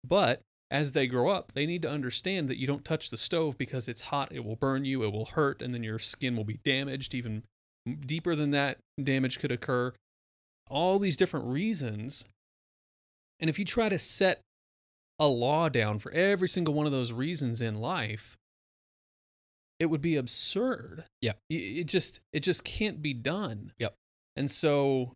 But 0.07 0.41
as 0.71 0.91
they 0.91 1.07
grow 1.07 1.29
up, 1.29 1.53
they 1.53 1.65
need 1.65 1.81
to 1.81 1.89
understand 1.89 2.47
that 2.49 2.59
you 2.59 2.67
don't 2.67 2.85
touch 2.85 3.09
the 3.09 3.17
stove 3.17 3.57
because 3.57 3.87
it's 3.87 4.01
hot, 4.01 4.31
it 4.31 4.45
will 4.45 4.55
burn 4.55 4.85
you, 4.85 5.03
it 5.03 5.11
will 5.11 5.25
hurt, 5.25 5.61
and 5.61 5.73
then 5.73 5.83
your 5.83 5.99
skin 5.99 6.35
will 6.35 6.43
be 6.43 6.59
damaged. 6.63 7.15
Even 7.15 7.43
deeper 8.05 8.35
than 8.35 8.51
that, 8.51 8.77
damage 9.01 9.39
could 9.39 9.51
occur. 9.51 9.93
All 10.69 10.99
these 10.99 11.17
different 11.17 11.47
reasons. 11.47 12.25
And 13.39 13.49
if 13.49 13.57
you 13.57 13.65
try 13.65 13.89
to 13.89 13.97
set 13.97 14.41
a 15.17 15.27
law 15.27 15.69
down 15.69 15.99
for 15.99 16.11
every 16.11 16.47
single 16.47 16.73
one 16.73 16.85
of 16.85 16.91
those 16.91 17.11
reasons 17.11 17.61
in 17.61 17.81
life, 17.81 18.37
it 19.79 19.87
would 19.87 20.01
be 20.01 20.15
absurd. 20.15 21.05
Yeah. 21.21 21.33
It 21.49 21.85
just 21.85 22.21
it 22.33 22.41
just 22.41 22.63
can't 22.63 23.01
be 23.01 23.13
done. 23.13 23.71
Yep. 23.79 23.95
And 24.35 24.51
so 24.51 25.13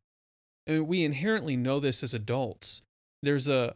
I 0.68 0.72
mean, 0.72 0.88
we 0.88 1.04
inherently 1.04 1.58
know 1.58 1.80
this 1.80 2.02
as 2.02 2.14
adults. 2.14 2.82
There's 3.22 3.48
a 3.48 3.76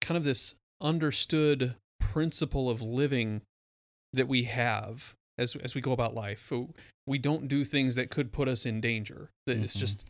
kind 0.00 0.16
of 0.16 0.24
this 0.24 0.54
understood 0.82 1.76
principle 2.00 2.68
of 2.68 2.82
living 2.82 3.40
that 4.12 4.28
we 4.28 4.42
have 4.44 5.14
as 5.38 5.56
as 5.56 5.74
we 5.74 5.80
go 5.80 5.92
about 5.92 6.14
life. 6.14 6.52
We 7.06 7.18
don't 7.18 7.48
do 7.48 7.64
things 7.64 7.94
that 7.94 8.10
could 8.10 8.32
put 8.32 8.48
us 8.48 8.66
in 8.66 8.80
danger. 8.80 9.30
It's 9.46 9.74
Mhm. 9.74 9.78
just 9.80 10.04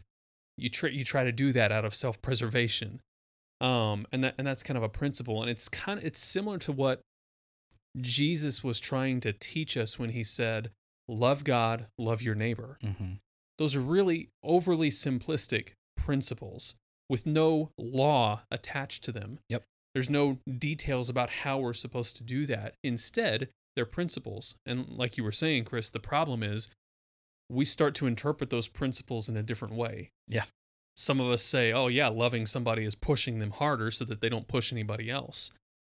you 0.57 0.69
try 0.69 0.89
you 0.91 1.05
try 1.05 1.23
to 1.25 1.33
do 1.33 1.53
that 1.53 1.71
out 1.71 1.85
of 1.85 1.95
self 1.95 2.21
preservation, 2.21 3.01
um, 3.61 4.07
and 4.11 4.25
that 4.25 4.35
and 4.39 4.47
that's 4.47 4.63
kind 4.63 4.77
of 4.77 4.83
a 4.83 4.89
principle. 4.89 5.41
And 5.41 5.51
it's 5.51 5.69
kind 5.69 5.99
of 5.99 6.05
it's 6.05 6.19
similar 6.19 6.59
to 6.59 6.73
what 6.73 7.01
Jesus 8.01 8.65
was 8.65 8.81
trying 8.81 9.21
to 9.21 9.33
teach 9.33 9.77
us 9.77 9.99
when 9.99 10.11
he 10.11 10.25
said, 10.25 10.73
"Love 11.09 11.45
God, 11.45 11.89
love 11.99 12.23
your 12.23 12.35
neighbor." 12.35 12.79
Mm-hmm. 12.83 13.15
Those 13.59 13.77
are 13.77 13.81
really 13.81 14.31
overly 14.43 14.91
simplistic 14.91 15.75
principles 15.97 16.75
with 17.09 17.27
no 17.27 17.71
law 17.79 18.43
attached 18.51 19.05
to 19.05 19.13
them. 19.13 19.39
Yep. 19.49 19.65
There's 19.95 20.11
no 20.11 20.39
details 20.59 21.11
about 21.11 21.31
how 21.31 21.59
we're 21.59 21.73
supposed 21.75 22.17
to 22.17 22.23
do 22.23 22.47
that. 22.47 22.75
Instead, 22.83 23.49
they're 23.77 23.85
principles. 23.85 24.57
And 24.65 24.89
like 24.89 25.17
you 25.17 25.25
were 25.25 25.33
saying, 25.33 25.65
Chris, 25.65 25.91
the 25.91 26.01
problem 26.01 26.43
is 26.43 26.69
we 27.51 27.65
start 27.65 27.95
to 27.97 28.07
interpret 28.07 28.51
those 28.51 28.69
principles 28.69 29.29
in 29.29 29.37
a 29.37 29.43
different 29.43 29.75
way. 29.75 30.11
Yeah. 30.27 30.45
Some 30.97 31.21
of 31.21 31.31
us 31.31 31.43
say, 31.43 31.73
oh, 31.73 31.89
yeah, 31.89 32.09
loving 32.09 32.47
somebody 32.47 32.85
is 32.85 32.95
pushing 32.95 33.39
them 33.39 33.51
harder 33.51 33.91
so 33.91 34.05
that 34.07 34.21
they 34.21 34.29
don't 34.29 34.49
push 34.49 34.73
anybody 34.73 35.11
else. 35.11 35.51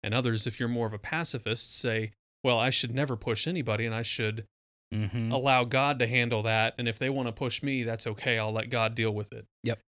And 0.02 0.12
others, 0.14 0.46
if 0.46 0.58
you're 0.60 0.68
more 0.68 0.86
of 0.86 0.92
a 0.92 0.98
pacifist, 0.98 1.76
say, 1.78 2.12
well, 2.42 2.58
I 2.58 2.70
should 2.70 2.94
never 2.94 3.16
push 3.16 3.46
anybody 3.46 3.86
and 3.86 3.94
I 3.94 4.02
should 4.02 4.44
Mm-hmm. 4.92 5.32
allow 5.32 5.64
God 5.64 5.98
to 5.98 6.06
handle 6.06 6.44
that. 6.44 6.74
And 6.78 6.86
if 6.86 7.00
they 7.00 7.10
want 7.10 7.26
to 7.26 7.32
push 7.32 7.64
me, 7.64 7.82
that's 7.82 8.06
okay. 8.06 8.38
I'll 8.38 8.52
let 8.52 8.70
God 8.70 8.94
deal 8.94 9.10
with 9.10 9.32
it. 9.32 9.44
Yep. 9.64 9.80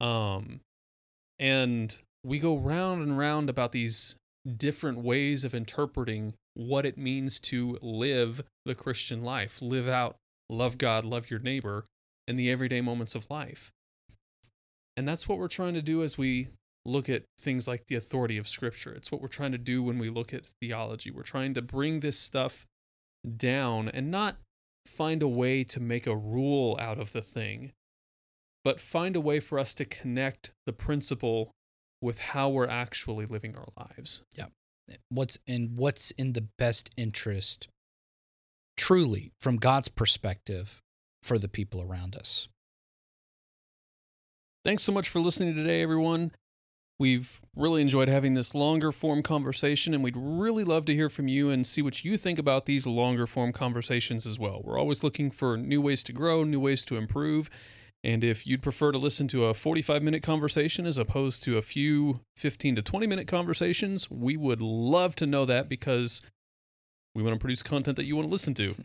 Um, 0.00 0.60
and 1.38 1.94
we 2.24 2.38
go 2.38 2.56
round 2.56 3.02
and 3.02 3.18
round 3.18 3.50
about 3.50 3.72
these 3.72 4.16
different 4.56 4.98
ways 4.98 5.44
of 5.44 5.54
interpreting 5.54 6.34
what 6.54 6.86
it 6.86 6.96
means 6.96 7.38
to 7.40 7.78
live 7.82 8.42
the 8.64 8.74
Christian 8.74 9.22
life, 9.22 9.60
live 9.60 9.88
out, 9.88 10.16
love 10.48 10.78
God, 10.78 11.04
love 11.04 11.30
your 11.30 11.40
neighbor 11.40 11.86
in 12.26 12.36
the 12.36 12.50
everyday 12.50 12.80
moments 12.80 13.14
of 13.14 13.30
life. 13.30 13.70
And 14.96 15.06
that's 15.06 15.28
what 15.28 15.38
we're 15.38 15.48
trying 15.48 15.74
to 15.74 15.82
do 15.82 16.02
as 16.02 16.16
we 16.16 16.48
look 16.86 17.08
at 17.08 17.24
things 17.38 17.66
like 17.66 17.86
the 17.86 17.96
authority 17.96 18.38
of 18.38 18.48
Scripture. 18.48 18.92
It's 18.92 19.10
what 19.10 19.20
we're 19.20 19.28
trying 19.28 19.52
to 19.52 19.58
do 19.58 19.82
when 19.82 19.98
we 19.98 20.10
look 20.10 20.32
at 20.32 20.46
theology. 20.60 21.10
We're 21.10 21.22
trying 21.22 21.54
to 21.54 21.62
bring 21.62 22.00
this 22.00 22.18
stuff 22.18 22.66
down 23.36 23.88
and 23.88 24.10
not 24.10 24.36
find 24.86 25.22
a 25.22 25.28
way 25.28 25.64
to 25.64 25.80
make 25.80 26.06
a 26.06 26.16
rule 26.16 26.78
out 26.80 26.98
of 26.98 27.12
the 27.12 27.22
thing, 27.22 27.72
but 28.64 28.80
find 28.80 29.16
a 29.16 29.20
way 29.20 29.40
for 29.40 29.58
us 29.58 29.74
to 29.74 29.84
connect 29.84 30.52
the 30.66 30.72
principle 30.72 31.52
with 32.04 32.18
how 32.18 32.50
we're 32.50 32.68
actually 32.68 33.26
living 33.26 33.56
our 33.56 33.68
lives. 33.76 34.22
Yeah. 34.36 34.46
What's 35.08 35.38
and 35.48 35.76
what's 35.76 36.10
in 36.12 36.34
the 36.34 36.46
best 36.58 36.90
interest 36.96 37.68
truly 38.76 39.32
from 39.40 39.56
God's 39.56 39.88
perspective 39.88 40.82
for 41.22 41.38
the 41.38 41.48
people 41.48 41.80
around 41.80 42.14
us. 42.14 42.48
Thanks 44.62 44.82
so 44.82 44.92
much 44.92 45.08
for 45.08 45.20
listening 45.20 45.54
today, 45.56 45.82
everyone. 45.82 46.32
We've 46.98 47.40
really 47.56 47.82
enjoyed 47.82 48.08
having 48.08 48.34
this 48.34 48.54
longer 48.54 48.92
form 48.92 49.22
conversation, 49.22 49.94
and 49.94 50.04
we'd 50.04 50.16
really 50.16 50.64
love 50.64 50.84
to 50.86 50.94
hear 50.94 51.08
from 51.08 51.28
you 51.28 51.50
and 51.50 51.66
see 51.66 51.82
what 51.82 52.04
you 52.04 52.16
think 52.16 52.38
about 52.38 52.66
these 52.66 52.86
longer 52.86 53.26
form 53.26 53.52
conversations 53.52 54.26
as 54.26 54.38
well. 54.38 54.60
We're 54.62 54.78
always 54.78 55.02
looking 55.02 55.30
for 55.30 55.56
new 55.56 55.80
ways 55.80 56.02
to 56.04 56.12
grow, 56.12 56.44
new 56.44 56.60
ways 56.60 56.84
to 56.86 56.96
improve. 56.96 57.50
And 58.04 58.22
if 58.22 58.46
you'd 58.46 58.62
prefer 58.62 58.92
to 58.92 58.98
listen 58.98 59.26
to 59.28 59.46
a 59.46 59.54
45 59.54 60.02
minute 60.02 60.22
conversation 60.22 60.84
as 60.86 60.98
opposed 60.98 61.42
to 61.44 61.56
a 61.56 61.62
few 61.62 62.20
15 62.36 62.76
to 62.76 62.82
20 62.82 63.06
minute 63.06 63.26
conversations, 63.26 64.10
we 64.10 64.36
would 64.36 64.60
love 64.60 65.16
to 65.16 65.26
know 65.26 65.46
that 65.46 65.70
because 65.70 66.20
we 67.14 67.22
want 67.22 67.34
to 67.34 67.40
produce 67.40 67.62
content 67.62 67.96
that 67.96 68.04
you 68.04 68.14
want 68.14 68.28
to 68.28 68.32
listen 68.32 68.54
to. 68.54 68.74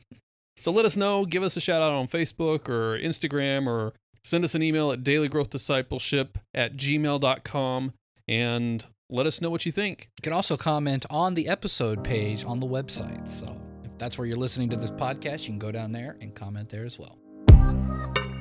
So 0.61 0.74
let 0.74 0.84
us 0.84 0.97
know. 0.97 1.26
Give 1.26 1.41
us 1.41 1.55
a 1.55 1.61
shout 1.61 1.82
out 1.82 1.93
on 1.93 2.09
Facebook 2.09 2.67
or 2.67 2.99
Instagram 2.99 3.65
or 3.65 3.93
send 4.26 4.43
us 4.43 4.55
an 4.55 4.61
email 4.61 4.91
at 4.91 5.03
dailygrowthdiscipleship 5.03 6.32
at 6.53 6.76
gmail.com 6.76 7.93
and 8.28 8.86
let 9.09 9.26
us 9.26 9.39
know 9.39 9.49
what 9.49 9.65
you 9.65 9.72
think. 9.72 10.09
You 10.17 10.22
can 10.22 10.34
also 10.34 10.57
comment 10.57 11.05
on 11.09 11.36
the 11.36 11.47
episode 11.47 12.03
page 12.03 12.43
on 12.43 12.59
the 12.59 12.67
website. 12.67 13.32
So 13.32 13.57
if 13.86 13.97
that's 13.97 14.17
where 14.17 14.28
you're 14.28 14.36
listening 14.36 14.70
to 14.72 14.76
this 14.76 14.91
podcast, 14.91 15.43
you 15.43 15.51
can 15.51 15.59
go 15.59 15.72
down 15.72 15.93
there 15.93 16.17
and 16.20 16.36
comment 16.36 16.67
there 16.70 16.84
as 16.84 16.99
well. 16.99 17.17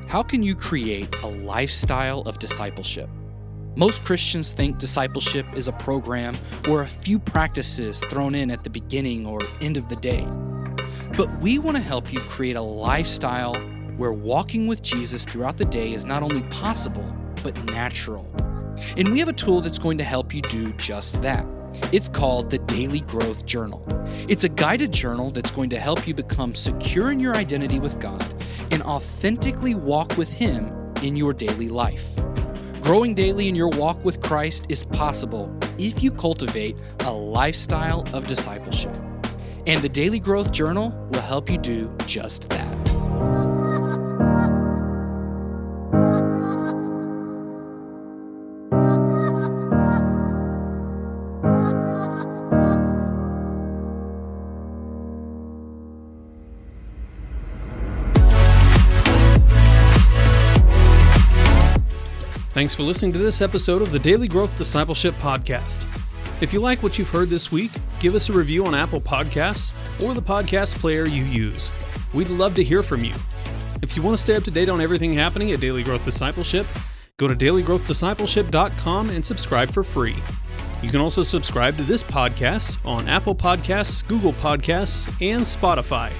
How 0.09 0.23
can 0.23 0.43
you 0.43 0.55
create 0.55 1.15
a 1.23 1.27
lifestyle 1.27 2.23
of 2.23 2.39
discipleship? 2.39 3.11
Most 3.77 4.03
Christians 4.07 4.55
think 4.55 4.79
discipleship 4.79 5.45
is 5.55 5.69
a 5.69 5.73
program 5.73 6.35
or 6.67 6.81
a 6.81 6.87
few 6.87 7.19
practices 7.19 8.01
thrown 8.01 8.35
in 8.35 8.51
at 8.51 8.65
the 8.65 8.71
beginning 8.71 9.27
or 9.27 9.39
end 9.61 9.77
of 9.77 9.91
the 9.91 9.97
day. 9.97 10.27
But 11.15 11.31
we 11.43 11.59
want 11.59 11.77
to 11.77 11.83
help 11.83 12.11
you 12.11 12.21
create 12.21 12.57
a 12.57 12.63
lifestyle 12.63 13.55
where 13.99 14.15
walking 14.15 14.67
with 14.67 14.81
Jesus 14.81 15.27
throughout 15.27 15.59
the 15.59 15.67
day 15.67 15.93
is 15.93 16.07
not 16.07 16.23
only 16.23 16.41
possible, 16.45 17.15
but 17.43 17.63
natural. 17.67 18.27
And 18.97 19.11
we 19.11 19.19
have 19.19 19.29
a 19.29 19.35
tool 19.35 19.61
that's 19.61 19.79
going 19.79 19.99
to 19.99 20.05
help 20.05 20.33
you 20.33 20.41
do 20.41 20.73
just 20.73 21.21
that. 21.21 21.45
It's 21.93 22.09
called 22.09 22.51
the 22.51 22.59
Daily 22.59 23.01
Growth 23.01 23.47
Journal. 23.47 23.83
It's 24.29 24.45
a 24.45 24.49
guided 24.49 24.93
journal 24.93 25.31
that's 25.31 25.51
going 25.51 25.71
to 25.71 25.79
help 25.79 26.07
you 26.07 26.15
become 26.15 26.55
secure 26.55 27.11
in 27.11 27.21
your 27.21 27.35
identity 27.35 27.79
with 27.79 27.99
God 27.99 28.25
and 28.71 28.83
authentically 28.83 29.75
walk 29.75 30.17
with 30.17 30.33
Him 30.33 30.73
in 31.03 31.17
your 31.17 31.33
daily 31.33 31.69
life. 31.69 32.09
Growing 32.83 33.15
daily 33.15 33.49
in 33.49 33.55
your 33.55 33.69
walk 33.69 34.05
with 34.05 34.21
Christ 34.21 34.67
is 34.69 34.85
possible 34.85 35.55
if 35.79 36.03
you 36.03 36.11
cultivate 36.11 36.77
a 37.01 37.13
lifestyle 37.13 38.07
of 38.13 38.27
discipleship. 38.27 38.95
And 39.67 39.83
the 39.83 39.89
Daily 39.89 40.21
Growth 40.21 40.53
Journal 40.53 40.91
will 41.11 41.21
help 41.21 41.51
you 41.51 41.59
do 41.59 41.95
just 42.07 42.49
that. 42.51 42.68
Thanks 62.59 62.75
for 62.75 62.83
listening 62.83 63.13
to 63.13 63.21
this 63.21 63.41
episode 63.41 63.83
of 63.83 63.93
the 63.93 64.01
Daily 64.01 64.27
Growth 64.27 64.59
Discipleship 64.59 65.15
Podcast. 65.21 65.87
If 66.43 66.53
you 66.53 66.59
like 66.59 66.83
what 66.83 66.99
you've 66.99 67.09
heard 67.09 67.29
this 67.29 67.53
week, 67.53 67.71
give 68.01 68.17
us 68.17 68.31
a 68.31 68.33
review 68.33 68.67
on 68.67 68.75
Apple 68.75 69.01
Podcasts 69.01 69.73
or 70.03 70.13
the 70.13 70.21
podcast 70.21 70.75
player 70.81 71.07
you 71.07 71.23
use. 71.23 71.71
We'd 72.13 72.31
love 72.31 72.57
to 72.57 72.65
hear 72.65 72.83
from 72.83 73.05
you. 73.05 73.15
If 73.81 73.95
you 73.95 74.03
want 74.03 74.17
to 74.17 74.21
stay 74.21 74.35
up 74.35 74.43
to 74.43 74.51
date 74.51 74.69
on 74.69 74.81
everything 74.81 75.13
happening 75.13 75.53
at 75.53 75.61
Daily 75.61 75.85
Growth 75.85 76.05
Discipleship, 76.05 76.67
go 77.17 77.29
to 77.29 77.37
dailygrowthdiscipleship.com 77.37 79.11
and 79.11 79.25
subscribe 79.25 79.73
for 79.73 79.85
free. 79.85 80.17
You 80.83 80.91
can 80.91 81.01
also 81.01 81.23
subscribe 81.23 81.77
to 81.77 81.85
this 81.85 82.03
podcast 82.03 82.85
on 82.85 83.09
Apple 83.09 83.37
Podcasts, 83.37 84.05
Google 84.09 84.33
Podcasts, 84.33 85.07
and 85.23 85.45
Spotify. 85.45 86.11